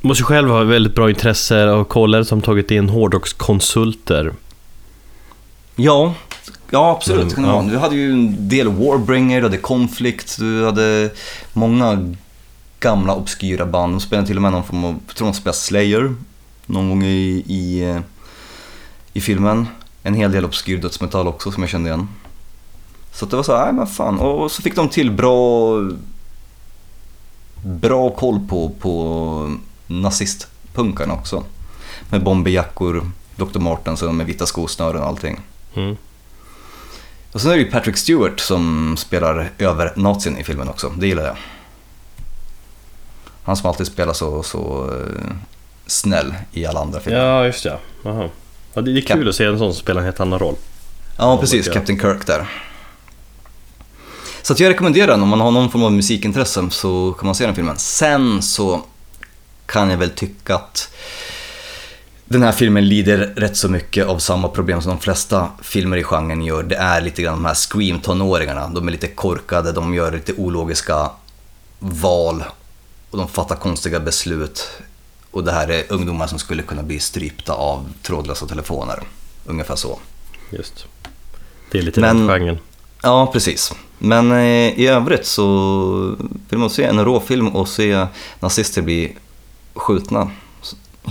Måste 0.00 0.24
själv 0.24 0.48
ha 0.48 0.64
väldigt 0.64 0.94
bra 0.94 1.10
intresse 1.10 1.70
och 1.70 1.88
kollare 1.88 2.24
som 2.24 2.42
tagit 2.42 2.70
in 2.70 2.88
hårdrockskonsulter. 2.88 4.34
Ja, 5.76 6.14
ja 6.70 6.90
absolut. 6.90 7.36
Det 7.36 7.42
Ja. 7.42 7.66
Du 7.70 7.78
hade 7.78 7.96
ju 7.96 8.12
en 8.12 8.48
del 8.48 8.68
Warbringer, 8.68 9.40
du 9.40 9.46
hade 9.46 9.56
Conflict, 9.56 10.38
du 10.38 10.64
hade 10.64 11.10
många 11.52 12.14
gamla 12.80 13.14
obskyra 13.14 13.66
band. 13.66 13.94
De 13.94 14.00
spelar 14.00 14.24
till 14.24 14.36
och 14.36 14.42
med 14.42 14.52
någon 14.52 14.64
form 14.64 14.84
av, 14.84 15.00
jag 15.06 15.16
tror 15.16 15.26
de 15.28 15.34
spelar 15.34 15.52
Slayer 15.52 16.14
någon 16.66 16.88
gång 16.88 17.04
i, 17.04 17.44
i, 17.46 17.90
eh, 17.90 18.00
i 19.12 19.20
filmen. 19.20 19.68
En 20.02 20.14
hel 20.14 20.32
del 20.32 20.44
obskyr 20.44 20.78
dödsmetall 20.78 21.28
också 21.28 21.52
som 21.52 21.62
jag 21.62 21.70
kände 21.70 21.88
igen. 21.88 22.08
Så 23.12 23.26
det 23.26 23.36
var 23.36 23.42
så 23.42 23.56
här, 23.56 23.64
nej 23.64 23.72
men 23.72 23.86
fan. 23.86 24.18
Och 24.18 24.52
så 24.52 24.62
fick 24.62 24.76
de 24.76 24.88
till 24.88 25.10
bra, 25.10 25.74
bra 27.62 28.10
koll 28.10 28.40
på, 28.48 28.72
på 28.80 29.56
nazistpunkarna 29.86 31.14
också. 31.14 31.44
Med 32.10 32.24
bomberjackor, 32.24 33.10
Dr. 33.36 33.58
Martens 33.58 34.02
med 34.02 34.26
vita 34.26 34.46
skosnören 34.46 35.02
och 35.02 35.08
allting. 35.08 35.40
Mm. 35.74 35.96
Och 37.32 37.40
sen 37.40 37.50
är 37.50 37.54
det 37.54 37.62
ju 37.62 37.70
Patrick 37.70 37.96
Stewart 37.96 38.40
som 38.40 38.96
spelar 38.96 39.50
över 39.58 39.92
nazin 39.96 40.38
i 40.38 40.44
filmen 40.44 40.68
också, 40.68 40.92
det 40.98 41.06
gillar 41.06 41.24
jag. 41.24 41.36
Han 43.50 43.56
som 43.56 43.68
alltid 43.70 43.86
spelar 43.86 44.12
så, 44.12 44.42
så 44.42 44.90
eh, 44.94 45.32
snäll 45.86 46.34
i 46.52 46.66
alla 46.66 46.80
andra 46.80 47.00
filmer. 47.00 47.18
Ja, 47.18 47.46
just 47.46 47.62
det. 47.62 47.78
Aha. 48.04 48.28
Ja, 48.74 48.82
det 48.82 48.90
är 48.90 49.00
kul 49.00 49.22
Cap- 49.22 49.28
att 49.28 49.34
se 49.34 49.44
en 49.44 49.58
sån 49.58 49.72
som 49.72 49.82
spelar 49.82 50.00
en 50.00 50.04
helt 50.04 50.20
annan 50.20 50.38
roll. 50.38 50.54
Ja, 51.16 51.38
precis. 51.38 51.68
Captain 51.68 52.00
Kirk 52.00 52.26
där. 52.26 52.46
Så 54.42 54.52
att 54.52 54.60
jag 54.60 54.70
rekommenderar 54.70 55.06
den 55.06 55.22
om 55.22 55.28
man 55.28 55.40
har 55.40 55.50
någon 55.50 55.70
form 55.70 55.82
av 55.82 55.92
musikintresse 55.92 56.70
så 56.70 57.12
kan 57.12 57.26
man 57.26 57.34
se 57.34 57.46
den 57.46 57.54
filmen. 57.54 57.78
Sen 57.78 58.42
så 58.42 58.82
kan 59.66 59.90
jag 59.90 59.98
väl 59.98 60.10
tycka 60.10 60.54
att 60.54 60.94
den 62.24 62.42
här 62.42 62.52
filmen 62.52 62.88
lider 62.88 63.18
rätt 63.36 63.56
så 63.56 63.68
mycket 63.68 64.06
av 64.06 64.18
samma 64.18 64.48
problem 64.48 64.82
som 64.82 64.90
de 64.90 64.98
flesta 65.00 65.48
filmer 65.62 65.96
i 65.96 66.04
genren 66.04 66.42
gör. 66.42 66.62
Det 66.62 66.76
är 66.76 67.00
lite 67.00 67.22
grann 67.22 67.34
de 67.34 67.44
här 67.44 67.54
Scream-tonåringarna. 67.54 68.68
De 68.68 68.88
är 68.88 68.92
lite 68.92 69.08
korkade, 69.08 69.72
de 69.72 69.94
gör 69.94 70.12
lite 70.12 70.32
ologiska 70.32 71.10
val 71.78 72.44
och 73.10 73.18
de 73.18 73.28
fattar 73.28 73.56
konstiga 73.56 74.00
beslut. 74.00 74.68
Och 75.30 75.44
det 75.44 75.52
här 75.52 75.68
är 75.70 75.84
ungdomar 75.92 76.26
som 76.26 76.38
skulle 76.38 76.62
kunna 76.62 76.82
bli 76.82 76.98
strypta 77.00 77.52
av 77.52 77.86
trådlösa 78.02 78.46
telefoner. 78.46 78.98
Ungefär 79.46 79.76
så. 79.76 79.98
Just. 80.50 80.86
Det 81.72 81.78
är 81.78 81.82
lite 81.82 82.00
Men- 82.00 82.26
den 82.26 82.28
genren. 82.40 82.58
Ja, 83.02 83.30
precis. 83.32 83.72
Men 83.98 84.32
eh, 84.32 84.78
i 84.80 84.86
övrigt 84.86 85.26
så 85.26 86.16
vill 86.48 86.58
man 86.58 86.70
se 86.70 86.84
en 86.84 87.04
råfilm 87.04 87.48
och 87.48 87.68
se 87.68 88.06
nazister 88.40 88.82
bli 88.82 89.16
skjutna 89.74 90.30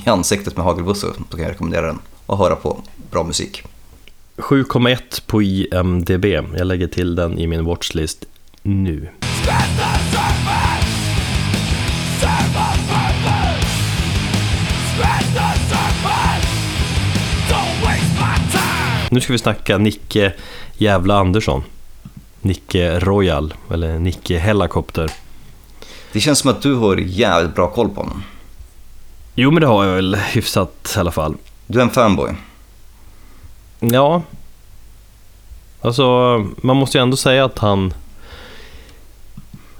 i 0.05 0.09
ansiktet 0.09 0.55
med 0.57 0.65
hagelbussar 0.65 1.09
så 1.31 1.38
kan 1.38 1.39
jag 1.45 1.51
rekommendera 1.51 1.85
den. 1.85 1.99
Och 2.25 2.38
höra 2.38 2.55
på 2.55 2.81
bra 3.12 3.23
musik. 3.23 3.63
7,1 4.38 4.99
på 5.27 5.41
IMDB. 5.41 6.25
Jag 6.57 6.67
lägger 6.67 6.88
till 6.88 7.15
den 7.15 7.39
i 7.39 7.47
min 7.47 7.65
watchlist 7.65 8.25
nu. 8.62 9.09
Nu 19.10 19.22
ska 19.22 19.34
vi 19.34 19.39
snacka 19.39 19.78
Nicke 19.78 20.34
Jävla 20.78 21.19
Andersson. 21.19 21.63
Nicke 22.41 23.00
Royal, 23.00 23.54
eller 23.72 24.00
Nicke 24.00 24.39
Helicopter. 24.39 25.12
Det 26.12 26.19
känns 26.19 26.39
som 26.39 26.50
att 26.50 26.62
du 26.62 26.76
har 26.76 26.98
jävligt 26.98 27.56
bra 27.56 27.67
koll 27.67 27.89
på 27.89 28.02
honom. 28.02 28.24
Jo, 29.36 29.52
men 29.52 29.62
det 29.62 29.67
har 29.67 29.86
jag 29.86 29.95
väl 29.95 30.15
hyfsat 30.15 30.93
i 30.95 31.00
alla 31.00 31.12
fall. 31.12 31.36
Du 31.67 31.80
är 31.80 31.84
en 31.84 31.89
fanboy. 31.89 32.32
Ja. 33.80 34.22
Alltså, 35.82 36.38
man 36.58 36.78
måste 36.78 36.98
ju 36.98 37.02
ändå 37.02 37.17
säga 37.17 37.45
att 37.45 37.60
han... 37.60 37.93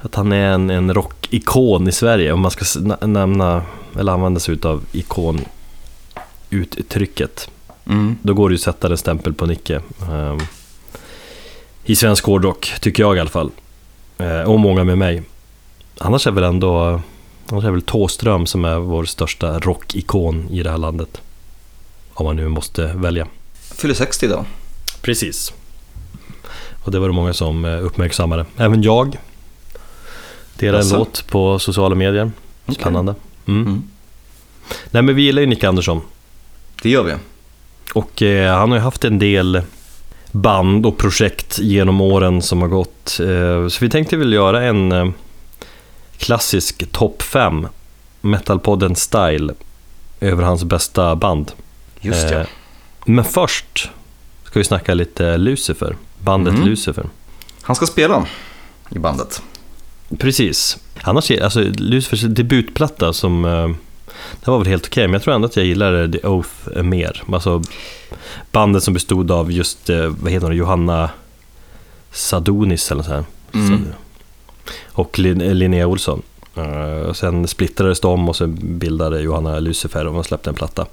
Att 0.02 0.16
han 0.16 0.32
är 0.32 0.52
en, 0.52 0.70
en 0.70 0.94
rockikon 0.94 1.88
i 1.88 1.92
Sverige, 1.92 2.32
om 2.32 2.40
man 2.40 2.52
ska 2.52 2.66
nämna, 3.08 3.64
eller 4.00 4.12
använda 4.12 4.40
sig 4.40 4.54
utav 4.54 4.86
ikon-uttrycket. 4.92 7.50
Mm. 7.90 8.16
Då 8.22 8.34
går 8.34 8.50
det 8.50 8.54
ju 8.54 8.58
att 8.58 8.62
sätta 8.62 8.88
en 8.88 8.98
stämpel 8.98 9.34
på 9.34 9.46
Nicke. 9.46 9.82
ehm, 10.12 10.40
I 11.86 11.96
svensk 11.96 12.26
hårdrock, 12.26 12.74
tycker 12.82 13.04
jag 13.04 13.18
i 13.18 13.20
alla 13.20 13.30
fall. 13.30 13.52
Eh, 14.18 14.42
och 14.42 14.60
många 14.60 14.84
med 14.84 14.98
mig. 14.98 15.24
Annars 15.98 16.28
är 16.28 16.32
väl 16.32 16.44
ändå... 16.44 17.02
Annars 17.52 17.66
är 17.66 17.72
väl 17.72 17.82
Thåström 17.82 18.46
som 18.46 18.66
är 18.66 18.76
vår 18.78 19.06
största 19.06 19.60
rockikon 19.60 20.50
i 20.50 20.64
det 20.64 20.70
här 20.72 20.78
landet. 20.78 21.22
Om 22.14 22.26
man 22.26 22.36
nu 22.36 22.48
måste 22.48 22.86
välja. 22.96 23.28
Fyller 23.76 23.94
60 23.94 24.26
idag. 24.26 24.46
Precis. 25.02 25.54
Och 26.84 26.92
det 26.92 27.00
var 27.00 27.08
det 27.08 27.14
många 27.14 27.34
som 27.34 27.66
eh, 27.66 27.86
uppmärksammade. 27.86 28.46
Även 28.58 28.82
jag. 28.84 29.18
Delade 30.56 30.84
en 30.84 30.90
låt 30.90 31.28
på 31.28 31.60
sociala 31.60 31.96
medier. 31.96 32.32
Spännande. 32.68 33.16
Mm. 33.46 33.62
Mm. 33.62 33.84
Nej 34.92 35.04
men 35.04 35.16
vi 35.16 35.22
gillar 35.22 35.42
ju 35.42 35.46
Nick 35.46 35.64
Andersson. 35.64 36.02
Det 36.82 36.90
gör 36.90 37.04
vi. 37.04 37.14
Och 37.94 38.22
eh, 38.22 38.58
han 38.58 38.70
har 38.72 38.78
ju 38.78 38.84
haft 38.84 39.06
en 39.06 39.20
del 39.20 39.62
band 40.32 40.86
och 40.86 40.98
projekt 40.98 41.60
genom 41.60 42.02
åren 42.02 42.42
som 42.42 42.62
har 42.62 42.68
gått. 42.70 43.20
Eh, 43.20 43.68
så 43.68 43.78
vi 43.86 43.90
tänkte 43.90 44.18
väl 44.18 44.34
göra 44.34 44.64
en 44.64 44.92
eh, 44.92 45.10
klassisk 46.18 46.92
topp 46.92 47.22
5 47.22 47.68
Metalpodden 48.22 48.96
Style 48.96 49.54
över 50.20 50.44
hans 50.44 50.64
bästa 50.64 51.16
band. 51.16 51.52
Just 52.02 52.30
det. 52.30 52.40
Eh, 52.40 52.48
Men 53.06 53.26
först 53.26 53.90
ska 54.44 54.60
vi 54.60 54.64
snacka 54.66 54.94
lite 54.94 55.38
Lucifer, 55.38 55.96
bandet 56.20 56.54
Mhm. 56.54 56.66
Lucifer. 56.68 57.06
Han 57.62 57.76
ska 57.76 57.86
spela 57.86 58.26
i 58.90 59.00
bandet. 59.00 59.42
Precis. 60.20 60.78
Annars, 61.02 61.32
alltså 61.32 61.60
Lucifers 61.78 62.22
debutplatta 62.22 63.14
som, 63.14 63.46
det 64.46 64.52
var 64.52 64.58
väl 64.58 64.68
helt 64.68 64.86
okej, 64.88 65.08
men 65.08 65.14
jag 65.14 65.22
tror 65.24 65.34
ändå 65.34 65.46
att 65.48 65.56
jag 65.56 65.66
gillade 65.66 66.12
The 66.12 66.28
Oath 66.28 66.82
mer. 66.84 67.24
Alltså 67.34 67.64
bandet 68.52 68.84
som 68.84 68.94
bestod 68.94 69.32
av 69.32 69.52
just, 69.52 69.90
eh, 69.90 70.08
vad 70.22 70.32
heter 70.32 70.48
hon, 70.48 70.56
Johanna 70.56 71.10
Sadonis 72.12 72.92
eller 72.92 73.04
så 73.04 73.12
här. 73.12 73.24
Mm. 73.54 73.86
Och 74.88 75.20
Lin- 75.20 75.54
Linnea 75.54 75.88
Olsson. 75.88 76.22
Eh, 76.56 77.08
och 77.10 77.18
sen 77.18 77.48
splittrades 77.48 78.00
de 78.00 78.30
och 78.30 78.36
så 78.36 78.48
bildade 78.48 79.22
Johanna 79.22 79.60
Lucifer 79.60 80.08
och 80.08 80.14
de 80.14 80.24
släppte 80.24 80.50
en 80.50 80.56
platta. 80.56 80.86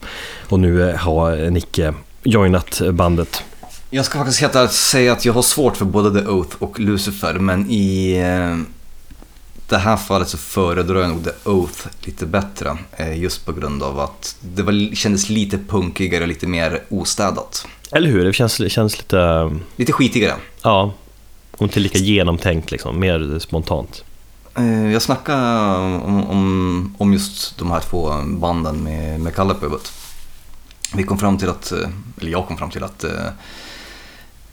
Och 0.49 0.61
nu 0.61 0.91
eh, 0.91 0.97
har 0.97 1.51
Nicke 1.51 1.95
joinat 2.23 2.81
bandet. 2.93 3.43
Jag 3.91 4.05
ska 4.05 4.19
faktiskt 4.19 4.43
heta, 4.43 4.69
säga 4.69 5.13
att 5.13 5.25
jag 5.25 5.33
har 5.33 5.43
svårt 5.43 5.77
för 5.77 5.85
både 5.85 6.21
The 6.21 6.27
Oath 6.27 6.57
och 6.59 6.81
Lucifer, 6.81 7.35
men 7.35 7.71
i 7.71 8.17
eh, 8.17 8.57
det 9.69 9.77
här 9.79 9.97
fallet 9.97 10.29
så 10.29 10.39
föredrar 10.39 11.01
jag 11.01 11.09
nog 11.11 11.25
The 11.25 11.31
Oath 11.45 11.87
lite 12.01 12.27
bättre. 12.27 12.79
Eh, 12.93 13.19
just 13.21 13.47
på 13.47 13.53
grund 13.53 13.83
av 13.83 14.01
att 14.01 14.37
det 14.41 14.63
var, 14.63 14.95
kändes 14.95 15.29
lite 15.29 15.59
punkigare, 15.59 16.27
lite 16.27 16.47
mer 16.47 16.83
ostädat. 16.89 17.67
Eller 17.93 18.11
hur? 18.11 18.25
Det 18.25 18.33
känns, 18.33 18.73
känns 18.73 18.99
lite, 18.99 19.21
eh, 19.21 19.53
Lite 19.77 19.93
skitigare. 19.93 20.35
ja, 20.63 20.93
och 21.51 21.63
inte 21.63 21.81
lika 21.81 21.99
genomtänkt 21.99 22.71
liksom, 22.71 23.01
mer 23.01 23.39
spontant. 23.39 24.05
Eh, 24.57 24.93
jag 24.93 25.03
snackade 25.03 25.77
om, 25.77 26.27
om, 26.31 26.95
om 26.99 27.13
just 27.13 27.59
de 27.59 27.71
här 27.71 27.81
två 27.81 28.13
banden 28.27 28.77
med, 28.85 29.21
med 29.21 29.35
Kalle 29.35 29.55
på 29.55 29.65
jobbet. 29.65 29.93
Vi 30.95 31.03
kom 31.03 31.19
fram 31.19 31.39
till 31.39 31.49
att, 31.49 31.73
eh, 31.73 31.89
eller 32.21 32.31
jag 32.31 32.47
kom 32.47 32.57
fram 32.57 32.71
till 32.71 32.85
att 32.85 33.05
eh, 33.05 33.27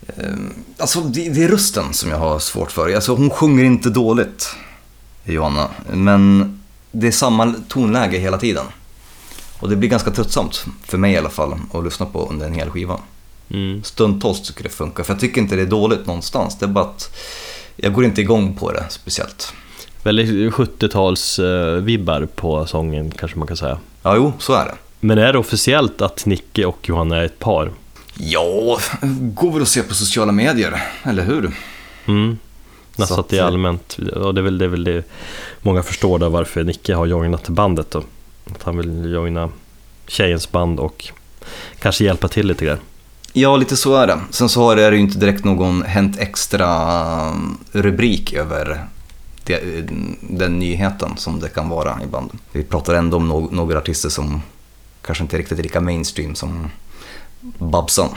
eh, 0.06 0.34
Alltså 0.78 1.00
det, 1.00 1.28
det 1.28 1.44
är 1.44 1.48
rösten 1.48 1.92
som 1.94 2.10
jag 2.10 2.18
har 2.18 2.38
svårt 2.38 2.72
för. 2.72 2.94
Alltså 2.94 3.14
hon 3.14 3.30
sjunger 3.30 3.64
inte 3.64 3.90
dåligt, 3.90 4.56
Johanna. 5.24 5.68
Men 5.92 6.60
det 6.92 7.06
är 7.06 7.12
samma 7.12 7.54
tonläge 7.68 8.18
hela 8.18 8.38
tiden. 8.38 8.64
Och 9.58 9.70
det 9.70 9.76
blir 9.76 9.88
ganska 9.88 10.10
tröttsamt, 10.10 10.64
för 10.82 10.98
mig 10.98 11.12
i 11.12 11.16
alla 11.18 11.30
fall, 11.30 11.54
att 11.72 11.84
lyssna 11.84 12.06
på 12.06 12.28
under 12.30 12.46
en 12.46 12.52
hel 12.52 12.70
skiva. 12.70 12.98
Mm. 13.50 13.82
Stundtals 13.82 14.42
tycker 14.42 14.62
det 14.62 14.68
funkar, 14.68 15.04
för 15.04 15.12
jag 15.12 15.20
tycker 15.20 15.40
inte 15.40 15.56
det 15.56 15.62
är 15.62 15.66
dåligt 15.66 16.06
någonstans. 16.06 16.58
Det 16.58 16.66
är 16.66 16.68
bara 16.68 16.84
att 16.84 17.16
jag 17.76 17.92
går 17.92 18.04
inte 18.04 18.20
igång 18.20 18.56
på 18.56 18.72
det 18.72 18.84
speciellt. 18.88 19.52
Väldigt 20.02 20.52
70-tals-vibbar 20.52 22.26
på 22.26 22.66
sången 22.66 23.10
kanske 23.10 23.38
man 23.38 23.48
kan 23.48 23.56
säga. 23.56 23.78
Ja, 24.02 24.16
jo, 24.16 24.32
så 24.38 24.52
är 24.52 24.64
det. 24.64 24.74
Men 25.00 25.18
är 25.18 25.32
det 25.32 25.38
officiellt 25.38 26.02
att 26.02 26.26
Nicke 26.26 26.64
och 26.64 26.88
Johanna 26.88 27.16
är 27.16 27.24
ett 27.24 27.38
par? 27.38 27.72
Ja, 28.14 28.78
går 29.20 29.52
väl 29.52 29.62
att 29.62 29.68
se 29.68 29.82
på 29.82 29.94
sociala 29.94 30.32
medier, 30.32 30.82
eller 31.02 31.24
hur? 31.24 31.50
Mm. 32.06 32.38
Så 32.96 33.00
Nästan 33.00 33.20
att 33.20 33.28
det 33.28 33.36
är 33.38 33.40
eh, 33.40 33.46
allmänt. 33.46 33.96
Och 34.14 34.34
det 34.34 34.40
är 34.40 34.42
väl 34.42 34.58
det, 34.58 34.64
är 34.64 34.68
väl 34.68 34.84
det 34.84 35.04
många 35.62 35.82
förstår 35.82 36.18
då 36.18 36.28
varför 36.28 36.64
Nicke 36.64 36.94
har 36.94 37.06
joinat 37.06 37.48
bandet 37.48 37.90
då. 37.90 38.02
Att 38.50 38.62
han 38.62 38.76
vill 38.76 39.12
joina 39.12 39.50
tjejens 40.06 40.52
band 40.52 40.80
och 40.80 41.04
kanske 41.78 42.04
hjälpa 42.04 42.28
till 42.28 42.46
lite 42.46 42.64
grann. 42.64 42.78
Ja, 43.32 43.56
lite 43.56 43.76
så 43.76 43.96
är 43.96 44.06
det. 44.06 44.20
Sen 44.30 44.48
så 44.48 44.62
har 44.62 44.76
det 44.76 44.90
ju 44.90 44.98
inte 45.00 45.18
direkt 45.18 45.44
någon 45.44 45.82
Hänt 45.82 46.18
Extra-rubrik 46.18 48.32
över 48.32 48.86
det, 49.44 49.60
den 50.20 50.58
nyheten 50.58 51.16
som 51.16 51.40
det 51.40 51.48
kan 51.48 51.68
vara 51.68 51.98
ibland. 52.04 52.30
Vi 52.52 52.62
pratar 52.64 52.94
ändå 52.94 53.16
om 53.16 53.32
no- 53.32 53.54
några 53.54 53.78
artister 53.78 54.08
som 54.08 54.42
kanske 55.02 55.24
inte 55.24 55.38
riktigt 55.38 55.58
är 55.58 55.62
lika 55.62 55.80
mainstream 55.80 56.34
som 56.34 56.70
Babsan. 57.58 58.08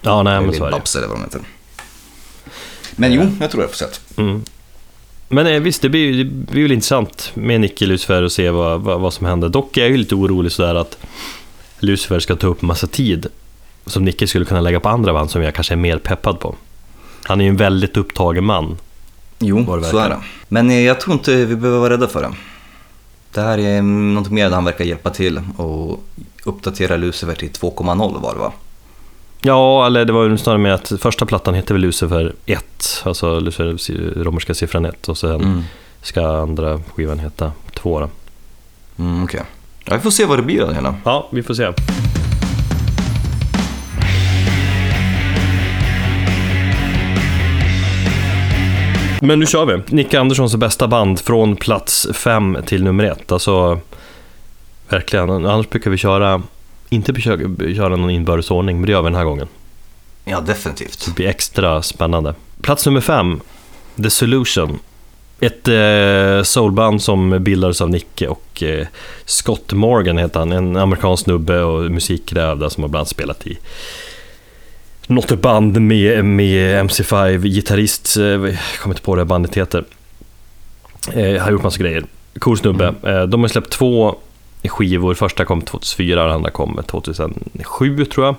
Ja, 0.00 0.22
nej 0.22 0.40
men 0.40 0.54
så 0.54 0.64
är 0.64 0.70
det. 0.70 0.76
Babs 0.76 0.96
eller 0.96 1.08
vad 1.08 1.16
de 1.16 1.22
heter. 1.24 1.40
Men 2.96 3.12
jo, 3.12 3.30
jag 3.40 3.50
tror 3.50 3.64
är 3.64 3.68
på 3.68 3.76
sätt. 3.76 4.00
Mm. 4.16 4.42
Men 5.28 5.46
eh, 5.46 5.60
visst, 5.60 5.82
det 5.82 5.88
blir, 5.88 6.24
det 6.24 6.52
blir 6.52 6.62
väl 6.62 6.72
intressant 6.72 7.30
med 7.34 7.60
Nicke 7.60 7.86
Lucifer 7.86 8.22
och 8.22 8.32
se 8.32 8.50
vad, 8.50 8.80
vad, 8.80 9.00
vad 9.00 9.14
som 9.14 9.26
händer. 9.26 9.48
Dock 9.48 9.76
är 9.76 9.80
jag 9.80 9.90
ju 9.90 9.96
lite 9.96 10.14
orolig 10.14 10.52
sådär 10.52 10.74
att 10.74 10.98
Lucifer 11.78 12.20
ska 12.20 12.36
ta 12.36 12.46
upp 12.46 12.62
massa 12.62 12.86
tid 12.86 13.26
som 13.86 14.04
Nicke 14.04 14.26
skulle 14.26 14.44
kunna 14.44 14.60
lägga 14.60 14.80
på 14.80 14.88
andra 14.88 15.12
band 15.12 15.30
som 15.30 15.42
jag 15.42 15.54
kanske 15.54 15.74
är 15.74 15.76
mer 15.76 15.98
peppad 15.98 16.40
på. 16.40 16.54
Han 17.22 17.40
är 17.40 17.44
ju 17.44 17.48
en 17.48 17.56
väldigt 17.56 17.96
upptagen 17.96 18.44
man. 18.44 18.76
Jo, 19.38 19.82
så 19.90 19.98
är 19.98 20.08
det. 20.08 20.18
Men 20.48 20.70
eh, 20.70 20.80
jag 20.80 21.00
tror 21.00 21.14
inte 21.14 21.44
vi 21.44 21.56
behöver 21.56 21.80
vara 21.80 21.92
rädda 21.92 22.08
för 22.08 22.22
det. 22.22 22.32
Det 23.32 23.40
här 23.40 23.58
är 23.58 23.82
något 23.82 24.30
mer 24.30 24.44
där 24.44 24.54
han 24.54 24.64
verkar 24.64 24.84
hjälpa 24.84 25.10
till 25.10 25.40
och 25.56 26.04
uppdatera 26.44 26.96
Lucifer 26.96 27.34
till 27.34 27.50
2.0 27.50 28.20
var 28.20 28.32
det 28.32 28.40
va? 28.40 28.52
Ja, 29.44 29.86
eller 29.86 30.04
det 30.04 30.12
var 30.12 30.24
ju 30.28 30.38
snarare 30.38 30.58
med 30.60 30.74
att 30.74 30.92
första 31.00 31.26
plattan 31.26 31.54
hette 31.54 31.72
väl 31.74 31.82
Lucifer 31.82 32.32
1, 32.46 33.02
alltså 33.04 33.40
Lucifer, 33.40 34.22
romerska 34.24 34.54
siffran 34.54 34.84
1 34.84 35.08
och 35.08 35.18
sen 35.18 35.34
Mm. 35.34 35.62
ska 36.02 36.26
andra 36.26 36.80
skivan 36.94 37.18
heta 37.18 37.52
2 37.74 38.00
då. 38.00 38.08
Mm, 38.98 39.24
Okej. 39.24 39.42
Ja, 39.84 39.94
vi 39.94 40.00
får 40.00 40.10
se 40.10 40.24
vad 40.24 40.38
det 40.38 40.42
blir 40.42 40.62
av 40.62 40.68
det 40.68 40.74
hela. 40.74 40.94
Ja, 41.04 41.28
vi 41.32 41.42
får 41.42 41.54
se. 41.54 41.72
Men 49.20 49.38
nu 49.38 49.46
kör 49.46 49.64
vi. 49.66 49.82
Nicke 49.96 50.20
Anderssons 50.20 50.56
bästa 50.56 50.88
band 50.88 51.20
från 51.20 51.56
plats 51.56 52.06
fem 52.12 52.58
till 52.66 52.84
nummer 52.84 53.04
ett. 53.04 53.32
Alltså, 53.32 53.78
verkligen. 54.88 55.30
Annars 55.30 55.68
brukar 55.68 55.90
vi 55.90 55.96
köra, 55.96 56.42
inte 56.92 57.14
försöka 57.14 57.74
köra 57.74 57.96
någon 57.96 58.10
inbördes 58.10 58.50
ordning, 58.50 58.76
men 58.76 58.86
det 58.86 58.92
gör 58.92 59.02
vi 59.02 59.06
den 59.06 59.14
här 59.14 59.24
gången. 59.24 59.48
Ja, 60.24 60.40
definitivt. 60.40 61.04
Det 61.06 61.14
blir 61.14 61.28
extra 61.28 61.82
spännande. 61.82 62.34
Plats 62.60 62.86
nummer 62.86 63.00
fem, 63.00 63.40
The 64.02 64.10
Solution. 64.10 64.78
Ett 65.40 65.68
eh, 65.68 66.42
soulband 66.42 67.02
som 67.02 67.42
bildades 67.42 67.80
av 67.80 67.90
Nicke 67.90 68.28
och 68.28 68.62
eh, 68.62 68.86
Scott 69.24 69.72
Morgan 69.72 70.18
heter 70.18 70.38
han, 70.38 70.52
en 70.52 70.76
amerikansk 70.76 71.24
snubbe 71.24 71.62
och 71.62 71.90
musikräv 71.90 72.68
som 72.68 72.82
har 72.82 72.88
bland 72.88 73.00
annat 73.00 73.08
spelat 73.08 73.46
i 73.46 73.58
något 75.06 75.40
band 75.40 75.80
med, 75.80 76.24
med 76.24 76.84
MC5, 76.84 77.38
gitarrist, 77.48 78.16
eh, 78.16 78.24
jag 78.24 78.58
kommer 78.80 78.94
inte 78.94 79.02
på 79.02 79.16
det 79.16 79.24
bandet 79.24 79.54
heter. 79.54 79.84
Eh, 81.12 81.42
har 81.42 81.50
gjort 81.50 81.62
massa 81.62 81.78
grejer. 81.78 82.04
Cool 82.38 82.58
snubbe. 82.58 82.94
Eh, 83.02 83.22
de 83.22 83.40
har 83.40 83.48
släppt 83.48 83.70
två 83.70 84.16
skivor, 84.68 85.14
första 85.14 85.44
kom 85.44 85.62
2004 85.62 86.20
och 86.22 86.26
den 86.28 86.36
andra 86.36 86.50
kom 86.50 86.80
2007 86.86 88.04
tror 88.04 88.26
jag. 88.26 88.34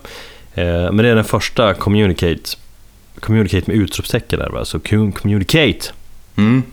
Eh, 0.54 0.92
men 0.92 0.98
det 0.98 1.10
är 1.10 1.16
den 1.16 1.24
första 1.24 1.74
Communicate. 1.74 2.58
Communicate 3.20 3.72
med 3.72 3.78
utropstecken 3.82 4.40
där, 4.40 4.58
alltså 4.58 4.80
Communicate. 4.80 5.80
Mm. 6.36 6.64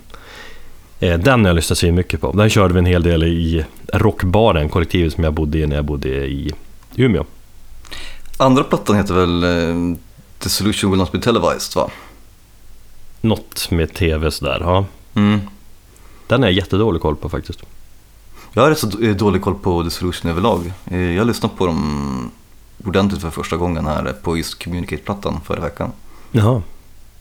Eh, 1.01 1.19
Den 1.19 1.41
har 1.41 1.49
jag 1.49 1.57
lyssnat 1.57 1.79
så 1.79 1.93
mycket 1.93 2.21
på. 2.21 2.33
Den 2.33 2.51
körde 2.51 2.75
vi 2.75 2.79
en 2.79 2.87
hel 2.87 3.03
del 3.03 3.23
i 3.23 3.65
rockbaren, 3.93 4.69
kollektivet 4.69 5.13
som 5.13 5.25
jag 5.25 5.33
bodde 5.33 5.59
i 5.59 5.67
när 5.67 5.77
jag 5.77 5.85
bodde 5.85 6.09
i 6.09 6.53
Umeå. 6.97 7.25
Andra 8.37 8.65
plattan 8.65 8.97
heter 8.97 9.15
väl 9.15 9.45
eh, 9.45 9.97
The 10.39 10.49
Solution 10.49 10.91
Will 10.91 10.99
Not 11.01 11.13
Be 11.13 11.21
Televised 11.21 11.77
va? 11.77 11.91
Något 13.21 13.71
med 13.71 13.95
tv 13.95 14.31
sådär, 14.31 14.59
ja. 14.61 14.85
Mm. 15.15 15.41
Den 16.27 16.43
är 16.43 16.47
jag 16.47 16.55
jättedålig 16.55 17.03
koll 17.03 17.17
på 17.17 17.29
faktiskt. 17.29 17.61
Jag 18.53 18.63
har 18.63 18.71
rätt 18.71 18.79
så 18.79 19.01
eh, 19.03 19.17
dålig 19.17 19.43
koll 19.43 19.55
på 19.55 19.85
The 19.85 19.91
Solution 19.91 20.31
överlag. 20.31 20.73
Eh, 20.91 21.01
Jag 21.01 21.27
lyssnade 21.27 21.55
på 21.57 21.67
dem 21.67 22.31
ordentligt 22.85 23.23
för 23.23 23.31
första 23.31 23.57
gången 23.57 23.87
här 23.87 24.13
på 24.23 24.37
just 24.37 24.63
Communicate-plattan 24.65 25.41
förra 25.47 25.61
veckan. 25.61 25.93
Jaha. 26.33 26.63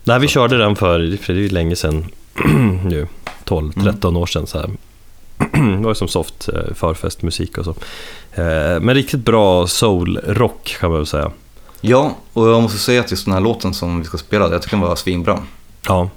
Nej, 0.04 0.20
vi 0.20 0.28
körde 0.28 0.58
den 0.58 0.76
för, 0.76 1.18
för 1.18 1.34
det 1.34 1.40
är 1.40 1.44
ju 1.44 1.50
länge 1.50 1.76
sedan 1.76 2.06
nu. 2.86 3.08
12-13 3.46 4.18
år 4.18 4.26
sedan 4.26 4.48
så 4.48 4.58
här. 4.60 4.70
Det 5.78 5.84
var 5.84 5.92
ju 5.92 5.96
som 5.96 6.08
soft 6.08 6.50
eh, 6.50 6.74
förfestmusik 6.76 7.58
och 7.58 7.66
så. 7.66 7.76
Men 8.82 8.94
riktigt 8.94 9.26
bra 9.26 9.68
soul-rock 9.68 10.78
kan 10.80 10.90
man 10.90 11.00
väl 11.00 11.08
säga. 11.08 11.32
Ja, 11.82 12.16
och 12.34 12.50
jag 12.50 12.62
måste 12.62 12.78
säga 12.78 13.02
att 13.02 13.12
just 13.12 13.26
den 13.26 13.34
här 13.34 13.42
låten 13.42 13.74
som 13.74 14.00
vi 14.00 14.06
ska 14.06 14.18
spela, 14.18 14.52
jag 14.52 14.62
tycker 14.62 14.78
den 14.78 14.86
var 14.88 14.96
svinbra. 14.96 15.40
Ja. 15.88 16.10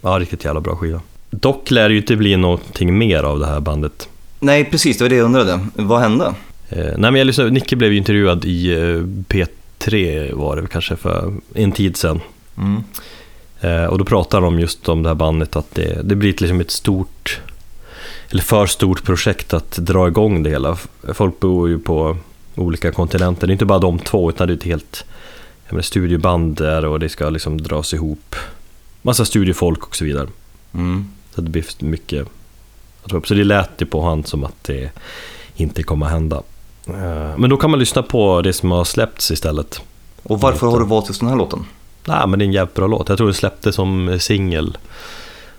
Ja, 0.00 0.18
riktigt 0.18 0.44
jävla 0.44 0.60
bra 0.60 0.76
skiva. 0.76 1.00
Dock 1.30 1.70
lär 1.70 1.88
det 1.88 1.92
ju 1.92 2.00
inte 2.00 2.16
bli 2.16 2.36
någonting 2.36 2.98
mer 2.98 3.22
av 3.22 3.38
det 3.38 3.46
här 3.46 3.60
bandet. 3.60 4.08
Nej, 4.40 4.64
precis, 4.64 4.98
det 4.98 5.04
var 5.04 5.08
det 5.08 5.16
jag 5.16 5.24
undrade. 5.24 5.60
Vad 5.74 6.00
hände? 6.00 6.34
Eh, 6.68 6.84
nej 6.84 7.10
men 7.10 7.14
jag 7.14 7.26
lyssnade, 7.26 7.50
Nicke 7.50 7.76
blev 7.76 7.92
ju 7.92 7.98
intervjuad 7.98 8.44
i 8.44 8.72
eh, 8.72 9.02
P3 9.28 10.32
var 10.34 10.56
det 10.56 10.66
kanske 10.66 10.96
för 10.96 11.32
en 11.54 11.72
tid 11.72 11.96
sedan. 11.96 12.20
Mm. 12.56 12.82
Eh, 13.60 13.84
och 13.84 13.98
då 13.98 14.04
pratar 14.04 14.40
de 14.40 14.60
just 14.60 14.88
om 14.88 15.02
det 15.02 15.08
här 15.08 15.14
bandet 15.14 15.56
att 15.56 15.74
det, 15.74 16.02
det 16.02 16.16
blir 16.16 16.34
liksom 16.38 16.60
ett 16.60 16.70
stort, 16.70 17.40
eller 18.30 18.42
för 18.42 18.66
stort 18.66 19.04
projekt 19.04 19.54
att 19.54 19.70
dra 19.76 20.08
igång 20.08 20.42
det 20.42 20.50
hela. 20.50 20.76
Folk 21.14 21.40
bor 21.40 21.68
ju 21.68 21.78
på 21.78 22.16
olika 22.54 22.92
kontinenter, 22.92 23.46
det 23.46 23.50
är 23.50 23.52
inte 23.52 23.64
bara 23.64 23.78
de 23.78 23.98
två 23.98 24.30
utan 24.30 24.46
det 24.46 24.52
är 24.52 24.56
ett 24.56 24.64
helt 24.64 25.04
menar, 25.68 25.82
studieband 25.82 26.56
där 26.56 26.84
och 26.84 27.00
det 27.00 27.08
ska 27.08 27.30
liksom 27.30 27.60
dras 27.62 27.94
ihop. 27.94 28.36
Massa 29.02 29.24
studiefolk 29.24 29.86
och 29.86 29.96
så 29.96 30.04
vidare. 30.04 30.28
Mm. 30.74 31.08
Så 31.38 31.42
det 31.42 31.50
blir 31.50 31.64
mycket 31.78 32.26
att 33.04 33.12
upp. 33.12 33.26
Så 33.28 33.34
det 33.34 33.44
lät 33.44 33.70
ju 33.78 33.86
på 33.86 34.02
han 34.02 34.24
som 34.24 34.44
att 34.44 34.64
det 34.64 34.90
inte 35.56 35.82
kommer 35.82 36.06
att 36.06 36.12
hända. 36.12 36.42
Eh, 36.86 37.38
Men 37.38 37.50
då 37.50 37.56
kan 37.56 37.70
man 37.70 37.80
lyssna 37.80 38.02
på 38.02 38.42
det 38.42 38.52
som 38.52 38.70
har 38.70 38.84
släppts 38.84 39.30
istället. 39.30 39.80
Och 40.22 40.40
varför 40.40 40.66
har 40.66 40.78
du 40.78 40.84
valt 40.86 41.08
just 41.08 41.20
den 41.20 41.28
här 41.28 41.36
låten? 41.36 41.66
Nej, 42.04 42.26
men 42.26 42.38
det 42.38 42.44
är 42.44 42.46
en 42.46 42.52
jävligt 42.52 42.74
bra 42.74 42.86
låt. 42.86 43.08
Jag 43.08 43.18
tror 43.18 43.26
den 43.26 43.34
släpptes 43.34 43.74
som 43.74 44.18
singel 44.20 44.78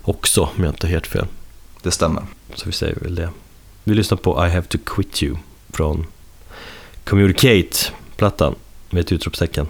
också, 0.01 0.49
om 0.57 0.63
jag 0.63 0.71
inte 0.71 0.87
har 0.87 0.91
helt 0.91 1.07
fel. 1.07 1.25
Det 1.83 1.91
stämmer. 1.91 2.23
Så 2.55 2.65
vi 2.65 2.71
säger 2.71 2.95
väl 2.95 3.15
det. 3.15 3.29
Vi 3.83 3.93
lyssnar 3.95 4.17
på 4.17 4.45
I 4.45 4.49
have 4.49 4.67
to 4.67 4.77
quit 4.85 5.23
you 5.23 5.35
från 5.69 6.05
Communicate-plattan 7.03 8.55
med 8.89 9.01
ett 9.01 9.11
utropstecken. 9.11 9.67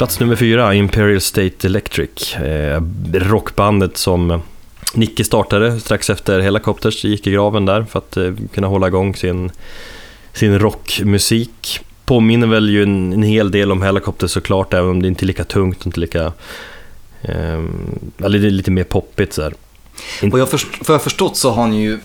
Plats 0.00 0.20
nummer 0.20 0.36
fyra, 0.36 0.74
Imperial 0.74 1.20
State 1.20 1.66
Electric. 1.66 2.36
Eh, 2.36 2.82
rockbandet 3.12 3.96
som 3.96 4.42
Nicke 4.94 5.24
startade 5.24 5.80
strax 5.80 6.10
efter 6.10 6.40
Helicopters 6.40 7.04
gick 7.04 7.26
i 7.26 7.30
graven 7.30 7.66
där 7.66 7.84
för 7.84 7.98
att 7.98 8.16
eh, 8.16 8.32
kunna 8.54 8.66
hålla 8.66 8.86
igång 8.86 9.14
sin, 9.14 9.50
sin 10.32 10.58
rockmusik. 10.58 11.80
Påminner 12.04 12.46
väl 12.46 12.70
ju 12.70 12.82
en, 12.82 13.12
en 13.12 13.22
hel 13.22 13.50
del 13.50 13.72
om 13.72 13.82
Helicopters 13.82 14.30
såklart, 14.30 14.74
även 14.74 14.90
om 14.90 15.02
det 15.02 15.08
inte 15.08 15.24
är 15.24 15.26
lika 15.26 15.44
tungt 15.44 15.80
och 15.80 15.86
inte 15.86 16.00
lika... 16.00 16.32
Eh, 17.22 17.64
eller 18.18 18.38
det 18.38 18.46
är 18.46 18.50
lite 18.50 18.70
mer 18.70 18.84
poppigt 18.84 19.32
sådär. 19.32 19.54
Och 20.32 20.38
jag 20.38 20.48
först, 20.48 20.66
för 20.66 20.92
jag 20.92 20.98
har 20.98 21.04
förstått 21.04 21.36
så 21.36 21.50
har 21.50 21.66
ni 21.66 21.82
ju 21.82 21.98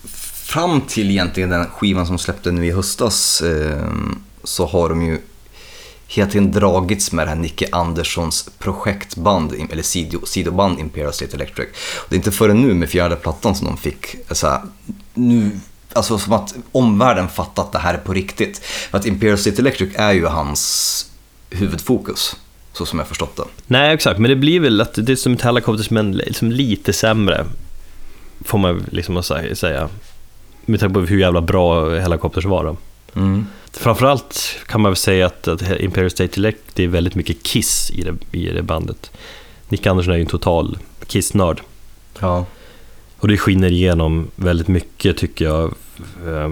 fram 0.44 0.82
till 0.82 1.12
egentligen 1.12 1.50
den 1.50 1.66
skivan 1.66 2.08
som 2.08 2.18
släppte 2.18 2.52
nu 2.52 2.66
i 2.66 2.72
höstas 2.72 3.42
eh, 3.42 3.88
så 4.44 4.66
har 4.66 4.90
de 4.90 5.06
ju 5.06 5.18
hela 6.08 6.32
tiden 6.32 6.52
dragits 6.52 7.12
med 7.12 7.28
det 7.28 7.30
här 7.30 7.38
Nicke 7.38 7.68
Anderssons 7.72 8.50
projektband, 8.60 9.54
eller 9.72 9.84
sido, 9.84 10.26
sidoband 10.26 10.80
Imperial 10.80 11.14
State 11.14 11.36
Electric. 11.36 11.68
Och 11.98 12.06
det 12.10 12.16
är 12.16 12.18
inte 12.18 12.32
förrän 12.32 12.62
nu 12.62 12.74
med 12.74 12.90
fjärde 12.90 13.16
plattan 13.16 13.56
som 13.56 13.68
de 13.68 13.78
fick 13.78 14.16
eh, 14.16 14.34
så 14.34 14.48
här, 14.48 14.62
nu 15.14 15.52
Alltså 15.94 16.18
som 16.18 16.34
att 16.34 16.56
omvärlden 16.72 17.28
fattat 17.28 17.66
att 17.66 17.72
det 17.72 17.80
här 17.80 17.94
är 17.94 17.98
på 17.98 18.14
riktigt. 18.14 18.58
För 18.66 18.98
att 18.98 19.06
Imperial 19.06 19.38
State 19.38 19.62
Electric 19.62 19.90
är 19.96 20.14
ju 20.14 20.26
hans 20.26 21.06
huvudfokus, 21.50 22.36
så 22.74 22.86
som 22.86 23.00
jag 23.00 23.08
förstått 23.08 23.36
det. 23.36 23.44
Nej, 23.68 23.94
exakt, 23.94 24.20
men 24.20 24.30
det 24.30 24.36
blir 24.36 24.60
väl 24.60 24.82
att 24.82 24.94
det 24.94 25.12
är 25.12 25.16
som 25.16 25.34
ett 25.34 25.92
men 25.92 26.12
liksom 26.12 26.52
lite 26.52 26.94
sämre. 26.94 27.46
Får 28.46 28.58
man 28.58 28.86
liksom 28.92 29.18
att 29.18 29.26
säga. 29.26 29.90
med 30.66 30.80
tanke 30.80 30.94
på 30.94 31.00
hur 31.00 31.20
jävla 31.20 31.42
bra 31.42 31.96
Hellacopters 32.00 32.46
var 32.46 32.64
då. 32.64 32.78
Mm. 33.16 33.48
Framförallt 33.72 34.58
kan 34.68 34.82
man 34.82 34.92
väl 34.92 34.98
säga 34.98 35.26
att, 35.26 35.48
att 35.48 35.80
Imperial 35.80 36.12
State 36.12 36.40
Electric, 36.40 36.74
det 36.74 36.84
är 36.84 36.88
väldigt 36.88 37.16
mycket 37.16 37.44
Kiss 37.44 37.92
i 37.92 38.02
det, 38.02 38.38
i 38.38 38.46
det 38.46 38.64
bandet. 38.64 39.12
Nick 39.70 39.88
Andersson 39.88 40.14
är 40.14 40.18
ju 40.18 40.24
en 40.24 40.30
total 40.30 40.78
Kiss-nörd. 41.08 41.62
Ja. 42.20 42.46
Och 43.18 43.28
det 43.28 43.38
skiner 43.38 43.72
igenom 43.72 44.28
väldigt 44.36 44.68
mycket 44.68 45.18
tycker 45.18 45.46
jag, 45.46 45.74
eh, 46.28 46.52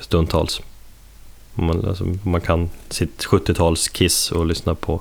stundtals. 0.00 0.60
Man, 1.54 1.88
alltså, 1.88 2.04
man 2.22 2.40
kan 2.40 2.70
sitt 2.88 3.24
70-tals 3.24 3.88
Kiss 3.88 4.32
och 4.32 4.46
lyssna 4.46 4.74
på 4.74 5.00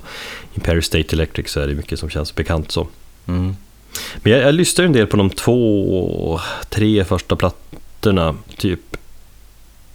Imperial 0.54 0.84
State 0.84 1.16
Electric 1.16 1.50
så 1.50 1.60
är 1.60 1.68
det 1.68 1.76
mycket 1.76 2.00
som 2.00 2.10
känns 2.10 2.36
bekant 2.36 2.72
så. 2.72 2.88
Mm. 3.26 3.56
Men 4.18 4.34
jag, 4.34 4.42
jag 4.42 4.56
lyssnade 4.56 4.88
en 4.88 4.94
del 4.94 5.08
på 5.08 5.18
de 5.18 5.30
två, 5.30 6.40
tre 6.70 7.06
första 7.06 7.36
plattorna, 7.36 8.36
typ. 8.58 8.98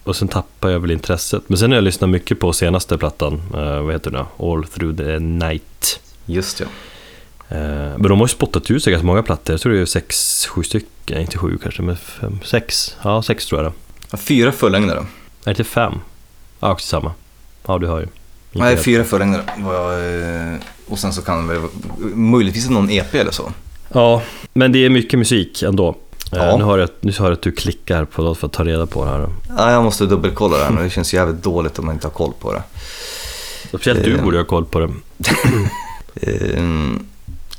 Och 0.08 0.16
sen 0.16 0.28
tappade 0.28 0.72
jag 0.72 0.80
väl 0.80 0.90
intresset. 0.90 1.42
Men 1.46 1.58
sen 1.58 1.70
har 1.70 1.76
jag 1.76 1.84
lyssnat 1.84 2.10
mycket 2.10 2.40
på 2.40 2.52
senaste 2.52 2.98
plattan, 2.98 3.42
eh, 3.54 3.82
vad 3.82 3.92
heter 3.92 4.10
den? 4.10 4.24
All 4.38 4.64
through 4.64 4.96
the 4.96 5.18
night. 5.18 6.00
Just 6.26 6.60
ja. 6.60 6.66
Eh, 7.48 7.58
men 7.96 8.02
de 8.02 8.18
har 8.18 8.24
ju 8.26 8.28
spottat 8.28 8.70
ut 8.70 8.84
sig 8.84 8.90
ganska 8.90 9.06
många 9.06 9.22
plattor. 9.22 9.52
Jag 9.54 9.60
tror 9.60 9.72
det 9.72 9.80
är 9.80 9.86
sex, 9.86 10.46
sju 10.46 10.62
stycken, 10.62 11.20
inte 11.20 11.38
sju 11.38 11.58
kanske, 11.62 11.82
men 11.82 11.96
fem, 11.96 12.38
sex. 12.44 12.96
Ja, 13.02 13.22
sex 13.22 13.46
tror 13.46 13.62
jag 13.62 13.72
det 13.72 13.76
Ja, 14.10 14.18
Fyra 14.18 14.52
fullängdare. 14.52 15.06
är. 15.44 15.54
det 15.54 15.64
fem? 15.64 15.92
Ja, 16.60 16.72
också 16.72 16.86
samma. 16.86 17.12
Ja, 17.66 17.78
du 17.78 17.86
hör 17.86 17.98
ju. 17.98 18.02
Inte 18.52 18.58
Nej, 18.58 18.76
fyra 18.76 19.04
fullängdare. 19.04 19.42
eh, 20.52 20.60
Och 20.86 20.98
sen 20.98 21.12
så 21.12 21.22
kan 21.22 21.46
det 21.46 21.54
väl 21.54 21.68
möjligtvis 22.14 22.70
någon 22.70 22.90
EP 22.90 23.14
eller 23.14 23.30
så. 23.32 23.52
Ja, 23.92 24.22
men 24.52 24.72
det 24.72 24.78
är 24.78 24.90
mycket 24.90 25.18
musik 25.18 25.62
ändå. 25.62 25.96
Eh, 26.32 26.38
Ja. 26.38 26.56
Nu, 26.56 26.64
har 26.64 26.78
jag, 26.78 26.88
nu 27.00 27.12
hör 27.18 27.24
jag 27.26 27.32
att 27.32 27.42
du 27.42 27.52
klickar 27.52 28.04
på 28.04 28.22
något 28.22 28.38
för 28.38 28.46
att 28.46 28.52
ta 28.52 28.64
reda 28.64 28.86
på 28.86 29.04
det 29.04 29.10
här. 29.10 29.28
Ja, 29.56 29.70
jag 29.72 29.84
måste 29.84 30.06
dubbelkolla 30.06 30.56
det 30.58 30.64
här 30.64 30.70
nu. 30.70 30.82
Det 30.82 30.90
känns 30.90 31.14
jävligt 31.14 31.42
dåligt 31.42 31.78
om 31.78 31.86
man 31.86 31.94
inte 31.94 32.06
har 32.06 32.12
koll 32.12 32.32
på 32.40 32.52
det. 32.52 32.62
Speciellt 33.68 34.04
du 34.04 34.14
Eh. 34.18 34.24
borde 34.24 34.36
ha 34.38 34.44
koll 34.44 34.64
på 34.64 34.78
det. 34.80 34.90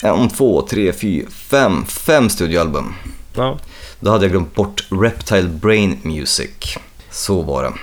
En, 0.02 0.30
två, 0.30 0.62
tre, 0.62 0.94
fyra, 0.94 1.30
fem, 1.30 1.86
fem 1.86 2.30
studioalbum. 2.30 2.94
Ja. 3.36 3.60
Då 4.00 4.12
hade 4.12 4.24
jag 4.26 4.32
glömt 4.32 4.56
bort 4.56 4.88
Reptile 4.90 5.48
Brain 5.50 5.98
Music. 6.02 6.50
Så 7.12 7.42
var 7.42 7.64
det. 7.64 7.74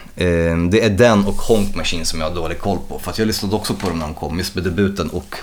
Det 0.71 0.81
är 0.85 0.91
den 0.91 1.27
och 1.27 1.35
Honk 1.35 1.75
Machine 1.75 2.05
som 2.05 2.21
jag 2.21 2.29
har 2.29 2.35
dålig 2.37 2.59
koll 2.61 2.79
på. 2.89 2.99
För 2.99 3.11
att 3.11 3.19
jag 3.19 3.27
lyssnade 3.27 3.57
också 3.57 3.75
på 3.75 3.89
dem 3.89 3.99
när 3.99 4.07
de 4.07 4.15
kom, 4.15 4.39
just 4.39 4.55
med 4.55 4.65
debuten 4.65 5.11
och 5.11 5.35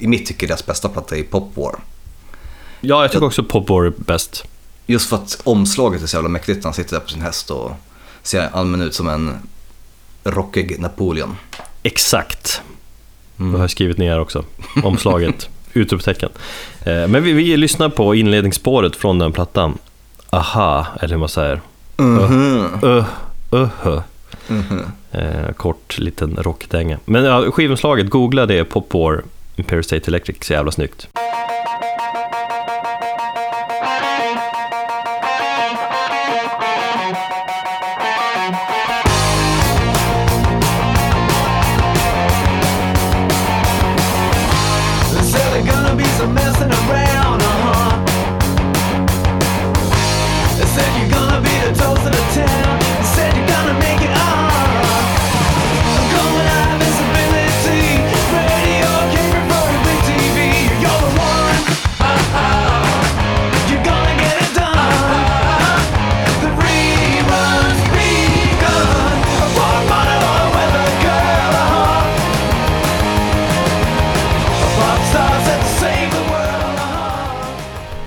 i 0.00 0.06
mitt 0.06 0.26
tycke 0.26 0.46
deras 0.46 0.66
bästa 0.66 0.88
platta 0.88 1.16
är 1.16 1.22
Pop 1.22 1.50
War. 1.56 1.74
Ja, 2.86 3.02
jag 3.02 3.12
tycker 3.12 3.26
också 3.26 3.42
Pop 3.42 3.68
War 3.68 3.84
är 3.84 3.92
bäst. 3.96 4.44
Just 4.86 5.08
för 5.08 5.16
att 5.16 5.40
omslaget 5.44 6.02
är 6.02 6.06
så 6.06 6.16
jävla 6.16 6.28
mäktigt 6.28 6.64
han 6.64 6.74
sitter 6.74 6.92
där 6.92 7.00
på 7.00 7.08
sin 7.08 7.22
häst 7.22 7.50
och 7.50 7.72
ser 8.22 8.48
allmän 8.52 8.82
ut 8.82 8.94
som 8.94 9.08
en 9.08 9.36
rockig 10.24 10.80
Napoleon. 10.80 11.36
Exakt. 11.82 12.62
Det 13.36 13.44
har 13.44 13.58
jag 13.58 13.70
skrivit 13.70 13.98
ner 13.98 14.20
också. 14.20 14.44
Omslaget. 14.82 15.48
Utropstecken. 15.72 16.30
Eh, 16.84 17.08
Men 17.08 17.22
vi, 17.22 17.32
vi 17.32 17.56
lyssnar 17.56 17.88
på 17.88 18.14
inledningsspåret 18.14 18.96
från 18.96 19.18
den 19.18 19.32
plattan. 19.32 19.78
Aha, 20.30 20.86
eller 21.00 21.14
hur 21.14 21.20
man 21.20 21.28
säger. 21.28 21.60
Mhm. 21.96 22.68
Uh, 22.82 23.06
uh, 23.52 24.00
eh, 25.12 25.52
kort 25.56 25.98
liten 25.98 26.36
rockdänga. 26.36 26.98
Men 27.04 27.24
ja, 27.24 27.50
skivomslaget, 27.50 28.10
googla 28.10 28.46
det, 28.46 28.64
Pop 28.64 28.94
War, 28.94 29.22
Imperial 29.56 29.84
State 29.84 30.10
Electric, 30.10 30.36
så 30.40 30.52
jävla 30.52 30.72
snyggt. 30.72 31.08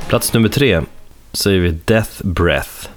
Plats 0.07 0.33
nummer 0.33 0.49
tre 0.49 0.81
säger 1.33 1.59
vi 1.59 1.71
Death 1.85 2.11
Breath. 2.23 2.89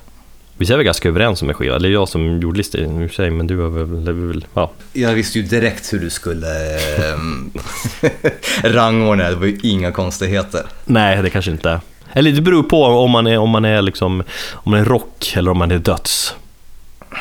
Vi 0.57 0.73
är 0.73 0.77
väl 0.77 0.85
ganska 0.85 1.09
överens 1.09 1.43
om 1.43 1.49
en 1.49 1.55
skiva, 1.55 1.77
eller 1.77 1.89
jag 1.89 2.09
som 2.09 2.41
gjorde 2.41 2.59
listan 2.59 3.03
i 3.03 3.07
och 3.07 3.11
för 3.11 3.15
sig, 3.15 3.31
men 3.31 3.47
du 3.47 3.59
har 3.59 3.69
väl, 3.69 4.13
väl 4.27 4.47
ja. 4.55 4.71
Jag 4.93 5.15
visste 5.15 5.39
ju 5.39 5.45
direkt 5.45 5.93
hur 5.93 5.99
du 5.99 6.11
skulle 6.11 6.79
ähm, 7.13 7.53
rangordna, 8.63 9.31
det 9.31 9.37
var 9.37 9.47
ju 9.47 9.59
inga 9.63 9.93
konstigheter. 9.93 10.67
Nej, 10.85 11.23
det 11.23 11.31
kanske 11.31 11.51
inte 11.51 11.71
är. 11.71 11.81
Eller 12.13 12.33
det 12.33 12.41
beror 12.41 12.63
på 12.63 12.85
om 12.85 13.11
man 13.11 13.27
är, 13.27 13.39
om 13.39 13.51
man 13.51 13.65
är, 13.65 13.83
liksom, 13.83 14.23
om 14.53 14.71
man 14.71 14.81
är 14.81 14.85
rock 14.85 15.33
eller 15.37 15.51
om 15.51 15.59
man 15.59 15.71
är 15.71 15.79
döds. 15.79 16.35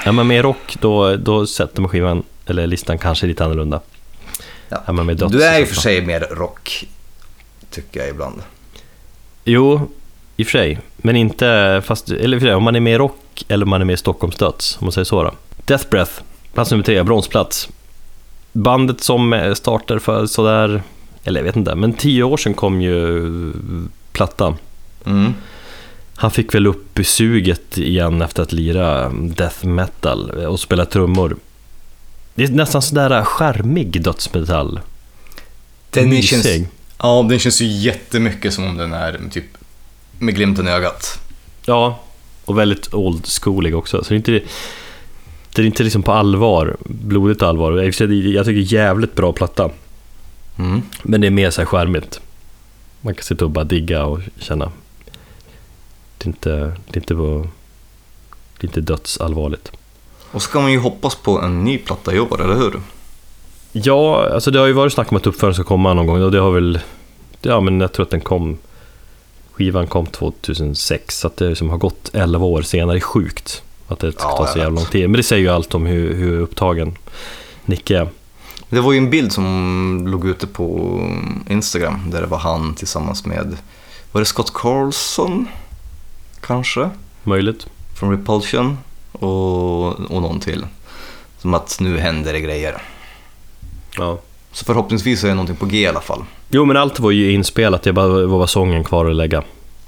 Är 0.05 0.11
man 0.11 0.27
med 0.27 0.41
rock, 0.41 0.77
då, 0.79 1.15
då 1.15 1.47
sätter 1.47 1.81
man 1.81 1.89
skivan, 1.89 2.23
eller 2.45 2.67
listan 2.67 2.97
kanske 2.97 3.27
lite 3.27 3.45
annorlunda. 3.45 3.81
Ja. 4.69 4.83
Är 4.85 4.93
man 4.93 5.05
med 5.05 5.17
döds 5.17 5.31
Du 5.31 5.43
är 5.43 5.59
i 5.59 5.63
och 5.63 5.67
för 5.67 5.75
sig 5.75 6.01
mer 6.01 6.19
rock, 6.19 6.85
tycker 7.69 7.99
jag 7.99 8.09
ibland. 8.09 8.41
Jo, 9.43 9.89
i 10.37 10.43
och 10.43 10.47
för 10.47 10.51
sig. 10.51 10.79
Men 10.97 11.15
inte, 11.15 11.81
fast, 11.85 12.09
eller 12.09 12.37
i 12.37 12.39
och 12.39 12.41
för 12.41 12.47
sig, 12.47 12.55
om 12.55 12.63
man 12.63 12.75
är 12.75 12.79
med 12.79 12.93
i 12.93 12.97
rock 12.97 13.45
eller 13.47 13.65
om 13.65 13.69
man 13.69 13.81
är 13.81 13.85
med 13.85 13.93
i 13.93 13.97
Stockholms 13.97 14.35
döds, 14.35 14.77
om 14.79 14.85
man 14.85 14.91
säger 14.91 15.05
så 15.05 15.23
då. 15.23 15.31
Death 15.65 15.89
Breath, 15.89 16.11
plats 16.53 16.71
nummer 16.71 16.83
tre, 16.83 17.03
bronsplats. 17.03 17.69
Bandet 18.51 19.01
som 19.01 19.33
eh, 19.33 19.53
startade 19.53 19.99
för 19.99 20.25
sådär, 20.25 20.83
eller 21.23 21.39
jag 21.39 21.45
vet 21.45 21.55
inte, 21.55 21.75
men 21.75 21.93
tio 21.93 22.23
år 22.23 22.37
sedan 22.37 22.53
kom 22.53 22.81
ju 22.81 23.31
plattan. 24.11 24.55
Mm. 25.05 25.33
Han 26.15 26.31
fick 26.31 26.55
väl 26.55 26.67
upp 26.67 26.99
suget 27.03 27.77
igen 27.77 28.21
efter 28.21 28.43
att 28.43 28.51
lira 28.51 29.09
death 29.09 29.65
metal 29.65 30.29
och 30.31 30.59
spela 30.59 30.85
trummor. 30.85 31.35
Det 32.35 32.43
är 32.43 32.47
nästan 32.49 32.81
sådär 32.81 33.23
skärmig 33.23 34.03
dödsmetall. 34.03 34.79
Den 35.89 36.09
Mysig. 36.09 36.43
känns, 36.43 36.67
ja, 37.01 37.25
den 37.29 37.39
känns 37.39 37.61
ju 37.61 37.65
jättemycket 37.65 38.53
som 38.53 38.63
om 38.67 38.77
den 38.77 38.93
är 38.93 39.19
typ 39.31 39.45
med 40.19 40.35
glimten 40.35 40.67
i 40.67 40.71
ögat. 40.71 41.19
Ja, 41.65 41.99
och 42.45 42.57
väldigt 42.57 42.93
old 42.93 43.25
schoolig 43.27 43.75
också. 43.75 44.03
Så 44.03 44.09
det 44.09 44.15
är 44.15 44.17
inte, 44.17 44.47
det 45.55 45.61
är 45.61 45.65
inte 45.65 45.83
liksom 45.83 46.03
på 46.03 46.11
allvar, 46.11 46.77
blodigt 46.85 47.41
allvar. 47.41 47.71
Jag 47.71 47.95
tycker 48.45 48.73
jävligt 48.73 49.15
bra 49.15 49.33
platta, 49.33 49.69
Mm. 50.57 50.81
men 51.03 51.21
det 51.21 51.27
är 51.27 51.31
mer 51.31 51.49
så 51.49 51.61
här 51.61 51.65
skärmigt. 51.65 52.21
Man 53.01 53.13
kan 53.15 53.23
sitta 53.23 53.45
och 53.45 53.51
bara 53.51 53.63
digga 53.65 54.05
och 54.05 54.19
känna. 54.39 54.71
Det 56.17 56.25
är 56.25 56.27
inte, 56.27 56.49
det 56.87 56.93
är 56.93 56.97
inte, 56.97 57.15
på, 57.15 57.47
det 58.59 58.65
är 58.65 58.67
inte 58.69 58.81
dödsallvarligt. 58.81 59.71
Och 60.31 60.41
så 60.41 60.51
kan 60.51 60.61
man 60.61 60.71
ju 60.71 60.79
hoppas 60.79 61.15
på 61.15 61.41
en 61.41 61.63
ny 61.63 61.77
platta 61.77 62.13
i 62.13 62.19
år, 62.19 62.41
eller 62.43 62.55
hur? 62.55 62.81
Ja, 63.71 64.29
alltså 64.33 64.51
det 64.51 64.59
har 64.59 64.67
ju 64.67 64.73
varit 64.73 64.93
snack 64.93 65.11
om 65.11 65.17
att 65.17 65.27
uppföljaren 65.27 65.53
ska 65.53 65.63
komma 65.63 65.93
någon 65.93 66.07
gång 66.07 66.21
och 66.21 66.31
det 66.31 66.39
har 66.39 66.51
väl... 66.51 66.79
Ja, 67.41 67.59
men 67.59 67.81
jag 67.81 67.91
tror 67.93 68.05
att 68.05 68.11
den 68.11 68.21
kom... 68.21 68.57
Skivan 69.53 69.87
kom 69.87 70.05
2006, 70.05 71.19
så 71.19 71.27
att 71.27 71.37
det 71.37 71.55
som 71.55 71.69
har 71.69 71.77
gått 71.77 72.09
11 72.13 72.45
år 72.45 72.61
senare 72.61 72.97
är 72.97 73.01
sjukt. 73.01 73.63
Att 73.87 73.99
det 73.99 74.11
ska 74.11 74.23
Ja, 74.23 74.37
ta 74.37 74.47
så 74.47 74.59
jävla 74.59 74.75
lång 74.75 74.85
tid. 74.85 75.09
Men 75.09 75.17
det 75.17 75.23
säger 75.23 75.41
ju 75.41 75.49
allt 75.49 75.75
om 75.75 75.85
hur, 75.85 76.15
hur 76.15 76.39
upptagen 76.39 76.97
Nicke 77.65 77.97
är. 77.97 78.07
Det 78.69 78.79
var 78.79 78.91
ju 78.91 78.97
en 78.97 79.09
bild 79.09 79.31
som 79.31 80.03
låg 80.07 80.27
ute 80.27 80.47
på 80.47 80.99
Instagram 81.49 82.09
där 82.11 82.21
det 82.21 82.27
var 82.27 82.37
han 82.37 82.75
tillsammans 82.75 83.25
med, 83.25 83.57
var 84.11 84.21
det 84.21 84.25
Scott 84.25 84.53
Carlson? 84.53 85.47
Kanske? 86.41 86.89
Möjligt. 87.23 87.67
Från 87.99 88.11
Repulsion 88.11 88.77
och, 89.11 89.87
och 89.99 90.21
någon 90.21 90.39
till. 90.39 90.65
Som 91.37 91.53
att 91.53 91.77
nu 91.79 91.97
händer 91.97 92.33
det 92.33 92.39
grejer. 92.39 92.81
Ja. 93.99 94.19
Så 94.51 94.65
förhoppningsvis 94.65 95.23
är 95.23 95.27
det 95.27 95.33
någonting 95.33 95.55
på 95.55 95.65
G 95.65 95.79
i 95.81 95.87
alla 95.87 96.01
fall. 96.01 96.23
Jo, 96.49 96.65
men 96.65 96.77
allt 96.77 96.99
var 96.99 97.11
ju 97.11 97.31
inspelat. 97.31 97.83
Det 97.83 97.93
bara 97.93 98.25
var 98.25 98.47
sången 98.47 98.83
kvar 98.83 99.05
att 99.09 99.15
lägga. 99.15 99.43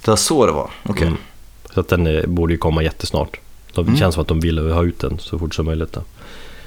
Det 0.05 0.07
var 0.12 0.16
så 0.16 0.45
det 0.45 0.51
var? 0.51 0.70
Okej. 0.84 1.07
Mm. 1.07 1.18
Så 1.74 1.80
att 1.80 1.88
den 1.88 2.07
eh, 2.07 2.26
borde 2.26 2.53
ju 2.53 2.57
komma 2.57 2.84
jättesnart. 2.84 3.39
Det 3.76 3.82
Mm. 3.82 3.97
känns 3.97 4.16
som 4.16 4.22
att 4.22 4.28
de 4.28 4.39
ville 4.39 4.62
ha 4.74 4.84
ut 4.84 4.99
den 4.99 5.20
så 5.20 5.39
fort 5.39 5.55
som 5.55 5.66
möjligt. 5.66 5.93
Då. 5.93 6.01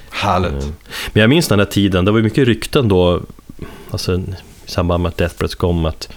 Härligt. 0.09 0.51
Mm. 0.63 0.73
Men 1.13 1.21
jag 1.21 1.29
minns 1.29 1.47
den 1.47 1.57
där 1.57 1.65
tiden, 1.65 2.05
det 2.05 2.11
var 2.11 2.17
ju 2.17 2.23
mycket 2.23 2.47
rykten 2.47 2.87
då, 2.87 3.21
alltså 3.91 4.15
i 4.17 4.21
samband 4.65 5.03
med 5.03 5.09
att 5.09 5.17
Death 5.17 5.37
Breath 5.37 5.55
kom, 5.55 5.85
att, 5.85 6.09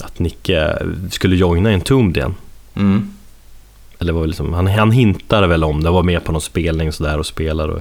att 0.00 0.18
Nicke 0.18 0.78
skulle 1.10 1.36
joina 1.36 1.70
Entombed 1.72 2.16
igen. 2.16 2.34
Mm. 2.74 3.14
Eller 3.98 4.12
var 4.12 4.26
liksom, 4.26 4.52
han, 4.52 4.66
han 4.66 4.90
hintade 4.90 5.46
väl 5.46 5.64
om 5.64 5.82
det, 5.82 5.90
var 5.90 6.02
med 6.02 6.24
på 6.24 6.32
någon 6.32 6.40
spelning 6.40 6.92
sådär 6.92 7.18
och 7.18 7.26
spelade. 7.26 7.72
Och, 7.72 7.80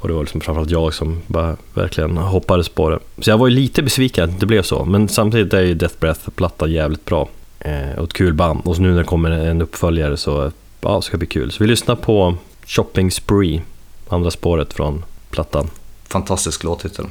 och 0.00 0.08
det 0.08 0.14
var 0.14 0.20
liksom 0.20 0.40
framförallt 0.40 0.70
jag 0.70 0.94
som 0.94 1.22
bara 1.26 1.56
verkligen 1.74 2.16
hoppades 2.16 2.68
på 2.68 2.90
det. 2.90 2.98
Så 3.18 3.30
jag 3.30 3.38
var 3.38 3.48
ju 3.48 3.54
lite 3.54 3.82
besviken 3.82 4.30
att 4.30 4.40
det 4.40 4.46
blev 4.46 4.62
så, 4.62 4.84
men 4.84 5.08
samtidigt 5.08 5.52
är 5.52 5.60
ju 5.60 5.74
Death 5.74 5.94
Breath-plattan 6.00 6.72
jävligt 6.72 7.04
bra. 7.04 7.28
Eh, 7.60 7.98
och 7.98 8.04
ett 8.04 8.12
kul 8.12 8.34
band. 8.34 8.60
Och 8.64 8.76
så 8.76 8.82
nu 8.82 8.90
när 8.90 8.98
det 8.98 9.04
kommer 9.04 9.30
en 9.30 9.62
uppföljare 9.62 10.16
så 10.16 10.52
ja, 10.80 11.02
det 11.10 11.16
bli 11.18 11.26
kul. 11.26 11.52
Så 11.52 11.64
vi 11.64 11.70
lyssnar 11.70 11.96
på 11.96 12.34
Shopping 12.66 13.10
Spree, 13.10 13.62
andra 14.08 14.30
spåret 14.30 14.72
från 14.72 15.04
plattan. 15.30 15.70
Fantastisk 16.08 16.64
låttitel. 16.64 17.06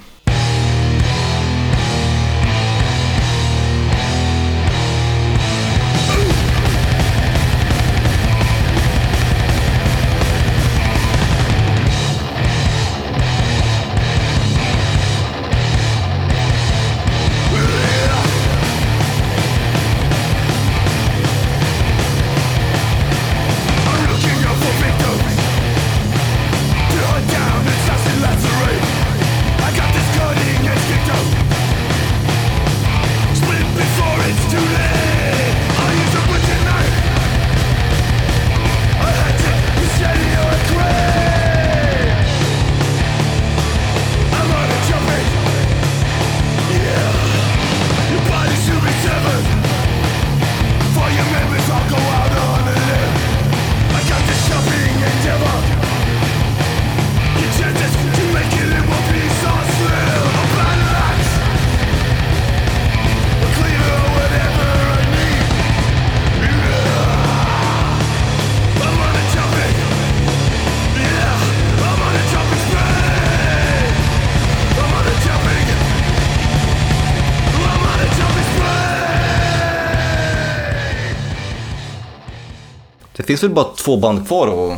Finns 83.30 83.44
väl 83.44 83.50
bara 83.50 83.66
två 83.76 83.98
band 83.98 84.28
kvar 84.28 84.48
och, 84.48 84.74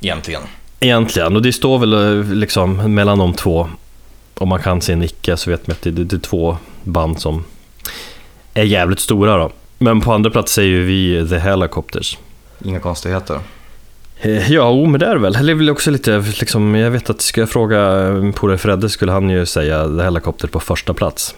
egentligen. 0.00 0.42
Egentligen, 0.80 1.36
och 1.36 1.42
det 1.42 1.52
står 1.52 1.78
väl 1.78 1.92
eh, 1.92 2.32
liksom 2.34 2.94
mellan 2.94 3.18
de 3.18 3.34
två. 3.34 3.68
Om 4.34 4.48
man 4.48 4.62
kan 4.62 4.80
se 4.80 4.96
Nicke 4.96 5.36
så 5.36 5.50
vet 5.50 5.66
man 5.66 5.72
att 5.72 5.82
det, 5.82 5.90
det, 5.90 6.04
det 6.04 6.16
är 6.16 6.20
två 6.20 6.56
band 6.84 7.20
som 7.20 7.44
är 8.54 8.62
jävligt 8.62 9.00
stora 9.00 9.36
då. 9.36 9.50
Men 9.78 10.00
på 10.00 10.12
andra 10.12 10.30
plats 10.30 10.58
är 10.58 10.62
ju 10.62 10.84
vi 10.84 11.28
The 11.28 11.38
Helicopters. 11.38 12.18
Inga 12.64 12.80
konstigheter. 12.80 13.40
Eh, 14.20 14.52
Ja, 14.52 14.70
o, 14.70 14.86
men 14.86 15.00
det 15.00 15.06
är 15.06 15.14
det 15.14 15.20
väl. 15.20 15.36
Eller 15.36 15.70
också 15.70 15.90
lite, 15.90 16.18
liksom, 16.40 16.74
jag 16.74 16.90
vet 16.90 17.10
att 17.10 17.20
ska 17.20 17.40
jag 17.40 17.50
fråga 17.50 18.10
min 18.10 18.32
polare 18.32 18.58
Fredde 18.58 18.88
skulle 18.88 19.12
han 19.12 19.30
ju 19.30 19.46
säga 19.46 19.88
The 19.88 20.02
Helicopter 20.02 20.48
på 20.48 20.60
första 20.60 20.94
plats. 20.94 21.34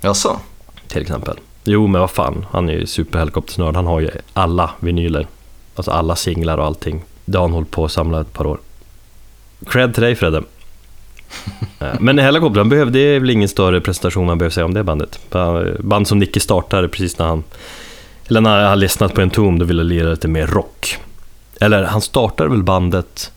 Jaså? 0.00 0.40
Till 0.88 1.02
exempel. 1.02 1.38
Jo, 1.64 1.86
men 1.86 2.00
vad 2.00 2.10
fan, 2.10 2.46
han 2.50 2.68
är 2.68 2.72
ju 2.72 2.86
superhelikoptersnörd. 2.86 3.76
Han 3.76 3.86
har 3.86 4.00
ju 4.00 4.10
alla 4.32 4.70
vinyler. 4.80 5.26
Alltså 5.78 5.90
alla 5.90 6.16
singlar 6.16 6.58
och 6.58 6.64
allting. 6.66 7.04
Det 7.24 7.38
har 7.38 7.42
han 7.44 7.52
hållit 7.52 7.70
på 7.70 7.84
att 7.84 7.92
samla 7.92 8.20
ett 8.20 8.32
par 8.32 8.46
år. 8.46 8.58
Cred 9.66 9.94
till 9.94 10.02
dig 10.02 10.14
Fredde. 10.14 10.42
Eh, 11.80 11.94
Men 12.00 12.18
Helikoptern 12.18 12.68
behöver, 12.68 12.92
det 12.92 12.98
är 13.00 13.20
väl 13.20 13.30
ingen 13.30 13.48
större 13.48 13.80
presentation 13.80 14.26
man 14.26 14.38
behöver 14.38 14.52
säga 14.54 14.64
om 14.64 14.74
det 14.74 14.84
bandet. 14.84 15.20
Band 15.78 16.08
som 16.08 16.18
Nicke 16.18 16.40
startade 16.40 16.88
precis 16.88 17.18
när 17.18 17.26
han, 17.26 17.44
eller 18.28 18.40
när 18.40 18.64
han 18.68 18.80
lyssnat 18.80 19.14
på 19.14 19.20
en 19.20 19.30
tom, 19.30 19.58
då 19.58 19.64
ville 19.64 19.82
lira 19.82 20.10
lite 20.10 20.28
mer 20.28 20.46
rock. 20.46 20.98
Eller 21.60 21.84
han 21.84 22.00
startade 22.00 22.50
väl 22.50 22.62
bandet 22.62 23.32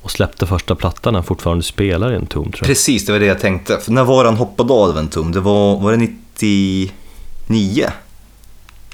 och 0.00 0.10
släppte 0.10 0.46
första 0.46 0.74
plattan 0.74 1.12
när 1.12 1.18
han 1.18 1.24
fortfarande 1.24 1.64
spelar 1.64 2.12
i 2.12 2.16
en 2.16 2.26
tom 2.26 2.44
tror 2.44 2.54
jag. 2.60 2.66
Precis, 2.66 3.06
det 3.06 3.12
var 3.12 3.18
det 3.20 3.26
jag 3.26 3.40
tänkte. 3.40 3.78
För 3.78 3.92
när 3.92 4.04
var 4.04 4.24
han 4.24 4.36
hoppade 4.36 4.72
av 4.72 4.98
en 4.98 5.08
tum? 5.08 5.32
Det 5.32 5.40
var, 5.40 5.78
var 5.80 5.90
det 5.92 5.96
99? 5.96 7.86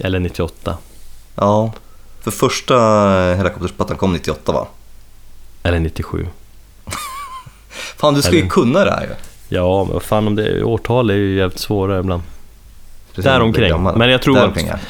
Eller 0.01 0.19
98. 0.21 0.77
Ja. 1.35 1.73
För 2.27 2.31
första 2.31 2.74
helikoptersplattan 3.37 3.97
kom 3.97 4.12
98 4.12 4.53
va? 4.53 4.66
Eller 5.62 5.79
97. 5.79 6.27
Fan, 7.97 8.14
du 8.14 8.22
ska 8.22 8.33
ju 8.33 8.39
Eller- 8.39 8.49
kunna 8.49 8.85
det 8.85 8.91
här 8.91 9.03
ju. 9.03 9.09
Ja, 9.49 9.85
men 9.85 9.93
vad 9.93 10.03
fan 10.03 10.27
om 10.27 10.35
det 10.37 10.62
årtal 10.64 11.11
är 11.11 11.14
ju 11.14 11.37
jävligt 11.37 11.59
svåra 11.59 11.99
ibland. 11.99 12.22
Däromkring. 13.14 13.83
Men 13.83 14.11
jag 14.11 14.22
tror 14.22 14.35
Däromkring, 14.35 14.68
att- 14.68 14.81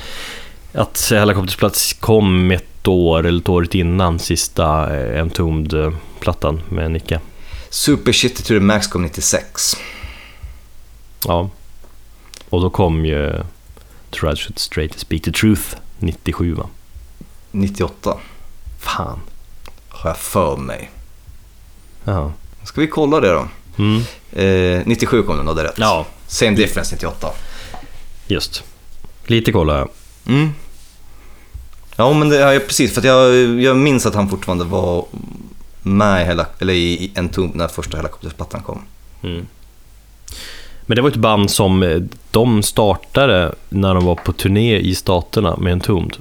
ja. 0.72 0.80
Att 0.82 1.08
Helikoptersplats 1.10 1.92
kom 1.92 2.50
ett 2.50 2.88
år, 2.88 3.26
eller 3.26 3.40
ett 3.40 3.48
år 3.48 3.76
innan 3.76 4.18
sista 4.18 4.96
eh, 4.96 5.20
Entombed-plattan 5.22 6.62
med 6.68 6.90
Nicke. 6.90 7.20
Super 7.70 8.12
Shitty 8.12 8.42
to 8.42 8.48
the 8.48 8.60
Max 8.60 8.86
kom 8.86 9.02
96. 9.02 9.76
Ja. 11.26 11.50
Och 12.48 12.60
då 12.60 12.70
kom 12.70 13.04
ju 13.06 13.32
shoot 14.12 14.58
straight 14.58 14.98
speak 14.98 15.22
the 15.22 15.32
truth 15.32 15.76
97 15.98 16.54
va? 16.54 16.66
98 17.50 18.18
Fan. 18.78 19.20
har 19.88 20.10
jag 20.10 20.16
för 20.16 20.56
mig. 20.56 20.90
Ja. 22.04 22.32
Ska 22.64 22.80
vi 22.80 22.86
kolla 22.86 23.20
det 23.20 23.32
då? 23.32 23.48
Mm. 23.78 24.02
Eh, 24.32 24.82
97 24.86 25.22
kom 25.22 25.36
den, 25.36 25.46
då, 25.46 25.54
det 25.54 25.60
är 25.60 25.64
rätt. 25.64 25.78
Ja, 25.78 26.06
Same 26.26 26.56
difference 26.56 26.94
98. 26.94 27.30
just. 28.26 28.62
Lite 29.26 29.52
kolla 29.52 29.78
jag. 29.78 29.88
Mm. 30.26 30.50
Ja, 31.96 32.12
men 32.12 32.28
det, 32.28 32.36
ja, 32.36 32.60
precis. 32.66 32.92
För 32.92 33.00
att 33.00 33.04
jag, 33.04 33.34
jag 33.60 33.76
minns 33.76 34.06
att 34.06 34.14
han 34.14 34.28
fortfarande 34.28 34.64
var 34.64 35.04
med 35.82 36.22
i, 36.22 36.24
hela, 36.24 36.46
eller 36.58 36.74
i, 36.74 37.12
Entombed 37.14 37.56
när 37.56 37.68
första 37.68 37.96
helikoptersplattan 37.96 38.62
kom. 38.62 38.82
Mm. 39.22 39.46
Men 40.86 40.96
det 40.96 41.02
var 41.02 41.10
ett 41.10 41.16
band 41.16 41.50
som 41.50 41.82
eh, 41.82 42.02
de 42.30 42.62
startade 42.62 43.54
när 43.68 43.94
de 43.94 44.04
var 44.04 44.14
på 44.14 44.32
turné 44.32 44.78
i 44.78 44.94
Staterna 44.94 45.56
med 45.56 45.72
Entombed. 45.72 46.16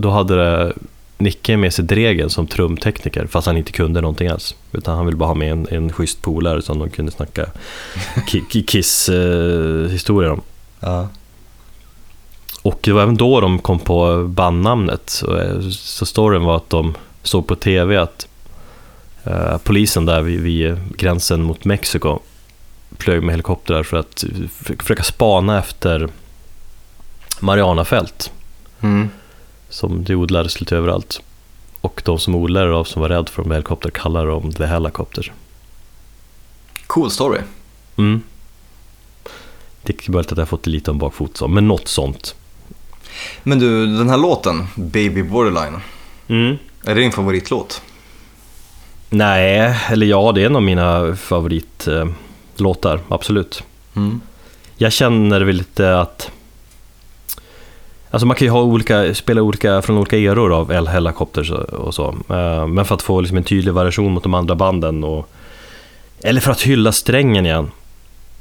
Då 0.00 0.10
hade 0.10 0.72
Nicke 1.18 1.56
med 1.56 1.74
sig 1.74 1.84
Dregen 1.84 2.30
som 2.30 2.46
trumtekniker, 2.46 3.26
fast 3.26 3.46
han 3.46 3.56
inte 3.56 3.72
kunde 3.72 4.00
någonting 4.00 4.28
alls. 4.28 4.54
Utan 4.72 4.96
han 4.96 5.06
ville 5.06 5.16
bara 5.16 5.26
ha 5.28 5.34
med 5.34 5.52
en, 5.52 5.66
en 5.70 5.92
schysst 5.92 6.22
polare 6.22 6.62
som 6.62 6.78
de 6.78 6.90
kunde 6.90 7.12
snacka 7.12 7.46
ki- 8.28 8.44
ki- 8.50 8.66
Kiss-historier 8.66 10.30
om. 10.30 10.40
Ja. 10.80 11.08
Och 12.62 12.78
det 12.82 12.92
var 12.92 13.02
även 13.02 13.16
då 13.16 13.40
de 13.40 13.58
kom 13.58 13.78
på 13.78 14.24
bandnamnet. 14.28 15.10
Så, 15.10 15.36
eh, 15.36 15.60
så 15.70 16.06
storyn 16.06 16.42
var 16.44 16.56
att 16.56 16.70
de 16.70 16.94
såg 17.22 17.46
på 17.46 17.54
TV 17.56 17.96
att 17.96 18.26
eh, 19.24 19.58
polisen 19.58 20.06
där 20.06 20.22
vid, 20.22 20.40
vid 20.40 20.76
gränsen 20.96 21.42
mot 21.42 21.64
Mexiko 21.64 22.18
flög 22.98 23.22
med 23.22 23.32
helikoptrar 23.32 23.82
för 23.82 23.96
att 23.96 24.24
försöka 24.78 25.02
spana 25.02 25.58
efter 25.58 26.08
Marianafält 27.40 28.32
Mm. 28.80 29.08
Som 29.68 30.04
det 30.04 30.14
odlades 30.14 30.60
lite 30.60 30.76
överallt. 30.76 31.20
Och 31.80 32.02
de 32.04 32.18
som 32.18 32.34
odlade 32.34 32.74
av 32.74 32.84
som 32.84 33.02
var 33.02 33.08
rädda 33.08 33.24
för 33.30 33.42
de 33.42 33.50
helikopter 33.52 33.90
kallade 33.90 34.26
dem 34.30 34.52
The 34.52 34.66
Helicopters. 34.66 35.30
Cool 36.86 37.10
story. 37.10 37.40
Mm. 37.96 38.22
Det 39.82 40.08
är 40.08 40.12
möjligt 40.12 40.32
att 40.32 40.38
jag 40.38 40.48
fått 40.48 40.66
lite 40.66 40.90
om 40.90 40.98
bakfot, 40.98 41.36
så, 41.36 41.48
men 41.48 41.68
något 41.68 41.88
sånt. 41.88 42.34
Men 43.42 43.58
du, 43.58 43.86
den 43.86 44.08
här 44.08 44.18
låten, 44.18 44.66
Baby 44.74 45.22
Borderline, 45.22 45.80
Mm. 46.28 46.56
är 46.84 46.94
det 46.94 47.00
din 47.00 47.12
favoritlåt? 47.12 47.82
Nej, 49.10 49.76
eller 49.90 50.06
ja, 50.06 50.32
det 50.32 50.42
är 50.42 50.46
en 50.46 50.56
av 50.56 50.62
mina 50.62 51.16
favoritlåtar, 51.16 53.00
absolut. 53.08 53.62
Mm. 53.96 54.20
Jag 54.76 54.92
känner 54.92 55.40
väl 55.40 55.56
lite 55.56 56.00
att... 56.00 56.30
Alltså 58.10 58.26
man 58.26 58.36
kan 58.36 58.46
ju 58.46 58.50
ha 58.50 58.62
olika, 58.62 59.14
spela 59.14 59.42
olika, 59.42 59.82
från 59.82 59.98
olika 59.98 60.18
eror 60.18 60.52
av 60.52 60.72
El 60.72 60.88
Helicopters 60.88 61.50
och, 61.50 61.94
så. 61.94 62.08
Eh, 62.08 62.66
Men 62.66 62.84
för 62.84 62.94
att 62.94 63.02
få 63.02 63.20
liksom 63.20 63.36
en 63.36 63.44
tydlig 63.44 63.74
variation 63.74 64.12
mot 64.12 64.22
de 64.22 64.34
andra 64.34 64.54
banden 64.54 65.04
och... 65.04 65.28
Eller 66.22 66.40
för 66.40 66.52
att 66.52 66.60
hylla 66.62 66.92
strängen 66.92 67.46
igen. 67.46 67.70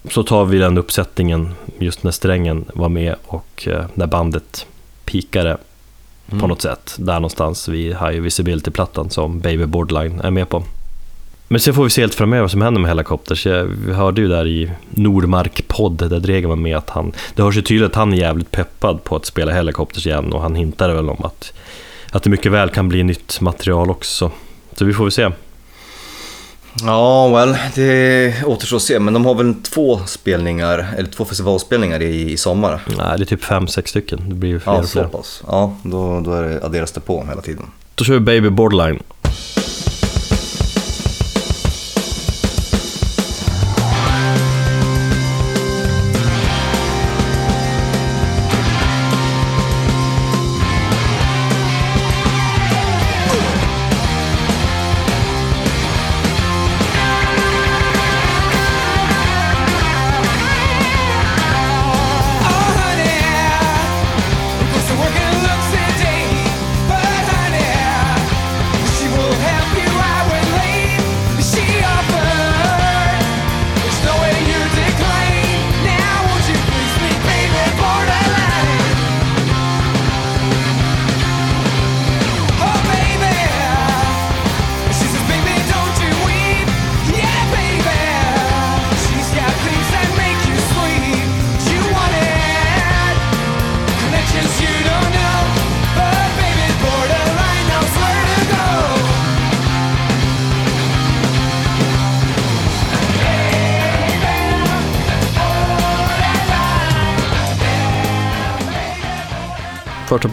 Så 0.09 0.23
tar 0.23 0.45
vi 0.45 0.57
den 0.57 0.77
uppsättningen 0.77 1.53
just 1.77 2.03
när 2.03 2.11
strängen 2.11 2.65
var 2.73 2.89
med 2.89 3.15
och 3.25 3.67
eh, 3.67 3.85
när 3.93 4.07
bandet 4.07 4.65
pikade. 5.05 5.57
på 6.39 6.47
något 6.47 6.61
sätt. 6.61 6.95
Där 6.99 7.13
någonstans 7.13 7.67
vid 7.67 7.91
High 7.91 8.19
Visibility-plattan 8.19 9.09
som 9.09 9.39
Baby 9.39 9.65
Borderline 9.65 10.21
är 10.21 10.31
med 10.31 10.49
på. 10.49 10.63
Men 11.47 11.59
sen 11.59 11.73
får 11.73 11.83
vi 11.83 11.89
se 11.89 12.01
helt 12.01 12.15
framöver 12.15 12.41
vad 12.41 12.51
som 12.51 12.61
händer 12.61 12.81
med 12.81 12.89
Helicopters. 12.89 13.45
Jag- 13.45 13.67
hörde 13.93 14.21
ju 14.21 14.27
där 14.27 14.47
i 14.47 14.71
Nordmark-podd 14.89 16.09
där 16.09 16.19
Dregen 16.19 16.49
var 16.49 16.55
med 16.55 16.77
att 16.77 16.89
han... 16.89 17.11
Det 17.35 17.41
hörs 17.43 17.57
ju 17.57 17.61
tydligt 17.61 17.89
att 17.89 17.95
han 17.95 18.13
är 18.13 18.17
jävligt 18.17 18.51
peppad 18.51 19.03
på 19.03 19.15
att 19.15 19.25
spela 19.25 19.51
Helicopters 19.51 20.05
igen 20.07 20.33
och 20.33 20.41
han 20.41 20.55
hintade 20.55 20.93
väl 20.93 21.09
om 21.09 21.23
att, 21.25 21.53
att 22.11 22.23
det 22.23 22.29
mycket 22.29 22.51
väl 22.51 22.69
kan 22.69 22.89
bli 22.89 23.03
nytt 23.03 23.41
material 23.41 23.89
också. 23.89 24.31
Så 24.75 24.85
vi 24.85 24.93
får 24.93 25.03
väl 25.03 25.11
se. 25.11 25.29
Ja, 26.85 27.29
well, 27.29 27.55
det 27.75 28.33
återstår 28.45 28.77
att 28.77 28.83
se. 28.83 28.99
Men 28.99 29.13
de 29.13 29.25
har 29.25 29.35
väl 29.35 29.53
två 29.63 29.99
spelningar, 30.05 30.87
eller 30.97 31.09
två 31.11 31.25
festivalspelningar 31.25 32.01
i, 32.01 32.31
i 32.31 32.37
sommar? 32.37 32.81
Nej, 32.97 33.17
det 33.17 33.23
är 33.23 33.25
typ 33.25 33.43
fem, 33.43 33.67
sex 33.67 33.89
stycken. 33.89 34.21
Det 34.29 34.35
blir 34.35 34.49
ju 34.49 34.59
fler 34.59 34.73
Ja, 34.73 34.79
och 34.79 34.89
fler. 34.89 35.03
så 35.03 35.09
pass. 35.09 35.43
Ja, 35.47 35.75
då, 35.83 36.19
då 36.19 36.33
är 36.33 36.43
det, 36.43 36.65
adderas 36.65 36.91
det 36.91 36.99
på 36.99 37.25
hela 37.29 37.41
tiden. 37.41 37.65
Då 37.95 38.03
kör 38.03 38.13
vi 38.13 38.19
Baby 38.19 38.49
Borderline. 38.49 38.99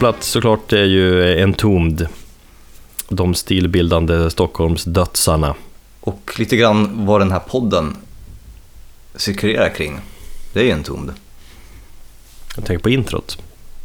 Plats 0.05 0.27
såklart 0.27 0.73
är 0.73 0.83
ju 0.83 1.39
Entombed. 1.43 2.07
De 3.09 3.33
stilbildande 3.33 4.29
Stockholms 4.29 4.83
dödsarna. 4.83 5.55
Och 5.99 6.33
lite 6.37 6.57
grann 6.57 7.05
vad 7.05 7.21
den 7.21 7.31
här 7.31 7.39
podden 7.39 7.97
cirkulerar 9.15 9.69
kring. 9.69 9.99
Det 10.53 10.59
är 10.59 10.63
ju 10.63 10.71
en 10.71 10.83
tomd. 10.83 11.13
Jag 12.55 12.65
tänker 12.65 12.83
på 12.83 12.89
introt. 12.89 13.37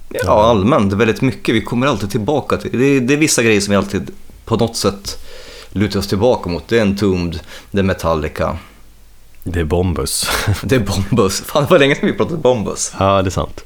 Ja, 0.08 0.42
allmänt. 0.42 0.92
Väldigt 0.92 1.20
mycket. 1.20 1.54
Vi 1.54 1.60
kommer 1.60 1.86
alltid 1.86 2.10
tillbaka 2.10 2.56
till. 2.56 2.78
Det 2.78 2.84
är, 2.84 3.00
det 3.00 3.14
är 3.14 3.18
vissa 3.18 3.42
grejer 3.42 3.60
som 3.60 3.70
vi 3.70 3.76
alltid 3.76 4.10
på 4.44 4.56
något 4.56 4.76
sätt 4.76 5.24
lutar 5.70 5.98
oss 5.98 6.08
tillbaka 6.08 6.50
mot. 6.50 6.68
Det 6.68 6.78
är 6.78 6.82
en 6.82 6.96
tomd, 6.96 7.40
det 7.70 7.78
är 7.78 7.82
Metallica, 7.82 8.58
Det 9.44 9.60
är 9.60 9.64
Bombus. 9.64 10.30
det 10.62 10.74
är 10.74 10.80
Bombus. 10.80 11.40
Fan, 11.40 11.64
det 11.64 11.70
var 11.70 11.78
länge 11.78 11.94
sedan 11.94 12.06
vi 12.06 12.12
pratade 12.12 12.36
Bombus. 12.38 12.92
ja, 12.98 13.22
det 13.22 13.28
är 13.28 13.30
sant. 13.30 13.64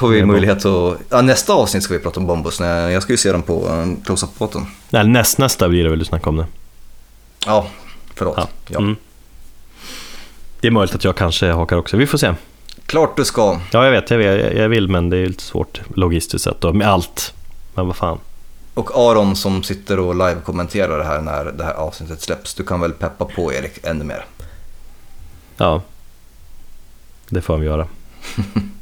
Får 0.00 0.08
vi 0.08 0.24
möjlighet 0.24 0.64
att... 0.64 0.98
Ja, 1.08 1.22
nästa 1.22 1.52
avsnitt 1.52 1.82
ska 1.82 1.94
vi 1.94 2.00
prata 2.00 2.20
om 2.20 2.26
Bombus. 2.26 2.60
Jag 2.60 3.02
ska 3.02 3.12
ju 3.12 3.16
se 3.16 3.32
den 3.32 3.42
på 3.42 3.68
um, 3.68 3.96
Close-Up-båten. 3.96 4.66
Nej, 4.90 5.06
näst, 5.06 5.38
nästa 5.38 5.68
blir 5.68 5.84
det 5.84 5.90
väl 5.90 5.98
du 5.98 6.04
snackar 6.04 6.28
om 6.28 6.36
det. 6.36 6.46
Ja, 7.46 7.66
förlåt. 8.14 8.34
Ja. 8.36 8.48
Ja. 8.66 8.78
Mm. 8.78 8.96
Det 10.60 10.66
är 10.66 10.70
möjligt 10.70 10.94
att 10.94 11.04
jag 11.04 11.16
kanske 11.16 11.50
hakar 11.50 11.76
också. 11.76 11.96
Vi 11.96 12.06
får 12.06 12.18
se. 12.18 12.34
Klart 12.86 13.16
du 13.16 13.24
ska. 13.24 13.60
Ja, 13.70 13.84
jag 13.84 13.90
vet, 13.90 14.10
jag, 14.10 14.18
vet, 14.18 14.56
jag 14.56 14.68
vill, 14.68 14.88
men 14.88 15.10
det 15.10 15.16
är 15.16 15.26
lite 15.26 15.42
svårt 15.42 15.80
logistiskt 15.94 16.44
sett 16.44 16.60
då, 16.60 16.72
med 16.72 16.88
allt. 16.88 17.34
Men 17.74 17.86
vad 17.86 17.96
fan. 17.96 18.18
Och 18.74 18.90
Aron 18.94 19.36
som 19.36 19.62
sitter 19.62 19.98
och 19.98 20.14
live-kommenterar 20.14 20.98
det 20.98 21.04
här 21.04 21.20
när 21.20 21.44
det 21.44 21.64
här 21.64 21.74
avsnittet 21.74 22.22
släpps. 22.22 22.54
Du 22.54 22.64
kan 22.64 22.80
väl 22.80 22.92
peppa 22.92 23.24
på 23.24 23.52
Erik 23.52 23.78
ännu 23.82 24.04
mer. 24.04 24.24
Ja, 25.56 25.82
det 27.28 27.40
får 27.40 27.58
vi 27.58 27.66
göra. 27.66 27.86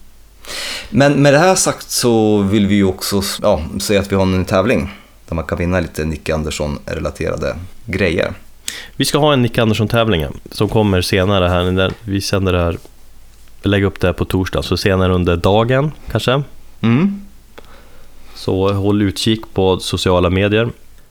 Men 0.90 1.22
med 1.22 1.34
det 1.34 1.38
här 1.38 1.54
sagt 1.54 1.90
så 1.90 2.38
vill 2.38 2.66
vi 2.66 2.74
ju 2.74 2.84
också 2.84 3.22
ja, 3.42 3.62
säga 3.80 4.00
att 4.00 4.12
vi 4.12 4.16
har 4.16 4.22
en 4.22 4.44
tävling 4.44 4.90
där 5.28 5.34
man 5.34 5.44
kan 5.44 5.58
vinna 5.58 5.80
lite 5.80 6.04
Nick 6.04 6.28
Andersson-relaterade 6.28 7.56
grejer. 7.86 8.32
Vi 8.96 9.04
ska 9.04 9.18
ha 9.18 9.32
en 9.32 9.42
Nick 9.42 9.58
Andersson-tävling 9.58 10.26
som 10.50 10.68
kommer 10.68 11.02
senare 11.02 11.48
här. 11.48 11.70
När 11.70 11.92
Vi 12.04 12.20
sänder 12.20 12.52
det 12.52 12.58
här, 12.58 12.78
lägger 13.62 13.86
upp 13.86 14.00
det 14.00 14.06
här 14.06 14.12
på 14.12 14.24
torsdag, 14.24 14.62
så 14.62 14.76
senare 14.76 15.14
under 15.14 15.36
dagen 15.36 15.92
kanske. 16.10 16.42
Mm. 16.80 17.26
Så 18.34 18.72
håll 18.72 19.02
utkik 19.02 19.40
på 19.54 19.80
sociala 19.80 20.30
medier. 20.30 20.68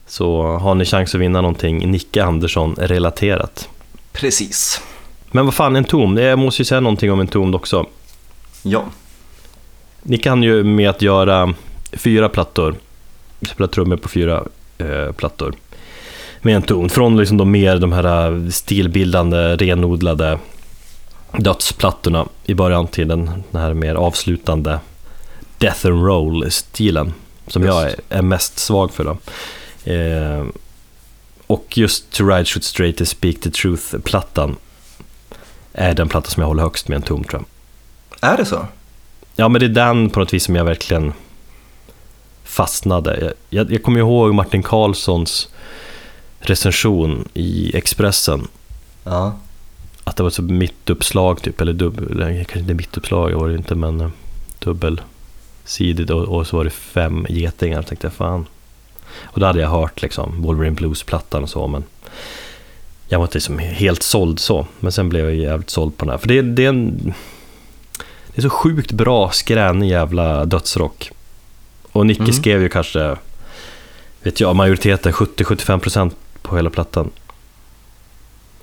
Så 0.08 0.42
har 0.44 0.76
ni 0.76 0.86
chans 0.86 1.16
att 1.16 1.22
vinna 1.22 1.42
någonting 1.42 1.92
Nicke 1.92 2.24
Andersson-relaterat. 2.24 3.70
Precis. 4.12 4.82
Men 5.32 5.46
vad 5.46 5.54
fan, 5.54 5.76
en 5.76 5.84
tom. 5.84 6.18
Jag 6.18 6.40
måste 6.40 6.62
ju 6.62 6.66
säga 6.66 6.82
någonting 6.82 7.12
om 7.12 7.20
en 7.20 7.28
tom 7.28 7.56
också. 7.56 7.86
Ja. 8.64 8.86
Nicke 10.08 10.30
hann 10.30 10.44
ju 10.44 10.64
med 10.64 10.90
att 10.90 11.02
göra 11.02 11.54
fyra 11.92 12.30
plattor. 12.30 12.76
Spela 13.42 13.68
trummor 13.68 13.98
på 13.98 14.10
fyra 14.10 14.44
eh, 14.78 15.12
plattor. 15.12 15.54
Med 16.42 16.56
en 16.56 16.62
ton. 16.62 16.90
Från 16.90 17.18
liksom 17.18 17.38
de 17.38 17.52
mer 17.52 17.78
de 17.78 17.92
här 17.92 18.32
eh, 18.32 18.50
stilbildande, 18.50 19.56
renodlade 19.56 20.40
dödsplattorna 21.38 22.26
i 22.46 22.54
början 22.54 22.88
till 22.88 23.08
den, 23.08 23.44
den 23.52 23.62
här 23.62 23.74
mer 23.74 23.96
avslutande 23.96 24.80
death 25.58 25.88
and 25.88 26.06
roll-stilen. 26.06 27.14
Som 27.48 27.64
Just. 27.64 27.74
jag 27.74 27.90
är, 27.90 27.96
är 28.10 28.22
mest 28.22 28.60
svag 28.60 28.92
för. 28.94 29.04
Då. 29.04 29.18
Eh, 29.92 30.46
och 31.48 31.78
just 31.78 32.12
To 32.12 32.28
Ride 32.28 32.46
Shoot 32.46 32.64
Straight 32.64 32.98
to 32.98 33.06
Speak 33.06 33.40
the 33.42 33.50
Truth-plattan 33.50 34.56
är 35.74 35.94
den 35.94 36.10
platta 36.10 36.30
som 36.30 36.42
jag 36.42 36.48
håller 36.48 36.64
högst 36.64 36.88
med 36.88 36.96
en 36.96 37.02
tom 37.02 37.24
tror 37.24 37.44
jag. 38.22 38.34
Är 38.34 38.38
det 38.38 38.46
så? 38.46 38.68
Ja, 39.40 39.50
men 39.50 39.60
det 39.60 39.66
är 39.66 39.70
den 39.70 40.10
på 40.10 40.20
något 40.20 40.34
vis 40.34 40.44
som 40.44 40.56
jag 40.56 40.66
verkligen 40.66 41.14
fastnade. 42.44 43.20
Jag, 43.22 43.34
jag, 43.50 43.72
jag 43.72 43.84
kommer 43.84 44.00
ihåg 44.00 44.34
Martin 44.34 44.64
Karlssons 44.64 45.50
recension 46.40 47.28
i 47.34 47.78
Expressen. 47.78 48.48
Ja. 49.04 49.38
Att 50.04 50.16
det 50.16 50.24
var 50.24 50.30
så 50.30 50.42
mittuppslag 50.42 51.42
typ, 51.42 51.62
eller 51.62 51.74
dubbel, 51.74 52.36
kanske 52.36 52.60
inte 52.60 52.74
mittuppslag 52.74 53.32
var 53.32 53.48
det 53.48 53.56
inte, 53.56 53.76
men 53.76 54.02
eh, 54.02 54.10
dubbelsidigt 54.60 56.10
och, 56.10 56.24
och 56.24 56.48
så 56.48 56.58
var 56.58 56.64
det 56.64 56.70
fem 56.70 57.26
getingar. 57.30 57.82
tänkte 57.82 58.08
jag, 58.08 58.14
fan. 58.14 58.46
Och 59.22 59.40
då 59.40 59.46
hade 59.46 59.62
jag 59.62 59.70
hört 59.70 60.02
liksom 60.02 60.42
Wolverine 60.42 60.76
Blues-plattan 60.76 61.44
och 61.44 61.50
så, 61.50 61.68
men 61.68 61.84
jag 63.08 63.20
var 63.20 63.26
inte 63.26 63.38
liksom 63.38 63.60
helt 63.60 64.04
såld 64.04 64.40
så. 64.40 64.68
Men 64.80 64.92
sen 64.92 65.10
blev 65.10 65.26
jag 65.26 65.36
jävligt 65.36 65.70
såld 65.70 65.98
på 65.98 66.06
den 66.06 66.12
här. 66.12 66.18
För 66.18 66.28
det, 66.28 66.42
det 66.42 66.66
är 66.66 66.70
en... 66.70 67.14
Det 68.38 68.42
är 68.42 68.44
så 68.44 68.50
sjukt 68.50 68.92
bra, 68.92 69.32
skränig 69.32 69.90
jävla 69.90 70.46
dödsrock. 70.46 71.12
Och 71.92 72.06
Nicke 72.06 72.22
Mm. 72.22 72.34
skrev 72.34 72.62
ju 72.62 72.70
kanske, 72.70 73.16
vet 74.22 74.40
jag, 74.40 74.56
majoriteten, 74.56 75.14
70-75% 75.14 76.12
på 76.42 76.56
hela 76.56 76.70
plattan. 76.70 77.10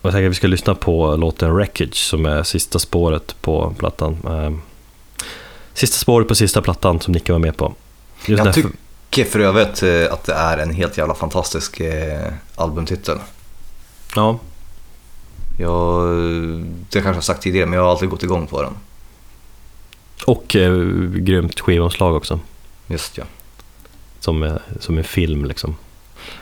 Och 0.01 0.09
jag 0.09 0.13
tänker 0.13 0.27
att 0.27 0.31
vi 0.31 0.35
ska 0.35 0.47
lyssna 0.47 0.75
på 0.75 1.17
låten 1.17 1.55
Wreckage 1.55 1.95
som 1.97 2.27
är 2.27 2.43
sista 2.43 2.79
spåret 2.79 3.37
på 3.41 3.75
plattan. 3.79 4.17
Eh, 4.27 4.51
Sista 5.73 5.97
spåret 5.99 6.29
på 6.29 6.35
sista 6.35 6.63
plattan 6.63 7.01
som 7.01 7.13
Nicke 7.13 7.33
var 7.33 7.39
med 7.39 7.57
på. 7.57 7.75
Just 8.27 8.39
Jag 8.39 8.47
därför- 8.47 8.71
tycker 9.11 9.31
för 9.31 9.41
övrigt 9.41 9.83
eh, 9.83 10.13
att 10.13 10.25
det 10.25 10.35
är 10.35 10.59
en 10.59 10.71
helt 10.75 10.99
jävla 10.99 11.15
fantastisk 11.15 11.81
eh, 11.81 12.33
albumtitel. 12.57 13.19
Ja, 14.17 14.39
Jag, 15.59 16.09
det 16.11 16.93
kanske 16.93 17.09
jag 17.09 17.15
har 17.15 17.21
sagt 17.21 17.43
tidigare, 17.43 17.67
men 17.67 17.77
jag 17.77 17.85
har 17.85 17.91
alltid 17.91 18.09
gått 18.09 18.23
igång 18.23 18.47
på 18.47 18.63
den. 18.63 18.73
Och 20.27 20.57
eh, 20.57 20.77
grymt 21.15 21.61
skivomslag 21.61 22.17
också. 22.17 22.41
Just 22.87 23.19
ja. 23.19 23.25
Som, 24.21 24.43
eh, 24.43 24.53
som 24.81 24.99
en 24.99 25.05
film 25.05 25.45
liksom. 25.45 25.77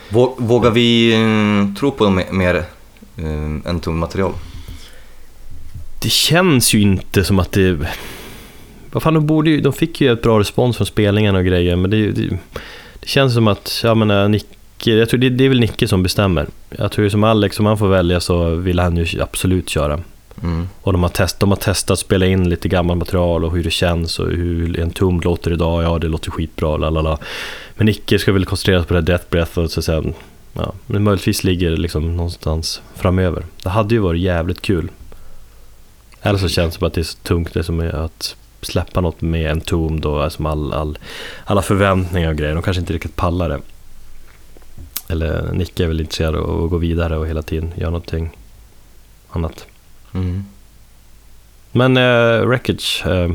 Vå- 0.09 0.35
Vågar 0.39 0.70
vi 0.70 1.12
eh, 1.12 1.78
tro 1.78 1.91
på 1.91 2.05
dem 2.05 2.22
mer 2.30 2.55
eh, 3.16 3.70
än 3.70 3.80
tom 3.80 3.99
material? 3.99 4.33
Det 6.03 6.11
känns 6.11 6.74
ju 6.74 6.80
inte 6.80 7.24
som 7.24 7.39
att 7.39 7.53
det 7.53 7.78
vad 8.93 9.03
fan, 9.03 9.14
de, 9.14 9.26
borde 9.26 9.51
ju, 9.51 9.61
de 9.61 9.72
fick 9.72 10.01
ju 10.01 10.12
ett 10.12 10.22
bra 10.22 10.41
respons 10.41 10.76
från 10.76 10.87
spelningen 10.87 11.37
och 11.37 11.45
grejer, 11.45 11.76
men 11.76 11.91
det, 11.91 12.11
det, 12.11 12.39
det 13.01 13.09
känns 13.09 13.35
som 13.35 13.49
att, 13.49 13.80
jag 13.85 13.97
menar, 13.97 14.28
Nicke, 14.28 14.91
jag 14.91 15.09
tror 15.09 15.20
det, 15.20 15.28
det 15.28 15.45
är 15.45 15.49
väl 15.49 15.61
Nicke 15.61 15.89
som 15.89 16.03
bestämmer. 16.03 16.47
Jag 16.70 16.93
tror 16.93 17.09
som 17.09 17.24
Alex, 17.24 17.59
om 17.61 17.66
han 17.66 17.78
får 17.78 17.89
välja 17.89 18.20
så 18.20 18.55
vill 18.55 18.78
han 18.78 18.97
ju 18.97 19.22
absolut 19.22 19.68
köra. 19.68 20.01
Mm. 20.43 20.68
Och 20.82 20.93
de 20.93 21.03
har, 21.03 21.11
test, 21.11 21.40
de 21.40 21.51
har 21.51 21.57
testat 21.57 21.90
att 21.90 21.99
spela 21.99 22.26
in 22.26 22.49
lite 22.49 22.68
gammalt 22.68 22.99
material 22.99 23.45
och 23.45 23.53
hur 23.53 23.64
det 23.64 23.70
känns 23.70 24.18
och 24.18 24.30
hur 24.30 24.80
en 24.80 24.90
tum 24.90 25.20
låter 25.20 25.53
idag. 25.53 25.82
Ja, 25.82 25.99
det 25.99 26.09
låter 26.09 26.30
skitbra, 26.30 26.76
lalala. 26.76 27.18
Men 27.74 27.86
Nicke 27.86 28.18
ska 28.18 28.32
väl 28.32 28.45
koncentrera 28.45 28.80
sig 28.80 28.88
på 28.88 28.95
det 28.95 29.01
här 29.01 29.07
Death 29.07 29.24
Breath 29.30 29.59
och 29.59 29.70
så 29.70 29.80
att 29.80 29.84
säga, 29.84 30.03
ja, 30.53 30.72
men 30.86 31.03
möjligtvis 31.03 31.45
ligger 31.45 31.70
det 31.70 31.76
liksom 31.76 32.16
någonstans 32.16 32.82
framöver. 32.95 33.45
Det 33.62 33.68
hade 33.68 33.95
ju 33.95 34.01
varit 34.01 34.20
jävligt 34.20 34.62
kul. 34.62 34.90
Eller 36.22 36.38
så 36.38 36.49
känns 36.49 36.74
det 36.74 36.78
som 36.78 36.86
att 36.86 36.95
det 36.95 37.01
är 37.01 37.05
så 37.05 37.18
tungt 37.18 37.55
det 37.55 37.64
som 37.64 37.80
är 37.80 37.93
att 37.93 38.36
släppa 38.61 39.01
något 39.01 39.20
med 39.20 39.51
en 39.51 39.61
tom 39.61 40.01
då, 40.01 40.20
alltså 40.20 40.49
all, 40.49 40.72
all, 40.72 40.99
alla 41.45 41.62
förväntningar 41.62 42.30
och 42.30 42.36
grejer. 42.36 42.55
De 42.55 42.62
kanske 42.62 42.80
inte 42.80 42.93
riktigt 42.93 43.16
pallar 43.16 43.49
det. 43.49 43.61
Eller 45.09 45.53
Nicke 45.53 45.84
är 45.84 45.88
väl 45.88 46.01
intresserad 46.01 46.34
av 46.34 46.64
att 46.64 46.70
gå 46.70 46.76
vidare 46.76 47.18
och 47.18 47.26
hela 47.26 47.43
tiden 47.43 47.72
göra 47.76 47.90
någonting 47.90 48.30
annat. 49.30 49.66
Mm. 50.13 50.45
Men 51.73 51.97
eh, 51.97 52.47
Wreckage, 52.47 53.03
eh, 53.07 53.33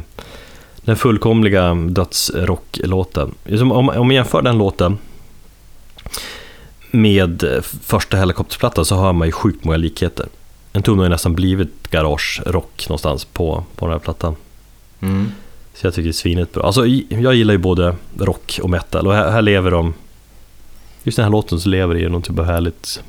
den 0.76 0.96
fullkomliga 0.96 1.74
dödsrocklåten. 1.74 3.36
Liksom, 3.46 3.72
Om, 3.72 3.90
om 3.90 4.08
man 4.08 4.16
jämför 4.16 4.42
den 4.42 4.58
låten 4.58 4.98
med 6.92 7.44
eh, 7.44 7.62
första 7.62 8.18
helikopterplattan 8.18 8.86
så 8.86 8.96
har 8.96 9.14
man 9.14 9.28
ju 9.28 9.32
sjukt 9.32 9.64
många 9.64 9.78
likheter. 9.78 10.28
En 10.74 10.84
ton 10.84 10.98
har 10.98 11.06
ju 11.06 11.10
nästan 11.10 11.36
blivit 11.36 11.92
garage-rock 11.92 12.90
någonstans 12.90 13.26
på, 13.26 13.64
på 13.76 13.86
den 13.86 13.92
här 13.92 14.00
plattan. 14.00 14.36
Mm. 15.00 15.32
Så 15.74 15.88
jag 15.88 15.94
tycker 15.94 16.04
det 16.04 16.12
är 16.12 16.14
svinigt 16.14 16.54
bra. 16.54 16.64
Alltså, 16.64 16.86
jag 17.10 17.36
gillar 17.36 17.54
ju 17.54 17.58
både 17.58 17.96
rock 18.20 18.60
och 18.64 18.70
metal 18.70 19.08
och 19.08 19.14
här, 19.14 19.32
här 19.32 19.42
lever 19.42 19.72
de... 19.72 19.94
Just 21.04 21.16
den 21.16 21.24
här 21.24 21.32
låten 21.32 21.60
så 21.60 21.70
lever 21.70 21.94
det 21.94 22.00
i 22.00 22.10
någon 22.10 22.22
typ 22.22 22.40
av 22.40 22.46
härligt 22.46 23.04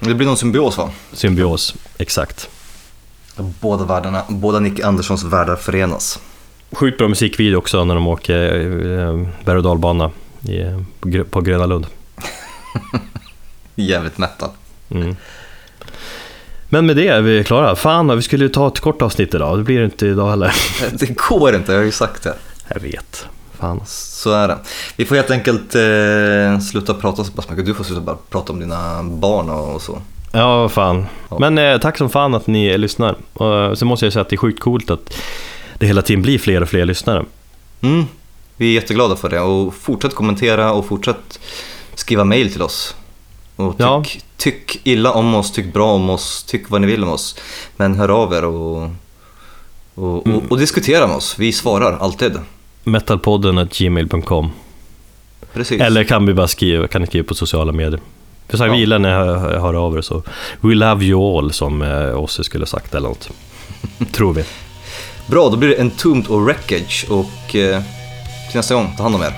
Det 0.00 0.14
blir 0.14 0.26
någon 0.26 0.36
symbios 0.36 0.78
va? 0.78 0.90
symbios. 1.12 1.74
Exakt. 1.98 2.50
Båda 3.36 3.84
världarna, 3.84 4.22
båda 4.28 4.60
Nick 4.60 4.80
Anderssons 4.80 5.24
världar 5.24 5.56
förenas. 5.56 6.20
Sjukt 6.72 6.98
bra 6.98 7.08
musikvideo 7.08 7.58
också 7.58 7.84
när 7.84 7.94
de 7.94 8.06
åker 8.06 8.44
eh, 8.98 9.28
berg 9.44 9.56
och 9.56 9.62
dalbana 9.62 10.10
på, 11.00 11.08
Grö- 11.08 11.24
på 11.24 11.40
Gröna 11.40 11.66
Lund. 11.66 11.86
Jävligt 13.74 14.18
metal. 14.18 14.50
Mm. 14.90 15.16
Men 16.68 16.86
med 16.86 16.96
det 16.96 17.08
är 17.08 17.20
vi 17.20 17.44
klara. 17.44 17.76
Fan, 17.76 18.16
vi 18.16 18.22
skulle 18.22 18.44
ju 18.44 18.48
ta 18.48 18.68
ett 18.68 18.80
kort 18.80 19.02
avsnitt 19.02 19.34
idag. 19.34 19.58
Det 19.58 19.62
blir 19.62 19.78
det 19.78 19.84
inte 19.84 20.06
idag 20.06 20.30
heller. 20.30 20.54
Det 20.92 21.16
går 21.28 21.54
inte, 21.54 21.72
jag 21.72 21.78
har 21.78 21.84
ju 21.84 21.92
sagt 21.92 22.22
det. 22.22 22.34
Jag 22.68 22.80
vet. 22.80 23.26
Fan. 23.58 23.80
Så 23.86 24.32
är 24.32 24.48
det. 24.48 24.58
Vi 24.96 25.04
får 25.04 25.14
helt 25.16 25.30
enkelt 25.30 25.74
eh, 25.74 26.60
sluta 26.70 26.94
prata 26.94 27.24
så 27.24 27.32
pass 27.32 27.50
mycket. 27.50 27.66
Du 27.66 27.74
får 27.74 27.84
sluta 27.84 28.00
bara 28.00 28.16
prata 28.30 28.52
om 28.52 28.60
dina 28.60 29.02
barn 29.02 29.50
och 29.50 29.82
så. 29.82 30.02
Ja, 30.34 30.68
fan. 30.68 31.06
Ja. 31.30 31.36
Men 31.40 31.58
eh, 31.58 31.78
tack 31.78 31.98
som 31.98 32.10
fan 32.10 32.34
att 32.34 32.46
ni 32.46 32.78
lyssnar. 32.78 33.16
Och, 33.32 33.54
eh, 33.54 33.74
så 33.74 33.84
måste 33.86 34.06
jag 34.06 34.12
säga 34.12 34.20
att 34.20 34.28
det 34.28 34.34
är 34.34 34.38
sjukt 34.38 34.60
coolt 34.60 34.90
att 34.90 35.16
det 35.78 35.86
hela 35.86 36.02
tiden 36.02 36.22
blir 36.22 36.38
fler 36.38 36.60
och 36.62 36.68
fler 36.68 36.84
lyssnare. 36.84 37.24
Mm. 37.80 38.04
Vi 38.56 38.70
är 38.70 38.74
jätteglada 38.80 39.16
för 39.16 39.28
det 39.28 39.40
och 39.40 39.74
fortsätt 39.74 40.14
kommentera 40.14 40.72
och 40.72 40.86
fortsätt 40.86 41.40
skriva 41.94 42.24
mail 42.24 42.52
till 42.52 42.62
oss. 42.62 42.96
Och 43.56 43.72
tyck, 43.72 43.80
Ja. 43.80 44.04
tyck 44.36 44.80
illa 44.84 45.12
om 45.12 45.34
oss, 45.34 45.52
tyck 45.52 45.72
bra 45.72 45.92
om 45.92 46.10
oss, 46.10 46.44
tyck 46.44 46.70
vad 46.70 46.80
ni 46.80 46.86
vill 46.86 47.02
om 47.04 47.08
oss. 47.08 47.36
Men 47.76 47.94
hör 47.94 48.08
av 48.08 48.32
er 48.32 48.44
och, 48.44 48.82
och, 49.94 50.26
och, 50.26 50.42
och 50.48 50.58
diskutera 50.58 51.06
med 51.06 51.16
oss. 51.16 51.38
Vi 51.38 51.52
svarar 51.52 51.98
alltid. 51.98 52.32
Metalpodden 52.84 53.68
gmail.com 53.72 54.50
Precis. 55.52 55.80
Eller 55.80 56.04
kan 56.04 56.26
vi 56.26 56.34
bara 56.34 56.48
skriva, 56.48 56.86
kan 56.86 57.00
ni 57.00 57.06
skriva 57.06 57.28
på 57.28 57.34
sociala 57.34 57.72
medier. 57.72 58.00
För 58.48 58.56
så 58.56 58.64
här, 58.64 58.70
Ja. 58.70 58.76
vi 58.76 58.98
när 58.98 59.10
jag 59.10 59.38
hör, 59.38 59.58
hör 59.58 59.74
av 59.74 59.96
er 59.96 60.00
så. 60.00 60.22
We 60.60 60.74
love 60.74 61.04
you 61.04 61.38
all 61.38 61.52
som 61.52 61.82
eh, 61.82 62.20
Ossi 62.22 62.44
skulle 62.44 62.66
sagt 62.66 62.94
eller 62.94 63.08
något. 63.08 63.28
Tror 64.12 64.32
vi. 64.32 64.44
Bra, 65.26 65.48
då 65.48 65.56
blir 65.56 65.68
det 65.68 65.80
Entombed 65.80 66.26
och 66.30 66.44
Wreckage 66.44 67.06
och 67.10 67.54
eh, 67.56 67.82
till 68.50 68.56
nästa 68.56 68.74
gång, 68.74 68.94
ta 68.96 69.02
hand 69.02 69.14
om 69.14 69.22
er. 69.22 69.32